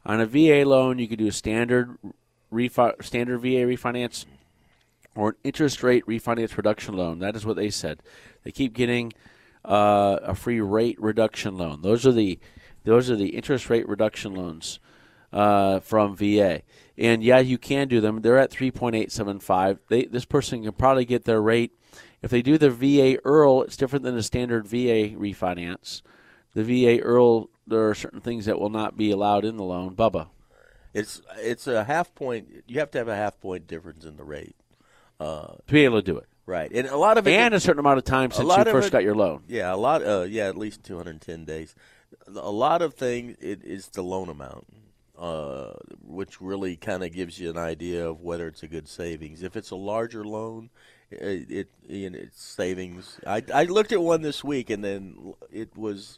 On 0.06 0.20
a 0.20 0.26
VA 0.26 0.64
loan, 0.68 1.00
you 1.00 1.08
can 1.08 1.18
do 1.18 1.28
a 1.28 1.32
standard 1.32 1.98
refi- 2.52 3.04
standard 3.04 3.40
VA 3.40 3.66
refinance 3.66 4.26
or 5.16 5.30
an 5.30 5.36
interest 5.44 5.84
rate 5.84 6.06
refinance 6.06 6.56
reduction 6.56 6.96
loan. 6.96 7.20
That 7.20 7.36
is 7.36 7.46
what 7.46 7.56
they 7.56 7.70
said. 7.70 8.02
They 8.44 8.52
keep 8.52 8.74
getting 8.74 9.14
uh, 9.66 10.20
a 10.24 10.36
free 10.36 10.62
rate 10.62 11.00
reduction 11.00 11.58
loan. 11.58 11.82
Those 11.82 12.06
are 12.06 12.12
the 12.12 12.40
those 12.86 13.10
are 13.12 13.16
the 13.16 13.30
interest 13.30 13.70
rate 13.70 13.88
reduction 13.88 14.34
loans 14.34 14.80
uh, 15.34 15.80
from 15.80 16.16
VA. 16.16 16.62
And 16.98 17.24
yeah, 17.24 17.40
you 17.40 17.58
can 17.58 17.88
do 17.88 18.02
them. 18.02 18.22
They're 18.22 18.38
at 18.38 18.52
3.875. 18.52 19.80
They, 19.90 20.06
this 20.06 20.26
person 20.26 20.64
can 20.64 20.72
probably 20.74 21.06
get 21.06 21.26
their 21.26 21.42
rate. 21.42 21.72
If 22.22 22.32
they 22.32 22.42
do 22.42 22.58
the 22.58 22.70
VA 22.70 23.18
IRRRL, 23.18 23.66
it's 23.66 23.78
different 23.78 24.04
than 24.04 24.18
a 24.18 24.24
standard 24.24 24.68
VA 24.68 25.16
refinance. 25.16 26.02
The 26.54 26.64
VA 26.64 27.02
IRRRL, 27.02 27.48
there 27.68 27.88
are 27.88 27.96
certain 27.96 28.22
things 28.22 28.46
that 28.46 28.60
will 28.60 28.70
not 28.70 28.98
be 28.98 29.12
allowed 29.12 29.46
in 29.46 29.58
the 29.58 29.64
loan. 29.64 29.96
Bubba. 29.96 30.28
It's 30.94 31.22
it's 31.38 31.68
a 31.68 31.84
half 31.84 32.14
point. 32.16 32.64
You 32.68 32.80
have 32.80 32.92
to 32.92 32.98
have 32.98 33.08
a 33.08 33.16
half 33.16 33.40
point 33.40 33.68
difference 33.68 34.06
in 34.06 34.18
the 34.18 34.24
rate, 34.24 34.56
To 35.20 35.58
be 35.68 35.86
able 35.86 36.02
to 36.02 36.12
do 36.12 36.18
it. 36.18 36.26
right? 36.46 36.72
And 36.72 36.88
a 36.88 36.98
lot 36.98 37.18
of 37.18 37.28
it, 37.28 37.34
And 37.34 37.54
a 37.54 37.60
certain 37.60 37.80
amount 37.80 38.00
of 38.00 38.04
time 38.06 38.32
since 38.32 38.48
you 38.56 38.64
first 38.66 38.88
it- 38.88 38.92
got 38.92 39.04
your 39.04 39.16
loan. 39.16 39.44
yeah, 39.48 39.74
a 39.74 39.78
lot. 39.78 40.04
Uh, 40.04 40.26
yeah, 40.28 40.48
at 40.48 40.58
least 40.58 40.84
210 40.84 41.46
days. 41.46 41.76
A 42.36 42.50
lot 42.52 42.82
of 42.82 42.96
things 42.96 43.38
it 43.40 43.64
is 43.64 43.88
the 43.90 44.02
loan 44.02 44.30
amount, 44.30 44.66
uh, 45.18 45.74
which 46.04 46.42
really 46.42 46.76
kind 46.76 47.04
of 47.04 47.12
gives 47.14 47.40
you 47.40 47.50
an 47.52 47.58
idea 47.58 48.08
of 48.10 48.22
whether 48.22 48.48
it's 48.48 48.64
a 48.64 48.68
good 48.68 48.88
savings. 48.88 49.44
If 49.44 49.56
it's 49.56 49.70
a 49.72 49.76
larger 49.76 50.24
loan, 50.26 50.70
it, 51.12 51.52
it 51.52 51.68
you 51.88 52.10
know, 52.10 52.18
it's 52.20 52.42
savings. 52.42 53.20
I 53.28 53.44
I 53.54 53.64
looked 53.66 53.92
at 53.92 54.02
one 54.02 54.22
this 54.24 54.44
week, 54.44 54.70
and 54.72 54.84
then 54.84 55.34
it 55.52 55.76
was 55.78 56.18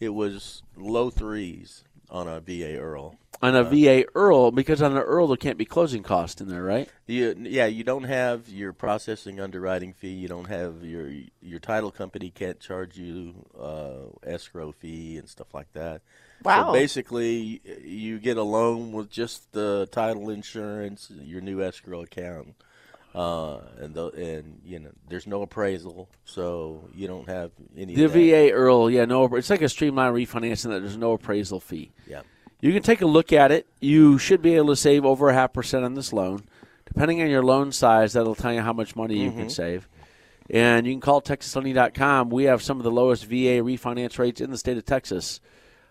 it 0.00 0.10
was 0.10 0.62
low 0.76 1.10
threes 1.10 1.84
on 2.10 2.28
a 2.28 2.40
VA 2.40 2.78
IRRRL. 2.78 3.16
On 3.40 3.54
a 3.54 3.62
VA 3.62 4.04
IRRRL, 4.04 4.54
because 4.54 4.82
on 4.82 4.96
an 4.96 5.02
IRRRL 5.02 5.28
there 5.28 5.36
can't 5.36 5.58
be 5.58 5.64
closing 5.64 6.02
cost 6.02 6.40
in 6.40 6.48
there, 6.48 6.62
right? 6.62 6.88
You, 7.06 7.36
yeah, 7.38 7.66
you 7.66 7.84
don't 7.84 8.04
have 8.04 8.48
your 8.48 8.72
processing 8.72 9.40
underwriting 9.40 9.92
fee. 9.92 10.08
You 10.08 10.28
don't 10.28 10.48
have 10.48 10.84
your 10.84 11.10
your 11.40 11.60
title 11.60 11.90
company 11.90 12.30
can't 12.30 12.58
charge 12.58 12.96
you 12.96 13.46
uh, 13.58 14.28
escrow 14.28 14.72
fee 14.72 15.16
and 15.16 15.28
stuff 15.28 15.54
like 15.54 15.72
that. 15.74 16.02
Wow. 16.42 16.68
So 16.68 16.72
basically, 16.72 17.60
you 17.84 18.18
get 18.18 18.36
a 18.36 18.42
loan 18.42 18.92
with 18.92 19.10
just 19.10 19.52
the 19.52 19.88
title 19.90 20.30
insurance, 20.30 21.10
your 21.10 21.40
new 21.40 21.62
escrow 21.62 22.02
account, 22.02 22.54
uh, 23.14 23.58
and 23.80 23.94
the, 23.94 24.06
and 24.08 24.60
you 24.64 24.78
know 24.78 24.90
there's 25.08 25.26
no 25.26 25.42
appraisal, 25.42 26.08
so 26.24 26.88
you 26.94 27.06
don't 27.08 27.28
have 27.28 27.50
any. 27.76 27.94
The. 27.94 28.08
VA 28.08 28.52
IRRRL, 28.52 28.92
yeah, 28.92 29.04
no, 29.04 29.24
it's 29.34 29.50
like 29.50 29.62
a 29.62 29.68
streamlined 29.68 30.14
refinancing 30.14 30.70
that 30.70 30.80
there's 30.80 30.96
no 30.96 31.12
appraisal 31.12 31.60
fee. 31.60 31.92
Yeah. 32.06 32.22
You 32.60 32.72
can 32.72 32.82
take 32.82 33.02
a 33.02 33.06
look 33.06 33.32
at 33.32 33.52
it. 33.52 33.66
You 33.80 34.18
should 34.18 34.42
be 34.42 34.54
able 34.54 34.68
to 34.68 34.76
save 34.76 35.04
over 35.04 35.28
a 35.28 35.34
half 35.34 35.52
percent 35.52 35.84
on 35.84 35.94
this 35.94 36.12
loan. 36.12 36.44
Depending 36.86 37.22
on 37.22 37.28
your 37.30 37.42
loan 37.44 37.70
size, 37.70 38.14
that'll 38.14 38.34
tell 38.34 38.52
you 38.52 38.62
how 38.62 38.72
much 38.72 38.96
money 38.96 39.16
you 39.18 39.30
Mm-hmm. 39.30 39.38
can 39.40 39.50
save. 39.50 39.88
And 40.50 40.86
you 40.86 40.92
can 40.94 41.00
call 41.00 41.20
TexasLending.com. 41.22 42.30
We 42.30 42.44
have 42.44 42.62
some 42.62 42.78
of 42.78 42.84
the 42.84 42.90
lowest 42.90 43.26
VA 43.26 43.60
refinance 43.62 44.18
rates 44.18 44.40
in 44.40 44.50
the 44.50 44.56
state 44.58 44.76
of 44.78 44.84
Texas. 44.86 45.40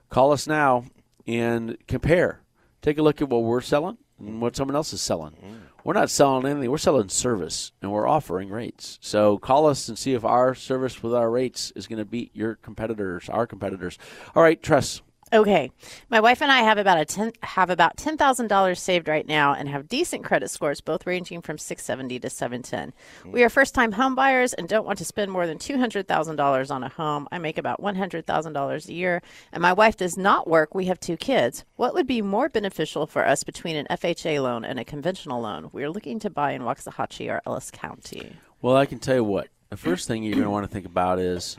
Call 0.09 0.31
us 0.31 0.47
now 0.47 0.85
and 1.27 1.77
compare. 1.87 2.41
Take 2.81 2.97
a 2.97 3.01
look 3.03 3.21
at 3.21 3.29
what 3.29 3.43
we're 3.43 3.61
selling 3.61 3.97
and 4.19 4.41
what 4.41 4.55
someone 4.55 4.75
else 4.75 4.93
is 4.93 5.01
selling. 5.01 5.33
Mm. 5.33 5.59
We're 5.83 5.93
not 5.93 6.09
selling 6.09 6.45
anything. 6.45 6.69
We're 6.69 6.77
selling 6.77 7.09
service, 7.09 7.71
and 7.81 7.91
we're 7.91 8.07
offering 8.07 8.49
rates. 8.49 8.99
So 9.01 9.37
call 9.37 9.67
us 9.67 9.87
and 9.87 9.97
see 9.97 10.13
if 10.13 10.25
our 10.25 10.53
service 10.53 11.01
with 11.01 11.13
our 11.13 11.29
rates 11.29 11.71
is 11.75 11.87
going 11.87 11.99
to 11.99 12.05
beat 12.05 12.31
your 12.33 12.55
competitors, 12.55 13.29
our 13.29 13.47
competitors. 13.47 13.97
All 14.35 14.43
right, 14.43 14.61
Tress. 14.61 15.01
Okay, 15.33 15.71
my 16.09 16.21
wife 16.21 16.41
and 16.41 16.49
I 16.49 16.59
have 16.59 16.77
about 16.77 16.99
a 16.99 17.05
ten 17.05 17.33
have 17.43 17.69
about 17.69 17.97
ten 17.97 18.17
thousand 18.17 18.47
dollars 18.47 18.81
saved 18.81 19.09
right 19.09 19.27
now, 19.27 19.53
and 19.53 19.67
have 19.67 19.89
decent 19.89 20.23
credit 20.23 20.49
scores, 20.49 20.79
both 20.79 21.05
ranging 21.05 21.41
from 21.41 21.57
six 21.57 21.83
seventy 21.83 22.17
to 22.19 22.29
seven 22.29 22.61
ten. 22.61 22.93
Hmm. 23.23 23.31
We 23.31 23.43
are 23.43 23.49
first 23.49 23.75
time 23.75 23.91
home 23.91 24.15
buyers 24.15 24.53
and 24.53 24.69
don't 24.69 24.85
want 24.85 24.99
to 24.99 25.05
spend 25.05 25.31
more 25.31 25.45
than 25.45 25.57
two 25.57 25.77
hundred 25.77 26.07
thousand 26.07 26.37
dollars 26.37 26.71
on 26.71 26.81
a 26.83 26.89
home. 26.89 27.27
I 27.31 27.39
make 27.39 27.57
about 27.57 27.81
one 27.81 27.95
hundred 27.95 28.25
thousand 28.25 28.53
dollars 28.53 28.87
a 28.87 28.93
year, 28.93 29.21
and 29.51 29.61
my 29.61 29.73
wife 29.73 29.97
does 29.97 30.17
not 30.17 30.47
work. 30.47 30.73
We 30.73 30.85
have 30.85 30.99
two 30.99 31.17
kids. 31.17 31.65
What 31.75 31.93
would 31.93 32.07
be 32.07 32.21
more 32.21 32.47
beneficial 32.47 33.05
for 33.05 33.25
us 33.25 33.43
between 33.43 33.75
an 33.75 33.87
FHA 33.91 34.41
loan 34.41 34.63
and 34.63 34.79
a 34.79 34.85
conventional 34.85 35.41
loan? 35.41 35.69
We 35.73 35.83
are 35.83 35.89
looking 35.89 36.19
to 36.19 36.29
buy 36.29 36.51
in 36.51 36.61
Waxahachie 36.61 37.29
or 37.29 37.41
Ellis 37.45 37.69
County. 37.69 38.37
Well, 38.61 38.77
I 38.77 38.85
can 38.85 38.99
tell 38.99 39.15
you 39.15 39.23
what. 39.23 39.49
The 39.69 39.77
first 39.77 40.07
thing 40.07 40.23
you're 40.23 40.35
going 40.35 40.45
to 40.45 40.49
want 40.49 40.65
to 40.65 40.71
think 40.73 40.85
about 40.85 41.19
is 41.19 41.57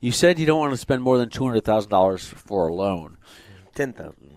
you 0.00 0.12
said 0.12 0.38
you 0.38 0.46
don't 0.46 0.58
want 0.58 0.72
to 0.72 0.76
spend 0.78 1.02
more 1.02 1.18
than 1.18 1.28
$200,000 1.28 2.20
for 2.20 2.68
a 2.68 2.74
loan. 2.74 3.16
ten 3.74 3.92
thousand. 3.92 4.30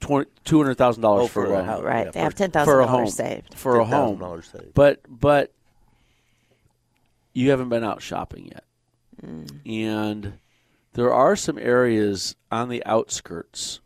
Twenty- 0.00 0.30
$200,000 0.44 0.98
Oh, 1.04 1.26
for, 1.26 1.28
for 1.28 1.46
a 1.46 1.48
a 1.48 1.52
loan. 1.54 1.64
house. 1.64 1.82
Right, 1.82 2.06
yeah, 2.06 2.10
they 2.12 2.20
have 2.20 2.32
for- 2.32 2.38
ten 2.38 2.50
For 2.50 2.52
thousand 2.60 2.74
a 2.80 2.86
home. 2.86 2.96
dollars 3.00 3.14
saved. 3.14 3.54
For 3.54 3.78
a 3.80 3.84
home. 3.84 4.42
saved. 4.42 4.74
But 4.74 5.00
but 5.08 5.52
you 7.34 7.50
haven't 7.50 7.68
been 7.68 7.84
out 7.84 8.02
shopping 8.02 8.46
yet. 8.46 8.64
Mm. 9.24 9.66
And 9.66 10.32
there 10.94 11.12
are 11.12 11.36
some 11.36 11.58
areas 11.58 12.36
on 12.50 12.68
the 12.68 12.84
outskirts 12.86 13.80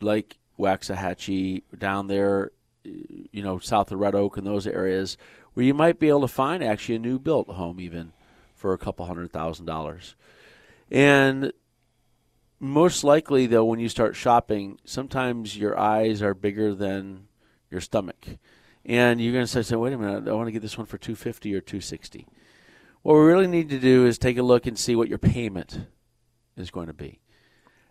like 0.00 0.38
Waxahachie 0.58 1.62
down 1.78 2.08
there 2.08 2.50
you 2.84 3.42
know 3.42 3.58
south 3.60 3.92
of 3.92 3.98
Red 4.00 4.14
Oak 4.16 4.36
and 4.36 4.46
those 4.46 4.66
areas 4.66 5.16
where 5.54 5.64
you 5.64 5.74
might 5.74 6.00
be 6.00 6.08
able 6.08 6.22
to 6.22 6.28
find 6.28 6.62
actually 6.64 6.96
a 6.96 7.00
new 7.00 7.18
built 7.18 7.48
home 7.48 7.78
even 7.80 8.12
for 8.56 8.72
a 8.72 8.78
couple 8.78 9.06
hundred 9.06 9.32
thousand 9.32 9.66
dollars. 9.66 10.14
And 10.92 11.54
most 12.60 13.02
likely 13.02 13.46
though 13.46 13.64
when 13.64 13.80
you 13.80 13.88
start 13.88 14.14
shopping 14.14 14.78
sometimes 14.84 15.56
your 15.56 15.76
eyes 15.76 16.22
are 16.22 16.34
bigger 16.34 16.74
than 16.74 17.26
your 17.70 17.80
stomach. 17.80 18.26
And 18.84 19.20
you're 19.20 19.32
going 19.32 19.46
to 19.46 19.64
say 19.64 19.76
wait 19.76 19.92
a 19.94 19.98
minute 19.98 20.28
i 20.28 20.32
want 20.32 20.48
to 20.48 20.52
get 20.52 20.60
this 20.60 20.76
one 20.76 20.86
for 20.86 20.98
250 20.98 21.54
or 21.54 21.60
260 21.60 22.26
what 23.02 23.14
we 23.14 23.20
really 23.20 23.46
need 23.46 23.70
to 23.70 23.78
do 23.78 24.06
is 24.06 24.18
take 24.18 24.38
a 24.38 24.42
look 24.42 24.66
and 24.66 24.78
see 24.78 24.94
what 24.94 25.08
your 25.08 25.18
payment 25.18 25.86
is 26.56 26.70
going 26.70 26.86
to 26.86 26.92
be. 26.92 27.20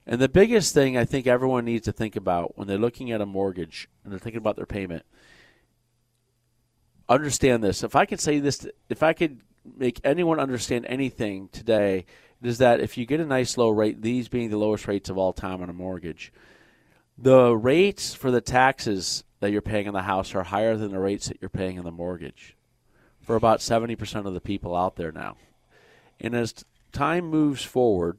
And 0.05 0.21
the 0.21 0.29
biggest 0.29 0.73
thing 0.73 0.95
i 0.95 1.03
think 1.03 1.25
everyone 1.25 1.65
needs 1.65 1.85
to 1.85 1.91
think 1.91 2.15
about 2.15 2.55
when 2.55 2.67
they're 2.67 2.77
looking 2.77 3.11
at 3.11 3.19
a 3.19 3.25
mortgage 3.25 3.89
and 4.03 4.11
they're 4.11 4.19
thinking 4.19 4.37
about 4.37 4.57
their 4.57 4.67
payment 4.67 5.05
understand 7.09 7.63
this. 7.63 7.83
If 7.83 7.95
i 7.95 8.05
could 8.05 8.19
say 8.19 8.39
this 8.39 8.67
if 8.89 9.01
i 9.01 9.13
could 9.13 9.41
make 9.77 9.99
anyone 10.03 10.39
understand 10.39 10.85
anything 10.87 11.49
today 11.49 12.05
is 12.41 12.57
that 12.57 12.79
if 12.79 12.97
you 12.97 13.05
get 13.05 13.19
a 13.19 13.25
nice 13.25 13.57
low 13.57 13.69
rate 13.69 14.01
these 14.01 14.27
being 14.27 14.49
the 14.49 14.57
lowest 14.57 14.87
rates 14.87 15.09
of 15.09 15.17
all 15.17 15.33
time 15.33 15.61
on 15.61 15.69
a 15.69 15.73
mortgage 15.73 16.31
the 17.17 17.55
rates 17.55 18.13
for 18.13 18.31
the 18.31 18.41
taxes 18.41 19.23
that 19.41 19.51
you're 19.51 19.61
paying 19.61 19.87
on 19.87 19.93
the 19.93 20.01
house 20.03 20.33
are 20.33 20.43
higher 20.43 20.75
than 20.75 20.91
the 20.91 20.99
rates 20.99 21.27
that 21.27 21.37
you're 21.41 21.49
paying 21.49 21.77
on 21.77 21.85
the 21.85 21.91
mortgage 21.91 22.55
for 23.21 23.35
about 23.35 23.59
70% 23.59 24.25
of 24.25 24.33
the 24.33 24.41
people 24.41 24.75
out 24.75 24.95
there 24.95 25.11
now. 25.11 25.37
And 26.19 26.33
as 26.35 26.53
time 26.91 27.25
moves 27.25 27.63
forward 27.63 28.17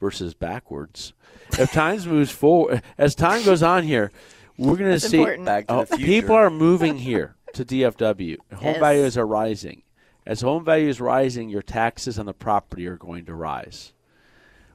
versus 0.00 0.34
backwards, 0.34 1.12
if 1.58 1.72
time 1.72 2.00
moves 2.06 2.30
forward, 2.30 2.82
as 2.96 3.14
time 3.14 3.44
goes 3.44 3.62
on 3.62 3.82
here, 3.82 4.12
we're 4.56 4.76
going 4.76 4.92
to 4.92 5.00
see 5.00 5.18
important. 5.18 5.66
Oh, 5.68 5.84
people 5.96 6.36
are 6.36 6.50
moving 6.50 6.96
here 6.96 7.34
to 7.54 7.64
DFW. 7.64 8.36
Home 8.54 8.64
Yes. 8.64 8.78
values 8.78 9.18
are 9.18 9.26
rising. 9.26 9.82
As 10.26 10.40
home 10.40 10.64
values 10.64 11.00
rising, 11.00 11.48
your 11.50 11.62
taxes 11.62 12.18
on 12.18 12.26
the 12.26 12.32
property 12.32 12.86
are 12.86 12.96
going 12.96 13.26
to 13.26 13.34
rise 13.34 13.92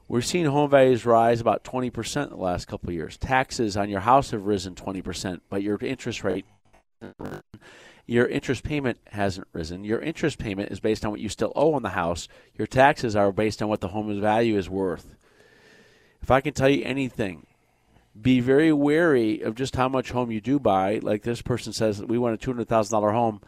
We're 0.08 0.22
seeing 0.22 0.46
home 0.46 0.70
values 0.70 1.06
rise 1.06 1.42
about 1.42 1.64
20% 1.64 2.24
in 2.24 2.30
the 2.30 2.36
last 2.36 2.68
couple 2.68 2.90
of 2.90 2.96
years. 2.96 3.18
Taxes 3.18 3.76
on 3.78 3.90
your 3.90 4.02
house 4.02 4.32
have 4.32 4.46
risen 4.46 4.76
20%, 4.76 5.42
but 5.50 5.64
your 5.64 5.78
interest 5.78 6.24
rate 6.24 6.46
your 8.06 8.28
interest 8.28 8.64
payment 8.64 8.98
hasn't 9.08 9.48
risen. 9.54 9.84
Your 9.84 10.02
interest 10.02 10.40
payment 10.40 10.72
is 10.72 10.80
based 10.80 11.06
on 11.06 11.12
what 11.12 11.20
you 11.20 11.30
still 11.30 11.54
owe 11.56 11.76
on 11.76 11.84
the 11.84 11.90
house. 11.90 12.28
Your 12.58 12.66
taxes 12.66 13.16
are 13.16 13.32
based 13.32 13.62
on 13.62 13.70
what 13.70 13.82
the 13.82 13.90
home's 13.90 14.18
value 14.18 14.58
is 14.58 14.68
worth. 14.68 15.16
If 16.24 16.32
I 16.32 16.42
can 16.42 16.54
tell 16.56 16.70
you 16.70 16.84
anything, 16.84 17.46
be 18.20 18.40
very 18.40 18.74
wary 18.74 19.42
of 19.42 19.54
just 19.54 19.76
how 19.76 19.90
much 19.90 20.10
home 20.10 20.32
you 20.32 20.42
do 20.42 20.60
buy. 20.60 21.00
Like 21.04 21.22
this 21.22 21.44
person 21.44 21.72
says, 21.72 22.04
we 22.04 22.18
want 22.18 22.34
a 22.34 22.38
two 22.38 22.52
hundred 22.52 22.68
thousand 22.68 22.92
dollar 22.94 23.12
home. 23.12 23.42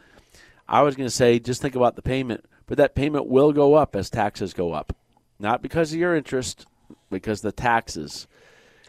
I 0.68 0.82
was 0.82 0.96
going 0.96 1.08
to 1.08 1.16
say, 1.16 1.40
just 1.40 1.62
think 1.62 1.76
about 1.76 1.96
the 1.96 2.02
payment, 2.02 2.46
but 2.66 2.78
that 2.78 2.96
payment 2.96 3.28
will 3.28 3.52
go 3.52 3.74
up 3.74 3.96
as 3.96 4.10
taxes 4.10 4.54
go 4.54 4.74
up, 4.74 4.96
not 5.40 5.62
because 5.62 5.92
of 5.92 6.00
your 6.00 6.16
interest, 6.16 6.66
because 7.10 7.42
the 7.42 7.52
taxes. 7.52 8.28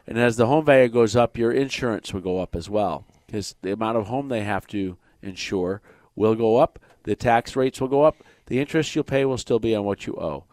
And 0.06 0.18
as 0.18 0.36
the 0.36 0.46
home 0.46 0.64
value 0.64 0.88
goes 0.88 1.16
up, 1.16 1.36
your 1.36 1.52
insurance 1.52 2.12
will 2.12 2.20
go 2.20 2.38
up 2.38 2.54
as 2.54 2.70
well, 2.70 3.04
because 3.26 3.54
the 3.62 3.72
amount 3.72 3.98
of 3.98 4.06
home 4.06 4.28
they 4.28 4.42
have 4.42 4.66
to 4.68 4.96
insure 5.22 5.80
will 6.14 6.34
go 6.34 6.56
up. 6.56 6.78
The 7.04 7.16
tax 7.16 7.56
rates 7.56 7.80
will 7.80 7.88
go 7.88 8.02
up. 8.02 8.16
The 8.46 8.60
interest 8.60 8.94
you'll 8.94 9.04
pay 9.04 9.24
will 9.24 9.38
still 9.38 9.58
be 9.58 9.74
on 9.74 9.84
what 9.84 10.06
you 10.06 10.14
owe. 10.16 10.44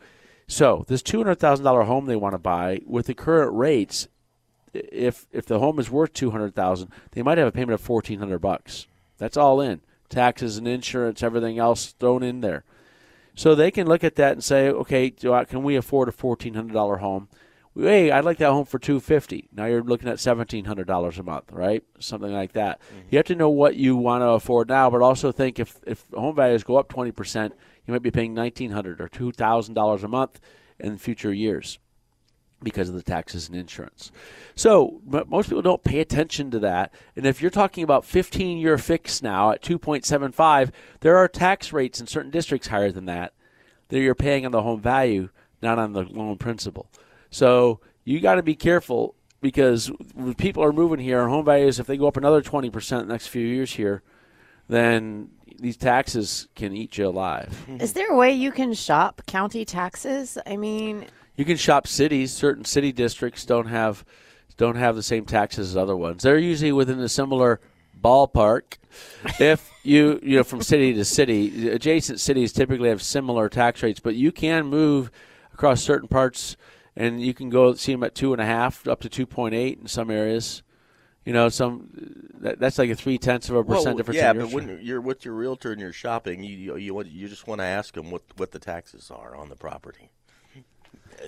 So 0.48 0.84
this 0.88 1.04
two 1.04 1.20
hundred 1.20 1.40
thousand 1.40 1.66
dollar 1.66 1.84
home 1.84 2.06
they 2.06 2.16
want 2.16 2.34
to 2.34 2.40
buy 2.40 2.82
with 2.88 3.06
the 3.06 3.14
current 3.14 3.56
rates, 3.56 4.08
if 4.74 5.28
if 5.32 5.46
the 5.46 5.60
home 5.60 5.78
is 5.80 5.92
worth 5.92 6.14
two 6.14 6.32
hundred 6.32 6.56
thousand, 6.56 6.90
they 7.12 7.22
might 7.22 7.38
have 7.38 7.48
a 7.48 7.52
payment 7.52 7.74
of 7.74 7.82
fourteen 7.82 8.18
hundred 8.18 8.40
bucks. 8.40 8.88
That's 9.20 9.38
all 9.38 9.62
in 9.62 9.82
taxes 10.10 10.58
and 10.58 10.68
insurance, 10.68 11.24
everything 11.24 11.60
else 11.60 11.94
thrown 11.94 12.24
in 12.24 12.42
there. 12.42 12.64
So 13.36 13.56
they 13.56 13.72
can 13.72 13.88
look 13.88 14.04
at 14.04 14.16
that 14.16 14.34
and 14.34 14.44
say, 14.44 14.70
okay, 14.70 15.10
do 15.10 15.34
I, 15.34 15.46
can 15.46 15.64
we 15.64 15.76
afford 15.76 16.10
a 16.10 16.12
fourteen 16.12 16.56
hundred 16.56 16.74
dollar 16.74 16.98
home? 16.98 17.30
Hey, 17.78 18.12
I'd 18.12 18.26
like 18.26 18.40
that 18.40 18.52
home 18.52 18.66
for 18.66 18.80
two 18.80 19.00
fifty. 19.00 19.48
Now 19.54 19.66
you're 19.66 19.84
looking 19.84 20.10
at 20.10 20.20
seventeen 20.20 20.66
hundred 20.66 20.88
dollars 20.88 21.18
a 21.18 21.24
month, 21.24 21.52
right? 21.52 21.84
Something 22.00 22.34
like 22.34 22.54
that. 22.54 22.82
Mm-hmm. 22.82 23.08
You 23.12 23.18
have 23.18 23.28
to 23.28 23.36
know 23.36 23.50
what 23.50 23.76
you 23.76 23.96
want 23.96 24.22
to 24.24 24.30
afford 24.30 24.68
now, 24.68 24.90
but 24.90 25.02
also 25.02 25.32
think 25.32 25.60
if 25.60 25.80
if 25.88 26.06
home 26.14 26.36
values 26.36 26.64
go 26.64 26.76
up 26.76 26.90
twenty 26.90 27.12
percent, 27.12 27.54
you 27.86 27.94
might 27.94 28.02
be 28.02 28.12
paying 28.12 28.34
nineteen 28.34 28.72
hundred 28.72 29.00
or 29.00 29.08
two 29.08 29.32
thousand 29.32 29.76
dollars 29.76 30.04
a 30.04 30.10
month 30.10 30.42
in 30.80 30.98
future 30.98 31.34
years 31.34 31.80
because 32.62 32.90
of 32.90 32.96
the 32.96 33.04
taxes 33.04 33.48
and 33.48 33.58
insurance. 33.58 34.12
So 34.56 35.02
most 35.06 35.50
people 35.50 35.62
don't 35.62 35.84
pay 35.84 36.00
attention 36.00 36.52
to 36.52 36.60
that. 36.60 36.94
And 37.16 37.26
if 37.26 37.42
you're 37.42 37.52
talking 37.52 37.84
about 37.84 38.06
15 38.06 38.58
year 38.58 38.78
fix 38.78 39.22
now 39.22 39.52
at 39.52 39.62
2.75, 39.62 40.72
there 41.00 41.18
are 41.18 41.28
tax 41.28 41.72
rates 41.72 42.00
in 42.00 42.08
certain 42.08 42.32
districts 42.32 42.68
higher 42.68 42.92
than 42.92 43.06
that 43.06 43.34
that 43.90 44.00
you're 44.00 44.16
paying 44.16 44.46
on 44.46 44.52
the 44.52 44.62
home 44.62 44.82
value, 44.82 45.30
not 45.62 45.80
on 45.80 45.94
the 45.94 46.04
loan 46.04 46.38
principal. 46.38 46.90
So 47.32 47.80
you 48.04 48.20
got 48.20 48.36
to 48.36 48.44
be 48.44 48.56
careful 48.56 49.16
because 49.42 49.88
when 50.14 50.34
people 50.36 50.64
are 50.64 50.72
moving 50.74 51.00
here, 51.00 51.28
home 51.28 51.46
values, 51.46 51.80
if 51.80 51.88
they 51.88 51.98
go 51.98 52.08
up 52.08 52.18
another 52.18 52.42
20% 52.42 52.72
the 52.90 53.06
next 53.06 53.28
few 53.28 53.46
years 53.46 53.74
here, 53.74 54.04
then 54.68 55.30
these 55.60 55.78
taxes 55.78 56.48
can 56.56 56.76
eat 56.76 56.98
you 56.98 57.08
alive. 57.08 57.66
Is 57.80 57.94
there 57.94 58.12
a 58.12 58.16
way 58.16 58.32
you 58.32 58.52
can 58.52 58.74
shop 58.74 59.24
county 59.26 59.66
taxes? 59.66 60.38
I 60.46 60.58
mean, 60.58 61.06
You 61.40 61.46
can 61.46 61.56
shop 61.56 61.88
cities. 61.88 62.34
Certain 62.34 62.66
city 62.66 62.92
districts 62.92 63.46
don't 63.46 63.68
have 63.68 64.04
don't 64.58 64.76
have 64.76 64.98
the 64.98 65.02
same 65.02 65.24
taxes 65.24 65.70
as 65.70 65.78
other 65.78 65.96
ones. 65.96 66.24
They're 66.24 66.38
usually 66.38 66.74
within 66.74 67.00
a 67.00 67.08
similar 67.08 67.62
ballpark. 67.98 68.78
if 69.40 69.72
you 69.82 70.20
you 70.22 70.36
know 70.36 70.44
from 70.44 70.62
city 70.62 70.94
to 70.94 71.06
city, 71.06 71.70
adjacent 71.70 72.20
cities 72.20 72.52
typically 72.52 72.90
have 72.90 73.02
similar 73.02 73.48
tax 73.48 73.82
rates, 73.82 74.02
but 74.02 74.16
you 74.16 74.34
can 74.34 74.66
move 74.66 75.12
across 75.54 75.82
certain 75.82 76.10
parts, 76.10 76.58
and 76.98 77.22
you 77.22 77.34
can 77.34 77.50
go 77.50 77.74
see 77.74 77.94
them 77.94 78.04
at 78.04 78.16
two 78.16 78.34
and 78.34 78.42
a 78.42 78.46
half 78.46 78.86
up 78.86 79.00
to 79.00 79.08
two 79.08 79.26
point 79.26 79.56
eight 79.56 79.80
in 79.80 79.88
some 79.88 80.12
areas. 80.12 80.62
You 81.24 81.32
know, 81.32 81.48
some 81.48 81.88
that, 82.42 82.60
that's 82.60 82.78
like 82.78 82.90
a 82.90 82.96
three 82.96 83.18
tenths 83.18 83.50
of 83.50 83.56
a 83.56 83.64
percent 83.64 83.86
Well, 83.86 83.96
difference. 83.96 84.18
yeah, 84.18 84.34
but 84.34 84.52
when 84.52 84.80
you're 84.82 85.00
with 85.00 85.24
your 85.24 85.36
realtor 85.36 85.72
and 85.72 85.80
you're 85.80 85.94
shopping, 85.94 86.44
you 86.44 86.58
you 86.58 86.76
you, 86.76 86.94
want, 86.94 87.08
you 87.08 87.30
just 87.30 87.48
want 87.48 87.62
to 87.62 87.66
ask 87.66 87.94
them 87.94 88.12
what 88.12 88.24
what 88.36 88.52
the 88.52 88.60
taxes 88.60 89.10
are 89.10 89.38
on 89.38 89.48
the 89.48 89.56
property. 89.56 90.12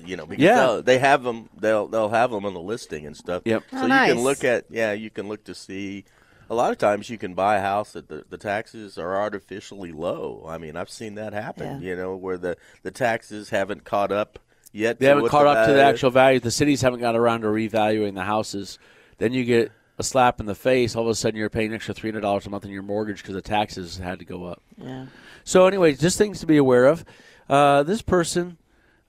You 0.06 0.16
know, 0.18 0.26
because 0.26 0.44
Yeah. 0.44 0.80
they'll- 0.84 1.00
have 1.00 1.24
them. 1.24 1.50
They'll 1.60 1.88
they'll 1.88 2.10
have 2.10 2.32
them 2.32 2.46
on 2.46 2.54
the 2.54 2.60
listing 2.62 3.06
and 3.06 3.16
stuff. 3.16 3.44
Yep. 3.46 3.64
So 3.72 3.78
Oh, 3.78 3.84
you 3.84 4.14
can 4.14 4.20
look 4.24 4.44
at 4.44 4.66
yeah, 4.70 4.94
you 4.94 5.10
can 5.10 5.28
look 5.28 5.44
to 5.46 5.56
see. 5.56 6.06
A 6.50 6.56
lot 6.56 6.72
of 6.72 6.78
times 6.78 7.10
you 7.10 7.18
can 7.18 7.34
buy 7.34 7.56
a 7.58 7.62
house 7.62 7.94
that 7.94 8.10
the, 8.10 8.26
the 8.30 8.38
taxes 8.38 8.98
are 8.98 9.16
artificially 9.16 9.94
low. 9.94 10.46
I 10.48 10.58
mean, 10.58 10.76
I've 10.76 10.90
seen 10.90 11.16
that 11.16 11.32
happen. 11.32 11.82
Yeah. 11.82 11.90
You 11.92 11.96
know, 11.96 12.16
where 12.16 12.38
the 12.38 12.58
the 12.84 12.92
taxes 12.92 13.50
haven't 13.52 13.86
caught 13.86 14.12
up 14.12 14.38
yet. 14.74 15.00
They 15.00 15.06
to 15.06 15.10
haven't 15.10 15.24
what 15.24 15.32
caught 15.32 15.48
up 15.48 15.68
to 15.68 15.74
the 15.74 15.82
actual 15.84 16.10
value. 16.12 16.40
The 16.42 16.52
cities 16.52 16.82
haven't 16.82 17.00
got 17.00 17.16
around 17.16 17.42
to 17.42 17.48
revaluing 17.48 18.16
the 18.16 18.24
houses. 18.24 18.80
Then 19.18 19.32
you 19.34 19.46
get 19.46 19.72
a 19.98 20.04
slap 20.04 20.40
in 20.42 20.46
the 20.46 20.56
face. 20.56 20.96
All 20.96 21.04
of 21.04 21.10
a 21.10 21.16
sudden, 21.16 21.38
you're 21.40 21.50
paying 21.50 21.70
an 21.70 21.76
extra 21.76 21.94
three 21.94 22.10
hundred 22.10 22.22
dollars 22.22 22.46
a 22.48 22.50
month 22.50 22.66
on 22.66 22.72
your 22.72 22.84
mortgage 22.84 23.22
because 23.22 23.36
the 23.36 23.42
taxes 23.42 23.98
had 23.98 24.20
to 24.20 24.26
go 24.26 24.44
up. 24.46 24.62
yeah. 24.78 25.06
So, 25.46 25.68
anyways, 25.68 26.00
just 26.00 26.18
things 26.18 26.40
to 26.42 26.46
be 26.46 26.58
aware 26.58 26.86
of. 26.86 27.06
Uh, 27.50 27.84
this 27.84 28.02
person, 28.02 28.58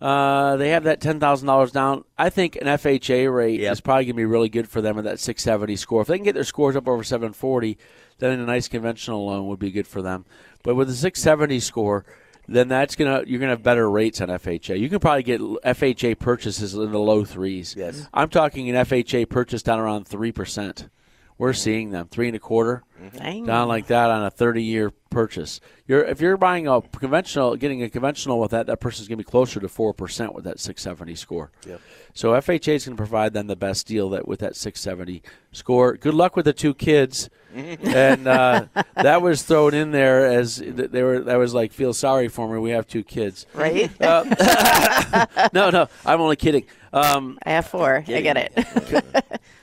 uh, 0.02 0.56
they 0.56 0.70
have 0.70 0.84
that 0.84 1.00
ten 1.00 1.20
thousand 1.20 1.46
dollars 1.46 1.70
down. 1.70 2.04
I 2.18 2.28
think 2.28 2.56
an 2.56 2.66
FHA 2.66 3.32
rate 3.34 3.60
Yep. 3.60 3.72
is 3.72 3.80
probably 3.80 4.04
going 4.06 4.14
to 4.14 4.16
be 4.16 4.24
really 4.24 4.48
good 4.48 4.68
for 4.68 4.80
them 4.80 4.98
at 4.98 5.04
that 5.04 5.20
six 5.20 5.42
seventy 5.42 5.76
score. 5.76 6.02
If 6.02 6.08
they 6.08 6.16
can 6.18 6.24
get 6.24 6.34
their 6.34 6.44
scores 6.44 6.74
up 6.76 6.88
over 6.88 7.04
seven 7.04 7.32
forty, 7.32 7.78
then 8.18 8.38
a 8.38 8.44
nice 8.44 8.66
conventional 8.68 9.24
loan 9.26 9.46
would 9.46 9.58
be 9.60 9.70
good 9.70 9.86
for 9.86 10.02
them. 10.02 10.24
But 10.64 10.74
with 10.74 10.90
a 10.90 10.94
six 10.94 11.22
seventy 11.22 11.60
score, 11.60 12.04
then 12.48 12.66
that's 12.66 12.96
gonna 12.96 13.22
you're 13.26 13.38
gonna 13.38 13.50
have 13.52 13.62
better 13.62 13.88
rates 13.88 14.20
on 14.20 14.28
FHA. 14.28 14.78
You 14.80 14.88
can 14.88 14.98
probably 14.98 15.22
get 15.22 15.40
FHA 15.40 16.18
purchases 16.18 16.74
in 16.74 16.90
the 16.90 16.98
low 16.98 17.24
threes. 17.24 17.76
Yes. 17.78 18.08
I'm 18.12 18.28
talking 18.28 18.68
an 18.68 18.84
FHA 18.84 19.28
purchase 19.28 19.62
down 19.62 19.78
around 19.78 20.08
three 20.08 20.32
percent. 20.32 20.88
We're 21.42 21.54
seeing 21.54 21.90
them 21.90 22.06
three 22.06 22.28
and 22.28 22.36
a 22.36 22.38
quarter 22.38 22.84
Dang. 23.16 23.46
down 23.46 23.66
like 23.66 23.88
that 23.88 24.10
on 24.10 24.24
a 24.24 24.30
30 24.30 24.62
year 24.62 24.92
purchase. 25.10 25.58
You're 25.88 26.04
if 26.04 26.20
you're 26.20 26.36
buying 26.36 26.68
a 26.68 26.80
conventional, 26.80 27.56
getting 27.56 27.82
a 27.82 27.90
conventional 27.90 28.38
with 28.38 28.52
that, 28.52 28.68
that 28.68 28.76
person's 28.78 29.08
going 29.08 29.18
to 29.18 29.24
be 29.24 29.28
closer 29.28 29.58
to 29.58 29.68
four 29.68 29.92
percent 29.92 30.36
with 30.36 30.44
that 30.44 30.60
670 30.60 31.16
score. 31.16 31.50
Yep. 31.66 31.80
So 32.14 32.30
FHA 32.34 32.74
is 32.74 32.84
going 32.86 32.96
to 32.96 33.00
provide 33.00 33.32
them 33.32 33.48
the 33.48 33.56
best 33.56 33.88
deal 33.88 34.08
that 34.10 34.28
with 34.28 34.38
that 34.38 34.54
670 34.54 35.20
score. 35.50 35.96
Good 35.96 36.14
luck 36.14 36.36
with 36.36 36.44
the 36.44 36.52
two 36.52 36.74
kids, 36.74 37.28
and 37.52 38.28
uh, 38.28 38.66
that 38.94 39.20
was 39.20 39.42
thrown 39.42 39.74
in 39.74 39.90
there 39.90 40.26
as 40.26 40.58
they 40.58 41.02
were. 41.02 41.22
That 41.22 41.40
was 41.40 41.54
like 41.54 41.72
feel 41.72 41.92
sorry 41.92 42.28
for 42.28 42.46
me. 42.48 42.60
We 42.60 42.70
have 42.70 42.86
two 42.86 43.02
kids. 43.02 43.46
Right? 43.52 43.90
No, 45.52 45.70
no, 45.70 45.88
I'm 46.06 46.20
only 46.20 46.36
kidding. 46.36 46.66
Um, 46.92 47.36
I 47.44 47.50
have 47.50 47.66
four. 47.66 48.04
I 48.06 48.20
get 48.20 48.36
it. 48.36 48.52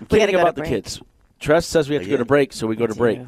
kidding 0.09 0.35
about 0.39 0.55
the 0.55 0.61
break. 0.63 0.69
kids. 0.71 1.01
Tress 1.39 1.65
says 1.65 1.89
we 1.89 1.95
have 1.95 2.03
to 2.03 2.09
go 2.09 2.17
to 2.17 2.25
break, 2.25 2.51
so 2.53 2.67
we 2.67 2.75
go 2.75 2.85
to 2.87 2.93
break. 2.95 3.19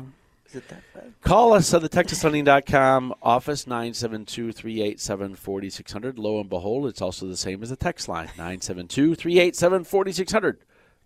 Is 0.48 0.56
it 0.56 0.68
that 0.68 0.82
bad? 0.94 1.14
Call 1.22 1.54
us 1.54 1.74
on 1.74 1.82
the 1.82 1.88
TexasLending.com 1.88 3.14
office 3.22 3.64
972-387-4600. 3.66 6.18
Lo 6.18 6.42
and 6.42 6.50
behold, 6.50 6.88
it's 6.88 7.02
also 7.02 7.26
the 7.28 7.38
same 7.38 7.64
as 7.64 7.70
the 7.70 7.78
text 7.78 8.10
line 8.10 8.28
972-387-4600. 8.38 10.58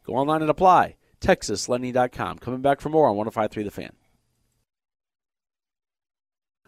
Go 0.06 0.16
online 0.16 0.42
and 0.42 0.50
apply. 0.50 0.96
TexasLending.com. 1.22 2.40
Coming 2.40 2.62
back 2.62 2.82
for 2.82 2.90
more 2.90 3.08
on 3.08 3.16
105.3 3.18 3.64
The 3.64 3.70
Fan. 3.72 3.92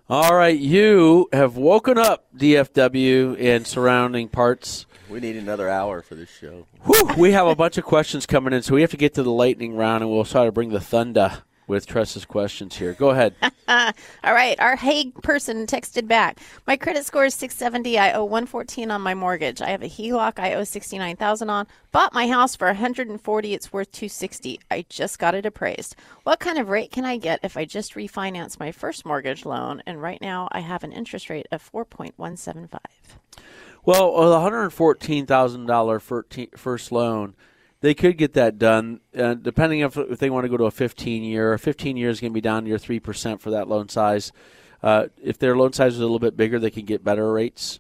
All 0.09 0.33
right, 0.35 0.57
you 0.57 1.27
have 1.33 1.57
woken 1.57 1.97
up 1.97 2.27
DFW 2.38 3.38
and 3.43 3.67
surrounding 3.67 4.29
parts. 4.29 4.85
We 5.09 5.19
need 5.19 5.37
another 5.37 5.69
hour 5.69 6.01
for 6.01 6.15
this 6.15 6.29
show. 6.29 6.65
Whew, 6.85 7.11
we 7.17 7.31
have 7.31 7.47
a 7.47 7.55
bunch 7.55 7.77
of 7.77 7.85
questions 7.85 8.25
coming 8.25 8.53
in, 8.53 8.61
so 8.61 8.75
we 8.75 8.81
have 8.81 8.91
to 8.91 8.97
get 8.97 9.13
to 9.13 9.23
the 9.23 9.31
lightning 9.31 9.75
round, 9.75 10.03
and 10.03 10.11
we'll 10.11 10.25
try 10.25 10.45
to 10.45 10.51
bring 10.51 10.69
the 10.69 10.81
thunder 10.81 11.43
with 11.67 11.85
Tress's 11.85 12.25
questions 12.25 12.77
here. 12.77 12.93
Go 12.93 13.09
ahead. 13.09 13.35
All 13.67 14.33
right, 14.33 14.59
our 14.59 14.75
Hague 14.77 15.13
person 15.21 15.67
texted 15.67 16.07
back. 16.07 16.39
My 16.65 16.77
credit 16.77 17.05
score 17.05 17.25
is 17.25 17.35
670. 17.35 17.97
I 17.97 18.13
owe 18.13 18.23
114 18.23 18.89
on 18.89 19.01
my 19.01 19.13
mortgage. 19.13 19.61
I 19.61 19.69
have 19.69 19.83
a 19.83 19.89
HELOC 19.89 20.39
I 20.39 20.53
owe 20.53 20.63
69,000 20.63 21.49
on. 21.49 21.67
Bought 21.91 22.13
my 22.13 22.27
house 22.27 22.55
for 22.55 22.67
140. 22.67 23.53
It's 23.53 23.73
worth 23.73 23.91
260. 23.91 24.59
I 24.71 24.85
just 24.89 25.19
got 25.19 25.35
it 25.35 25.45
appraised. 25.45 25.95
What 26.23 26.39
kind 26.39 26.57
of 26.57 26.69
rate 26.69 26.91
can 26.91 27.05
I 27.05 27.17
get 27.17 27.41
if 27.43 27.57
I 27.57 27.65
just 27.65 27.95
refinance 27.95 28.59
my 28.59 28.71
first 28.71 29.05
mortgage 29.05 29.45
loan? 29.45 29.83
And 29.85 30.01
right 30.01 30.21
now 30.21 30.47
I 30.51 30.61
have 30.61 30.83
an 30.83 30.93
interest 30.93 31.29
rate 31.29 31.47
of 31.51 31.69
4.175. 31.71 32.79
Well, 33.88 34.09
a 34.09 34.29
one 34.29 34.41
hundred 34.41 34.69
fourteen 34.71 35.25
thousand 35.25 35.65
dollar 35.65 36.01
first 36.01 36.91
loan, 36.91 37.35
they 37.79 37.93
could 37.93 38.17
get 38.17 38.33
that 38.33 38.59
done. 38.59 38.99
Uh, 39.17 39.33
depending 39.33 39.79
if 39.79 39.95
if 39.95 40.19
they 40.19 40.29
want 40.29 40.43
to 40.43 40.49
go 40.49 40.57
to 40.57 40.65
a 40.65 40.71
fifteen 40.71 41.23
year, 41.23 41.53
a 41.53 41.57
fifteen 41.57 41.95
year 41.95 42.09
is 42.09 42.19
going 42.19 42.33
to 42.33 42.35
be 42.35 42.41
down 42.41 42.63
to 42.63 42.69
your 42.69 42.79
three 42.79 42.99
percent 42.99 43.39
for 43.39 43.49
that 43.51 43.69
loan 43.69 43.88
size. 43.88 44.33
Uh, 44.83 45.05
if 45.23 45.39
their 45.39 45.55
loan 45.55 45.71
size 45.71 45.93
is 45.93 45.99
a 45.99 46.03
little 46.03 46.19
bit 46.19 46.35
bigger, 46.35 46.59
they 46.59 46.69
can 46.69 46.83
get 46.83 47.01
better 47.01 47.31
rates. 47.31 47.79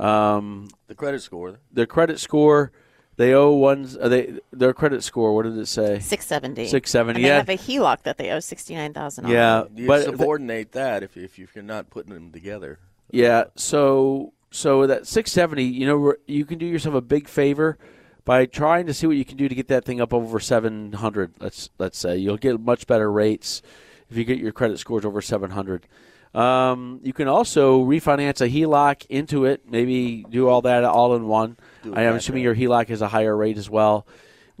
Um, 0.00 0.66
The 0.88 0.96
credit 0.96 1.22
score. 1.22 1.60
their 1.72 1.86
credit 1.86 2.18
score, 2.18 2.72
they 3.16 3.32
owe 3.32 3.52
ones. 3.52 3.96
Uh, 3.96 4.08
they 4.08 4.40
their 4.52 4.74
credit 4.74 5.04
score. 5.04 5.36
What 5.36 5.44
did 5.44 5.56
it 5.56 5.68
say? 5.68 6.00
670. 6.00 6.66
670, 6.66 7.16
And 7.20 7.24
they 7.24 7.28
have 7.28 7.48
a 7.48 7.56
HELOC 7.56 8.02
that 8.02 8.18
they 8.18 8.30
owe 8.32 8.40
69,000. 8.40 9.28
Yeah, 9.28 9.66
You 9.72 9.86
but 9.86 10.02
subordinate 10.02 10.72
that 10.72 11.04
if 11.04 11.16
if 11.16 11.38
you're 11.38 11.62
not 11.62 11.90
putting 11.90 12.12
them 12.12 12.32
together. 12.32 12.80
Yeah, 13.12 13.44
so 13.54 14.32
so 14.54 14.86
that 14.86 15.04
670, 15.04 15.64
you 15.64 15.84
know, 15.84 16.14
you 16.28 16.44
can 16.44 16.58
do 16.58 16.66
yourself 16.66 16.94
a 16.94 17.00
big 17.00 17.26
favor 17.26 17.76
by 18.24 18.46
trying 18.46 18.86
to 18.86 18.94
see 18.94 19.04
what 19.04 19.16
you 19.16 19.24
can 19.24 19.36
do 19.36 19.48
to 19.48 19.54
get 19.54 19.66
that 19.66 19.84
thing 19.84 20.00
up 20.00 20.14
over 20.14 20.38
700. 20.38 21.34
Let's 21.40 21.70
let's 21.78 21.98
say 21.98 22.16
you'll 22.18 22.36
get 22.36 22.60
much 22.60 22.86
better 22.86 23.10
rates 23.10 23.62
if 24.08 24.16
you 24.16 24.24
get 24.24 24.38
your 24.38 24.52
credit 24.52 24.78
scores 24.78 25.04
over 25.04 25.20
700. 25.20 25.88
Um, 26.34 27.00
you 27.02 27.12
can 27.12 27.26
also 27.26 27.84
refinance 27.84 28.40
a 28.40 28.48
HELOC 28.48 29.06
into 29.08 29.44
it. 29.44 29.68
Maybe 29.68 30.24
do 30.30 30.48
all 30.48 30.62
that 30.62 30.84
all 30.84 31.16
in 31.16 31.26
one. 31.26 31.56
I 31.92 32.02
am 32.02 32.14
assuming 32.14 32.44
your 32.44 32.54
HELOC 32.54 32.90
is 32.90 33.02
a 33.02 33.08
higher 33.08 33.36
rate 33.36 33.58
as 33.58 33.68
well. 33.68 34.06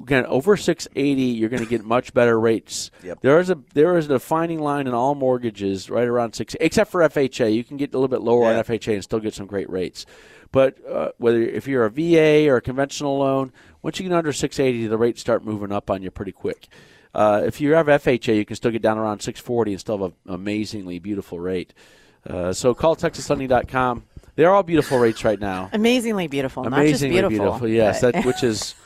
Again, 0.02 0.26
over 0.26 0.56
680, 0.56 1.22
you're 1.22 1.48
going 1.48 1.62
to 1.62 1.68
get 1.68 1.84
much 1.84 2.12
better 2.12 2.38
rates. 2.38 2.90
Yep. 3.04 3.20
There 3.20 3.38
is 3.38 3.48
a 3.48 3.58
there 3.74 3.96
is 3.96 4.06
a 4.06 4.08
defining 4.08 4.58
line 4.58 4.88
in 4.88 4.94
all 4.94 5.14
mortgages 5.14 5.88
right 5.88 6.06
around 6.08 6.34
six, 6.34 6.56
except 6.60 6.90
for 6.90 7.00
FHA. 7.02 7.54
You 7.54 7.62
can 7.62 7.76
get 7.76 7.94
a 7.94 7.96
little 7.96 8.08
bit 8.08 8.20
lower 8.20 8.50
Yeah. 8.50 8.58
on 8.58 8.64
FHA 8.64 8.94
and 8.94 9.04
still 9.04 9.20
get 9.20 9.34
some 9.34 9.46
great 9.46 9.70
rates. 9.70 10.04
But 10.50 10.76
uh, 10.88 11.10
whether 11.18 11.40
if 11.40 11.68
you're 11.68 11.84
a 11.84 11.90
VA 11.90 12.48
or 12.50 12.56
a 12.56 12.60
conventional 12.60 13.18
loan, 13.18 13.52
once 13.82 14.00
you 14.00 14.08
get 14.08 14.14
under 14.16 14.32
680, 14.32 14.88
the 14.88 14.98
rates 14.98 15.20
start 15.20 15.44
moving 15.44 15.70
up 15.70 15.88
on 15.90 16.02
you 16.02 16.10
pretty 16.10 16.32
quick. 16.32 16.66
Uh, 17.14 17.42
if 17.46 17.60
you 17.60 17.74
have 17.74 17.86
FHA, 17.86 18.34
you 18.36 18.44
can 18.44 18.56
still 18.56 18.72
get 18.72 18.82
down 18.82 18.98
around 18.98 19.20
640 19.20 19.72
and 19.72 19.80
still 19.80 19.98
have 19.98 20.12
an 20.26 20.34
amazingly 20.34 20.98
beautiful 20.98 21.38
rate. 21.38 21.72
Uh, 22.28 22.52
so 22.52 22.74
call 22.74 22.96
TexasLending.com. 22.96 24.04
They're 24.36 24.50
all 24.52 24.64
beautiful 24.64 24.98
rates 24.98 25.24
right 25.24 25.38
now. 25.38 25.70
Amazingly 25.72 26.26
beautiful, 26.26 26.64
not 26.64 26.70
just 26.72 27.02
Amazingly 27.02 27.28
beautiful. 27.28 27.68
Yes, 27.68 28.00
but- 28.00 28.14
that 28.14 28.24
which 28.24 28.42
is 28.42 28.74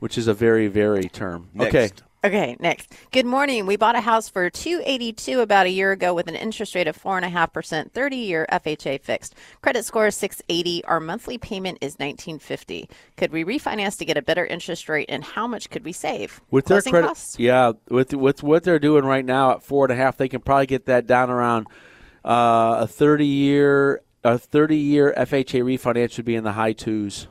which 0.00 0.18
is 0.18 0.26
a 0.28 0.34
very 0.34 0.68
very 0.68 1.04
term. 1.04 1.48
Next. 1.54 1.74
Okay. 1.74 1.90
Okay, 2.24 2.56
next. 2.58 2.92
Good 3.12 3.26
morning. 3.26 3.64
We 3.64 3.76
bought 3.76 3.94
a 3.94 4.00
house 4.00 4.28
for 4.28 4.50
two 4.50 4.82
eighty 4.84 5.12
two 5.12 5.38
about 5.38 5.66
a 5.66 5.70
year 5.70 5.92
ago 5.92 6.12
with 6.12 6.26
an 6.26 6.34
interest 6.34 6.74
rate 6.74 6.88
of 6.88 6.96
four 6.96 7.16
and 7.16 7.24
a 7.24 7.28
half 7.28 7.52
percent, 7.52 7.92
thirty 7.94 8.16
year 8.16 8.44
FHA 8.50 9.00
fixed. 9.02 9.36
Credit 9.62 9.84
score 9.84 10.08
is 10.08 10.16
six 10.16 10.42
eighty. 10.48 10.84
Our 10.84 10.98
monthly 10.98 11.38
payment 11.38 11.78
is 11.80 11.96
nineteen 12.00 12.40
fifty. 12.40 12.88
Could 13.16 13.30
we 13.30 13.44
refinance 13.44 13.96
to 13.98 14.04
get 14.04 14.16
a 14.16 14.22
better 14.22 14.44
interest 14.44 14.88
rate, 14.88 15.06
and 15.08 15.22
how 15.22 15.46
much 15.46 15.70
could 15.70 15.84
we 15.84 15.92
save? 15.92 16.40
With 16.50 16.64
their 16.66 16.78
Closing 16.78 16.90
credit, 16.90 17.06
costs? 17.06 17.38
yeah, 17.38 17.72
with 17.88 18.12
with 18.12 18.42
what 18.42 18.64
they're 18.64 18.80
doing 18.80 19.04
right 19.04 19.24
now 19.24 19.52
at 19.52 19.62
four 19.62 19.84
and 19.84 19.92
a 19.92 19.96
half, 19.96 20.16
they 20.16 20.28
can 20.28 20.40
probably 20.40 20.66
get 20.66 20.86
that 20.86 21.06
down 21.06 21.30
around 21.30 21.68
uh, 22.24 22.78
a 22.80 22.86
thirty 22.88 23.26
year 23.26 24.02
a 24.24 24.38
thirty 24.38 24.76
year 24.76 25.14
FHA 25.16 25.62
refinance 25.62 26.16
would 26.16 26.26
be 26.26 26.34
in 26.34 26.42
the 26.42 26.52
high 26.52 26.72
twos, 26.72 27.28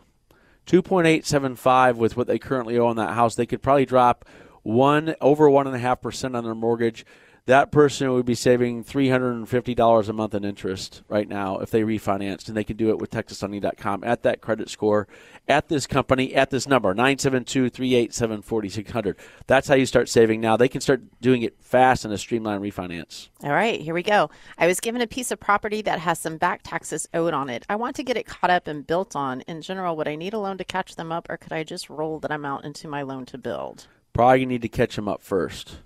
two 0.67 0.83
point 0.83 1.07
eight 1.07 1.25
seven 1.25 1.55
five 1.55 1.97
with 1.97 2.15
what 2.15 2.27
they 2.27 2.37
currently 2.37 2.77
owe 2.77 2.85
on 2.85 2.97
that 2.97 3.15
house. 3.15 3.33
They 3.33 3.47
could 3.47 3.63
probably 3.63 3.85
drop 3.85 4.25
one 4.61 5.15
over 5.19 5.49
one 5.49 5.65
and 5.65 5.75
a 5.75 5.79
half 5.79 6.01
percent 6.01 6.35
on 6.35 6.43
their 6.43 6.53
mortgage. 6.53 7.03
That 7.47 7.71
person 7.71 8.11
would 8.11 8.25
be 8.25 8.35
saving 8.35 8.83
three 8.83 9.09
hundred 9.09 9.31
and 9.31 9.47
fifty 9.47 9.73
dollars 9.73 10.09
a 10.09 10.13
month 10.13 10.35
in 10.35 10.43
interest 10.43 11.01
right 11.07 11.29
now 11.29 11.59
if 11.59 11.71
they 11.71 11.83
refinanced, 11.83 12.49
and 12.49 12.57
they 12.57 12.65
could 12.65 12.75
do 12.75 12.89
it 12.89 12.99
with 12.99 13.09
TexasLending.com 13.09 14.03
at 14.03 14.23
that 14.23 14.41
credit 14.41 14.69
score, 14.69 15.07
at 15.47 15.69
this 15.69 15.87
company, 15.87 16.35
at 16.35 16.49
this 16.49 16.67
number 16.67 16.93
972-387-4600. 16.93 19.15
That's 19.47 19.69
how 19.69 19.75
you 19.75 19.85
start 19.85 20.09
saving 20.09 20.41
now. 20.41 20.57
They 20.57 20.67
can 20.67 20.81
start 20.81 21.03
doing 21.21 21.41
it 21.41 21.55
fast 21.61 22.03
in 22.03 22.11
a 22.11 22.17
streamlined 22.17 22.61
refinance. 22.61 23.29
All 23.41 23.53
right, 23.53 23.79
here 23.79 23.93
we 23.93 24.03
go. 24.03 24.29
I 24.57 24.67
was 24.67 24.81
given 24.81 24.99
a 24.99 25.07
piece 25.07 25.31
of 25.31 25.39
property 25.39 25.81
that 25.83 25.99
has 25.99 26.19
some 26.19 26.35
back 26.35 26.63
taxes 26.63 27.07
owed 27.13 27.33
on 27.33 27.49
it. 27.49 27.65
I 27.69 27.77
want 27.77 27.95
to 27.95 28.03
get 28.03 28.17
it 28.17 28.25
caught 28.25 28.49
up 28.49 28.67
and 28.67 28.85
built 28.85 29.15
on. 29.15 29.39
In 29.47 29.61
general, 29.61 29.95
would 29.95 30.09
I 30.09 30.17
need 30.17 30.33
a 30.33 30.39
loan 30.39 30.57
to 30.57 30.65
catch 30.65 30.97
them 30.97 31.13
up, 31.13 31.27
or 31.29 31.37
could 31.37 31.53
I 31.53 31.63
just 31.63 31.89
roll 31.89 32.19
that 32.19 32.31
amount 32.31 32.65
into 32.65 32.89
my 32.89 33.03
loan 33.03 33.25
to 33.27 33.37
build? 33.37 33.87
Probably 34.11 34.45
need 34.45 34.63
to 34.63 34.67
catch 34.67 34.97
them 34.97 35.07
up 35.07 35.21
first. 35.21 35.77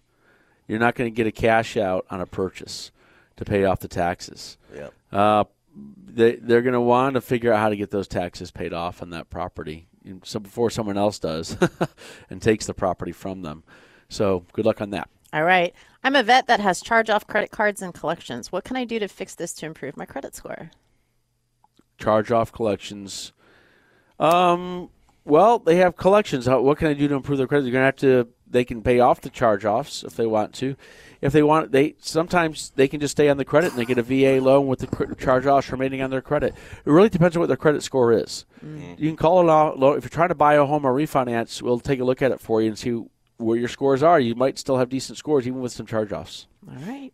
You're 0.72 0.80
not 0.80 0.96
going 0.96 1.12
to 1.12 1.14
get 1.14 1.28
a 1.28 1.34
cash 1.34 1.76
out 1.76 2.06
on 2.10 2.22
a 2.22 2.26
purchase 2.26 2.92
to 3.36 3.44
pay 3.44 3.66
off 3.66 3.82
the 3.82 3.90
taxes. 3.90 4.58
Yep. 4.74 4.94
Uh, 5.12 5.44
they 6.08 6.38
they're 6.38 6.62
going 6.62 6.72
to 6.72 6.80
want 6.80 7.16
to 7.16 7.22
figure 7.22 7.52
out 7.52 7.60
how 7.60 7.68
to 7.68 7.76
get 7.76 7.92
those 7.92 8.08
taxes 8.08 8.52
paid 8.52 8.72
off 8.72 9.02
on 9.02 9.10
that 9.10 9.30
property, 9.30 9.90
so 10.24 10.40
before 10.40 10.70
someone 10.70 10.98
else 10.98 11.20
does, 11.20 11.58
and 12.30 12.42
takes 12.42 12.68
the 12.68 12.74
property 12.74 13.12
from 13.12 13.42
them. 13.42 13.64
So 14.08 14.46
good 14.54 14.66
luck 14.66 14.80
on 14.80 14.92
that. 14.92 15.10
All 15.34 15.44
right. 15.44 15.76
I'm 16.06 16.16
a 16.16 16.24
vet 16.24 16.48
that 16.48 16.62
has 16.62 16.82
charge 16.82 17.10
off 17.10 17.28
credit 17.28 17.52
cards 17.52 17.82
and 17.82 17.94
collections. 17.94 18.54
What 18.54 18.64
can 18.64 18.78
I 18.78 18.86
do 18.86 18.98
to 18.98 19.10
fix 19.10 19.36
this 19.36 19.52
to 19.56 19.66
improve 19.66 19.98
my 19.98 20.06
credit 20.06 20.38
score? 20.38 20.72
Charge 21.98 22.32
off 22.32 22.54
collections. 22.54 23.34
Um. 24.18 24.90
Well, 25.24 25.60
they 25.60 25.76
have 25.78 25.96
collections. 25.96 26.46
How, 26.48 26.62
what 26.62 26.78
can 26.78 26.88
I 26.88 26.94
do 26.94 27.08
to 27.08 27.16
improve 27.16 27.38
their 27.38 27.48
credit? 27.48 27.66
You're 27.66 27.74
going 27.74 27.82
to 27.82 27.86
have 27.86 27.96
to. 28.26 28.28
They 28.50 28.66
can 28.66 28.82
pay 28.82 29.00
off 29.00 29.22
the 29.22 29.30
charge 29.30 29.64
offs 29.64 30.04
if 30.04 30.16
they 30.16 30.26
want 30.26 30.54
to. 30.56 30.76
If 31.22 31.32
they 31.32 31.44
want, 31.44 31.72
they 31.72 31.96
sometimes 32.00 32.72
they 32.76 32.88
can 32.88 33.00
just 33.00 33.12
stay 33.14 33.30
on 33.30 33.38
the 33.38 33.46
credit 33.46 33.70
and 33.72 33.80
they 33.80 33.86
get 33.86 33.98
a 33.98 34.04
VA 34.04 34.44
loan 34.44 34.68
with 34.68 34.80
the 34.80 35.16
charge 35.16 35.46
offs 35.46 35.72
remaining 35.72 36.02
on 36.02 36.10
their 36.10 36.22
credit. 36.22 36.54
It 36.84 36.90
really 36.90 37.08
depends 37.10 37.36
on 37.38 37.42
what 37.42 37.48
their 37.48 37.56
credit 37.56 37.82
score 37.84 38.12
is. 38.12 38.46
Mm-hmm. 38.66 38.96
You 38.98 39.10
can 39.10 39.16
call 39.16 39.42
it 39.48 39.50
out. 39.52 39.78
low- 39.80 39.94
If 39.94 40.04
you're 40.04 40.10
trying 40.10 40.30
to 40.30 40.36
buy 40.36 40.56
a 40.56 40.66
home 40.66 40.84
or 40.86 40.94
refinance, 40.94 41.62
we'll 41.62 41.80
take 41.80 42.00
a 42.00 42.04
look 42.04 42.22
at 42.22 42.32
it 42.32 42.42
for 42.42 42.62
you 42.62 42.68
and 42.70 42.78
see 42.78 43.02
where 43.38 43.58
your 43.58 43.70
scores 43.70 44.04
are. 44.04 44.20
You 44.20 44.36
might 44.36 44.58
still 44.60 44.78
have 44.78 44.90
decent 44.90 45.18
scores 45.18 45.48
even 45.48 45.62
with 45.62 45.72
some 45.72 45.86
charge 45.86 46.12
offs. 46.12 46.48
All 46.68 46.76
right. 46.86 47.12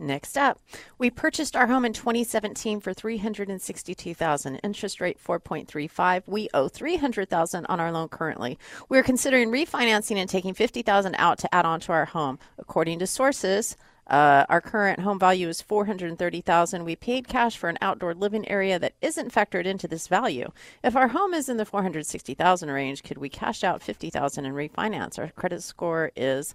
Next 0.00 0.38
up, 0.38 0.60
we 0.96 1.10
purchased 1.10 1.56
our 1.56 1.66
home 1.66 1.84
in 1.84 1.92
2017 1.92 2.78
for 2.78 2.94
362,000. 2.94 4.56
Interest 4.56 5.00
rate 5.00 5.18
4.35. 5.22 6.22
We 6.26 6.48
owe 6.54 6.68
300,000 6.68 7.66
on 7.66 7.80
our 7.80 7.90
loan 7.90 8.08
currently. 8.08 8.58
We 8.88 8.96
are 8.96 9.02
considering 9.02 9.50
refinancing 9.50 10.16
and 10.16 10.30
taking 10.30 10.54
50,000 10.54 11.16
out 11.16 11.38
to 11.38 11.52
add 11.52 11.66
on 11.66 11.80
to 11.80 11.92
our 11.92 12.04
home. 12.04 12.38
According 12.58 13.00
to 13.00 13.08
sources, 13.08 13.76
uh, 14.06 14.46
our 14.48 14.60
current 14.60 15.00
home 15.00 15.18
value 15.18 15.48
is 15.48 15.60
430,000. 15.60 16.84
We 16.84 16.94
paid 16.94 17.26
cash 17.26 17.56
for 17.56 17.68
an 17.68 17.78
outdoor 17.82 18.14
living 18.14 18.48
area 18.48 18.78
that 18.78 18.94
isn't 19.02 19.34
factored 19.34 19.66
into 19.66 19.88
this 19.88 20.06
value. 20.06 20.52
If 20.84 20.94
our 20.94 21.08
home 21.08 21.34
is 21.34 21.48
in 21.48 21.56
the 21.56 21.66
460,000 21.66 22.70
range, 22.70 23.02
could 23.02 23.18
we 23.18 23.28
cash 23.28 23.64
out 23.64 23.82
50,000 23.82 24.46
and 24.46 24.54
refinance? 24.54 25.18
Our 25.18 25.28
credit 25.30 25.64
score 25.64 26.12
is 26.14 26.54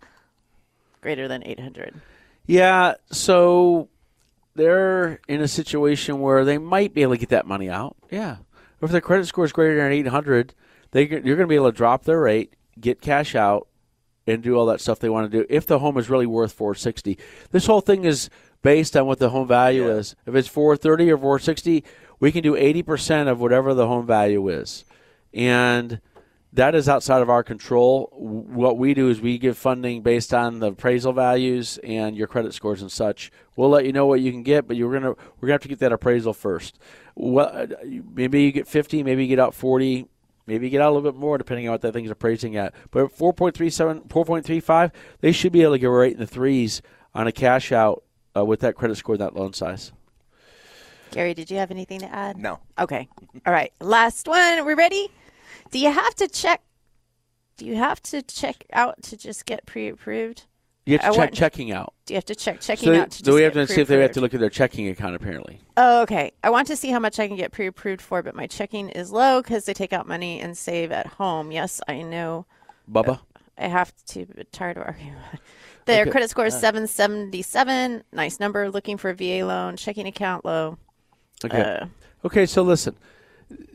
greater 1.01 1.27
than 1.27 1.45
800. 1.45 2.01
Yeah, 2.45 2.95
so 3.11 3.89
they're 4.55 5.19
in 5.27 5.41
a 5.41 5.47
situation 5.47 6.19
where 6.19 6.43
they 6.45 6.57
might 6.57 6.93
be 6.93 7.01
able 7.01 7.13
to 7.13 7.19
get 7.19 7.29
that 7.29 7.47
money 7.47 7.69
out. 7.69 7.95
Yeah, 8.11 8.37
if 8.81 8.91
their 8.91 9.01
credit 9.01 9.27
score 9.27 9.45
is 9.45 9.51
greater 9.53 9.77
than 9.81 9.91
800, 9.91 10.53
they 10.91 11.01
you're 11.07 11.19
going 11.21 11.37
to 11.37 11.47
be 11.47 11.55
able 11.55 11.71
to 11.71 11.77
drop 11.77 12.03
their 12.03 12.19
rate, 12.19 12.53
get 12.79 13.01
cash 13.01 13.33
out, 13.35 13.67
and 14.27 14.41
do 14.43 14.55
all 14.55 14.65
that 14.67 14.81
stuff 14.81 14.99
they 14.99 15.09
want 15.09 15.31
to 15.31 15.37
do. 15.39 15.45
If 15.49 15.65
the 15.67 15.79
home 15.79 15.97
is 15.97 16.09
really 16.09 16.25
worth 16.27 16.51
460, 16.53 17.17
this 17.51 17.65
whole 17.65 17.81
thing 17.81 18.03
is 18.05 18.29
based 18.61 18.95
on 18.95 19.05
what 19.05 19.19
the 19.19 19.29
home 19.29 19.47
value 19.47 19.85
Yeah. 19.87 19.95
is. 19.95 20.15
If 20.25 20.35
it's 20.35 20.47
430 20.47 21.11
or 21.11 21.17
460, 21.17 21.83
we 22.19 22.31
can 22.31 22.41
do 22.43 22.55
80% 22.55 23.27
of 23.27 23.39
whatever 23.41 23.73
the 23.73 23.87
home 23.87 24.05
value 24.05 24.47
is, 24.49 24.85
and 25.33 25.99
that 26.53 26.75
is 26.75 26.87
outside 26.87 27.21
of 27.21 27.29
our 27.29 27.43
control. 27.43 28.09
What 28.13 28.77
we 28.77 28.93
do 28.93 29.09
is 29.09 29.19
we 29.19 29.37
give 29.37 29.57
funding 29.57 30.01
based 30.01 30.33
on 30.33 30.59
the 30.59 30.67
appraisal 30.67 31.11
values 31.11 31.79
and 31.83 32.15
your 32.15 32.27
credit 32.27 32.53
scores 32.53 32.81
and 32.81 32.91
such. 32.91 33.31
We'll 33.55 33.69
let 33.69 33.85
you 33.85 33.91
know 33.91 34.05
what 34.05 34.21
you 34.21 34.31
can 34.31 34.43
get, 34.43 34.67
but 34.67 34.77
you're 34.77 34.93
gonna 34.93 35.09
we're 35.09 35.47
gonna 35.47 35.53
have 35.53 35.61
to 35.61 35.67
get 35.67 35.79
that 35.79 35.91
appraisal 35.91 36.33
first. 36.33 36.77
Well, 37.15 37.67
maybe 38.13 38.43
you 38.43 38.51
get 38.51 38.67
50, 38.67 39.03
maybe 39.03 39.23
you 39.23 39.29
get 39.29 39.39
out 39.39 39.55
40, 39.55 40.07
maybe 40.45 40.67
you 40.67 40.69
get 40.69 40.81
out 40.81 40.91
a 40.91 40.93
little 40.93 41.11
bit 41.11 41.19
more 41.19 41.37
depending 41.37 41.67
on 41.67 41.71
what 41.71 41.81
that 41.81 41.93
thing's 41.93 42.11
appraising 42.11 42.55
at. 42.55 42.73
But 42.91 43.05
at 43.05 43.17
4.37, 43.17 44.07
4.35, 44.07 44.91
they 45.21 45.31
should 45.31 45.51
be 45.51 45.61
able 45.63 45.73
to 45.73 45.79
get 45.79 45.87
right 45.87 46.13
in 46.13 46.19
the 46.19 46.27
threes 46.27 46.81
on 47.15 47.27
a 47.27 47.31
cash 47.31 47.71
out 47.71 48.03
uh, 48.35 48.45
with 48.45 48.59
that 48.61 48.75
credit 48.75 48.97
score 48.97 49.15
and 49.15 49.21
that 49.21 49.35
loan 49.35 49.53
size. 49.53 49.91
Gary, 51.11 51.35
did 51.35 51.51
you 51.51 51.57
have 51.57 51.69
anything 51.69 51.99
to 51.99 52.07
add? 52.07 52.37
No. 52.37 52.59
Okay. 52.79 53.07
All 53.45 53.53
right. 53.53 53.71
Last 53.79 54.27
one. 54.27 54.65
We're 54.65 54.75
ready. 54.75 55.11
Do 55.71 55.79
you 55.79 55.91
have 55.91 56.15
to 56.15 56.27
check? 56.27 56.61
Do 57.57 57.65
you 57.65 57.75
have 57.75 58.01
to 58.03 58.21
check 58.21 58.65
out 58.73 59.01
to 59.03 59.17
just 59.17 59.45
get 59.45 59.65
pre-approved? 59.65 60.45
You 60.85 60.97
have 60.97 61.13
to 61.13 61.21
I 61.21 61.25
check 61.25 61.33
checking 61.33 61.71
out. 61.71 61.93
Do 62.05 62.13
you 62.13 62.17
have 62.17 62.25
to 62.25 62.35
check 62.35 62.59
checking 62.59 62.87
So, 62.93 63.01
out 63.01 63.11
to 63.11 63.23
so 63.23 63.35
we 63.35 63.43
have 63.43 63.53
to 63.53 63.65
see 63.67 63.79
if 63.81 63.87
they 63.87 64.01
have 64.01 64.11
to 64.13 64.21
look 64.21 64.33
at 64.33 64.39
their 64.41 64.49
checking 64.49 64.89
account 64.89 65.15
apparently. 65.15 65.61
Oh, 65.77 66.01
okay. 66.01 66.31
I 66.43 66.49
want 66.49 66.67
to 66.67 66.75
see 66.75 66.89
how 66.89 66.99
much 66.99 67.19
I 67.19 67.27
can 67.27 67.37
get 67.37 67.51
pre-approved 67.51 68.01
for, 68.01 68.21
but 68.21 68.35
my 68.35 68.47
checking 68.47 68.89
is 68.89 69.11
low 69.11 69.41
because 69.41 69.65
they 69.65 69.73
take 69.73 69.93
out 69.93 70.07
money 70.07 70.41
and 70.41 70.57
save 70.57 70.91
at 70.91 71.05
home. 71.05 71.51
Yes, 71.51 71.79
I 71.87 72.01
know. 72.01 72.45
Bubba? 72.91 73.19
I 73.57 73.67
have 73.67 73.93
to. 74.07 74.25
Tired 74.51 74.77
of 74.77 74.83
arguing. 74.83 75.15
Their 75.85 76.01
Okay. 76.03 76.11
credit 76.11 76.29
score 76.29 76.47
is 76.47 76.59
seven 76.59 76.87
seventy 76.87 77.41
seven. 77.43 78.03
Nice 78.11 78.39
number. 78.39 78.69
Looking 78.69 78.97
for 78.97 79.09
a 79.11 79.13
VA 79.13 79.45
loan. 79.45 79.77
Checking 79.77 80.07
account 80.07 80.43
low. 80.43 80.77
Okay. 81.45 81.61
Uh, 81.61 81.85
Okay, 82.25 82.45
so 82.45 82.61
listen, 82.63 82.95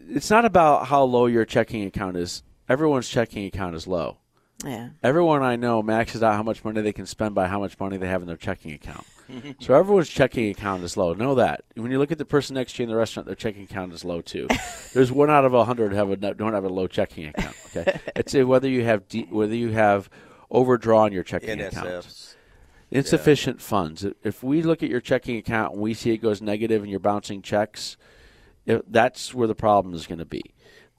it's 0.08 0.30
not 0.30 0.44
about 0.44 0.86
how 0.86 1.02
low 1.04 1.26
your 1.26 1.44
checking 1.44 1.84
account 1.84 2.16
is. 2.16 2.42
Everyone's 2.68 3.08
checking 3.08 3.46
account 3.46 3.74
is 3.74 3.86
low. 3.86 4.18
yeah. 4.64 4.90
Everyone 5.02 5.42
I 5.42 5.56
know 5.56 5.82
maxes 5.82 6.22
out 6.22 6.34
how 6.34 6.42
much 6.42 6.64
money 6.64 6.80
they 6.82 6.92
can 6.92 7.06
spend 7.06 7.34
by 7.34 7.46
how 7.46 7.60
much 7.60 7.78
money 7.78 7.96
they 7.96 8.08
have 8.08 8.22
in 8.22 8.28
their 8.28 8.36
checking 8.36 8.72
account. 8.72 9.06
so 9.60 9.74
everyone's 9.74 10.08
checking 10.08 10.50
account 10.50 10.82
is 10.82 10.96
low. 10.96 11.14
Know 11.14 11.34
that. 11.36 11.64
When 11.74 11.90
you 11.90 11.98
look 11.98 12.12
at 12.12 12.18
the 12.18 12.24
person 12.24 12.54
next 12.54 12.74
to 12.74 12.82
you 12.82 12.84
in 12.84 12.90
the 12.90 12.96
restaurant, 12.96 13.26
their 13.26 13.34
checking 13.34 13.64
account 13.64 13.92
is 13.92 14.04
low 14.04 14.20
too. 14.20 14.48
There's 14.94 15.12
one 15.12 15.30
out 15.30 15.44
of 15.44 15.54
a 15.54 15.64
hundred 15.64 15.92
have 15.92 16.10
a 16.10 16.16
don't 16.16 16.54
have 16.54 16.64
a 16.64 16.68
low 16.68 16.86
checking 16.86 17.26
account. 17.26 17.56
Okay, 17.74 18.00
it's 18.16 18.34
uh, 18.34 18.46
whether 18.46 18.68
you 18.68 18.84
have 18.84 19.08
de- 19.08 19.28
whether 19.30 19.54
you 19.54 19.70
have 19.70 20.08
overdrawn 20.50 21.12
your 21.12 21.22
checking 21.22 21.60
account. 21.60 21.86
Insufficient 22.90 23.60
funds. 23.60 24.06
If 24.24 24.42
we 24.42 24.62
look 24.62 24.82
at 24.82 24.88
your 24.88 25.02
checking 25.02 25.36
account 25.36 25.74
and 25.74 25.82
we 25.82 25.92
see 25.92 26.10
it 26.12 26.18
goes 26.18 26.40
negative 26.40 26.80
and 26.82 26.90
you're 26.90 26.98
bouncing 27.00 27.42
checks, 27.42 27.98
that's 28.88 29.34
where 29.34 29.46
the 29.48 29.54
problem 29.54 29.94
is 29.94 30.06
going 30.06 30.18
to 30.18 30.24
be. 30.24 30.42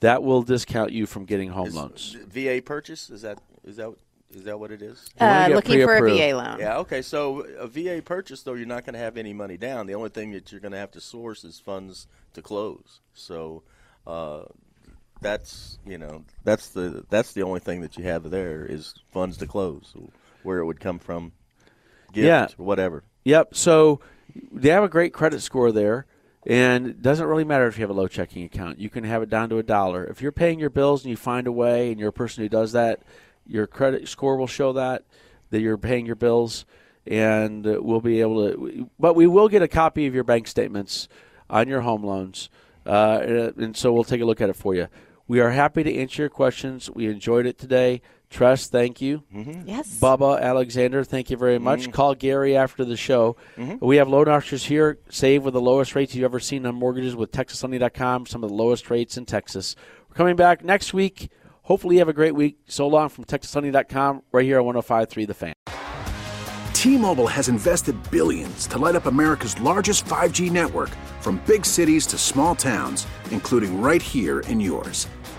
That 0.00 0.22
will 0.22 0.42
discount 0.42 0.92
you 0.92 1.06
from 1.06 1.24
getting 1.26 1.50
home 1.50 1.68
Is 1.68 1.74
loans. 1.74 2.16
VA 2.28 2.62
purchase 2.64 3.10
is 3.10 3.22
that 3.22 3.38
is 3.64 3.76
that 3.76 3.92
is 4.34 4.44
that 4.44 4.58
what 4.58 4.70
it 4.70 4.80
is? 4.80 5.10
You 5.20 5.26
wanna 5.26 5.44
Uh, 5.52 5.56
looking 5.56 5.82
for 5.82 5.96
a. 6.06 6.10
VA 6.10 6.36
loan. 6.36 6.58
Yeah. 6.60 6.78
Okay. 6.78 7.02
So 7.02 7.40
a 7.58 7.66
VA 7.66 8.00
purchase, 8.02 8.42
though, 8.42 8.54
you're 8.54 8.66
not 8.66 8.84
going 8.84 8.94
to 8.94 9.00
have 9.00 9.16
any 9.16 9.32
money 9.34 9.56
down. 9.56 9.86
The 9.86 9.94
only 9.96 10.08
thing 10.08 10.30
that 10.32 10.52
you're 10.52 10.60
going 10.60 10.70
to 10.72 10.78
have 10.78 10.92
to 10.92 11.00
source 11.00 11.42
is 11.44 11.58
funds 11.58 12.06
to 12.34 12.40
close. 12.40 13.00
So 13.12 13.62
uh, 14.06 14.42
that's 15.20 15.78
you 15.84 15.98
know 15.98 16.24
that's 16.44 16.70
the 16.70 17.04
that's 17.10 17.32
the 17.32 17.42
only 17.42 17.60
thing 17.60 17.80
that 17.82 17.98
you 17.98 18.04
have 18.04 18.30
there 18.30 18.64
is 18.64 18.94
funds 19.12 19.36
to 19.38 19.46
close. 19.46 19.94
Where 20.42 20.58
it 20.60 20.64
would 20.64 20.80
come 20.80 20.98
from, 20.98 21.32
gift, 22.12 22.24
Yeah. 22.26 22.46
whatever. 22.56 23.02
Yep. 23.24 23.54
So 23.54 24.00
they 24.52 24.70
have 24.70 24.84
a 24.84 24.88
great 24.88 25.12
credit 25.12 25.42
score 25.42 25.72
there, 25.72 26.06
and 26.46 26.86
it 26.86 27.02
doesn't 27.02 27.26
really 27.26 27.44
matter 27.44 27.66
if 27.66 27.76
you 27.78 27.82
have 27.82 27.90
a 27.90 27.94
low 27.94 28.08
checking 28.08 28.44
account. 28.44 28.78
You 28.78 28.90
can 28.90 29.04
have 29.04 29.22
it 29.22 29.30
down 29.30 29.48
to 29.50 29.58
a 29.58 29.62
dollar. 29.62 30.04
If 30.04 30.22
you're 30.22 30.32
paying 30.32 30.58
your 30.58 30.70
bills 30.70 31.02
and 31.02 31.10
you 31.10 31.16
find 31.16 31.46
a 31.46 31.52
way, 31.52 31.90
and 31.90 32.00
you're 32.00 32.08
a 32.10 32.12
person 32.12 32.42
who 32.42 32.48
does 32.48 32.72
that, 32.72 33.02
your 33.46 33.66
credit 33.66 34.08
score 34.08 34.36
will 34.36 34.46
show 34.46 34.72
that 34.74 35.04
that 35.50 35.60
you're 35.60 35.78
paying 35.78 36.06
your 36.06 36.16
bills, 36.16 36.64
and 37.06 37.66
uh, 37.66 37.78
we'll 37.80 38.00
be 38.00 38.20
able 38.20 38.48
to. 38.48 38.90
But 38.98 39.14
we 39.14 39.26
will 39.26 39.48
get 39.48 39.62
a 39.62 39.68
copy 39.68 40.06
of 40.06 40.14
your 40.14 40.24
bank 40.24 40.46
statements 40.46 41.08
on 41.48 41.68
your 41.68 41.82
home 41.82 42.04
loans, 42.04 42.48
uh, 42.86 43.20
and 43.56 43.76
so 43.76 43.92
we'll 43.92 44.04
take 44.04 44.20
a 44.20 44.24
look 44.24 44.40
at 44.40 44.48
it 44.48 44.56
for 44.56 44.74
you. 44.74 44.88
We 45.26 45.40
are 45.40 45.50
happy 45.50 45.82
to 45.82 45.96
answer 45.96 46.22
your 46.22 46.28
questions. 46.28 46.90
We 46.90 47.06
enjoyed 47.06 47.46
it 47.46 47.58
today. 47.58 48.02
Tress, 48.30 48.68
thank 48.68 49.00
you. 49.00 49.24
Mm-hmm. 49.34 49.68
Yes. 49.68 49.98
Bubba 49.98 50.40
Alexander, 50.40 51.02
thank 51.02 51.30
you 51.30 51.36
very 51.36 51.58
much. 51.58 51.80
Mm-hmm. 51.80 51.90
Call 51.90 52.14
Gary 52.14 52.56
after 52.56 52.84
the 52.84 52.96
show. 52.96 53.36
Mm-hmm. 53.56 53.84
We 53.84 53.96
have 53.96 54.08
loan 54.08 54.28
officers 54.28 54.64
here. 54.64 54.98
Save 55.08 55.44
with 55.44 55.54
the 55.54 55.60
lowest 55.60 55.96
rates 55.96 56.14
you've 56.14 56.24
ever 56.24 56.38
seen 56.38 56.64
on 56.64 56.76
mortgages 56.76 57.16
with 57.16 57.32
TexasLending.com. 57.32 58.26
Some 58.26 58.44
of 58.44 58.50
the 58.50 58.54
lowest 58.54 58.88
rates 58.88 59.16
in 59.16 59.26
Texas. 59.26 59.74
We're 60.08 60.14
coming 60.14 60.36
back 60.36 60.64
next 60.64 60.94
week. 60.94 61.30
Hopefully, 61.62 61.96
you 61.96 61.98
have 61.98 62.08
a 62.08 62.12
great 62.12 62.34
week. 62.34 62.58
So 62.66 62.86
long 62.86 63.08
from 63.08 63.24
TexasLending.com, 63.24 64.22
right 64.30 64.44
here 64.44 64.60
on 64.60 64.74
105.3 64.74 65.26
The 65.26 65.34
Fan. 65.34 65.54
T-Mobile 66.72 67.26
has 67.26 67.48
invested 67.48 67.94
billions 68.10 68.66
to 68.68 68.78
light 68.78 68.94
up 68.94 69.06
America's 69.06 69.60
largest 69.60 70.04
5G 70.06 70.50
network 70.50 70.88
from 71.20 71.42
big 71.46 71.66
cities 71.66 72.06
to 72.06 72.16
small 72.16 72.54
towns, 72.54 73.06
including 73.30 73.82
right 73.82 74.00
here 74.00 74.40
in 74.40 74.60
yours. 74.60 75.06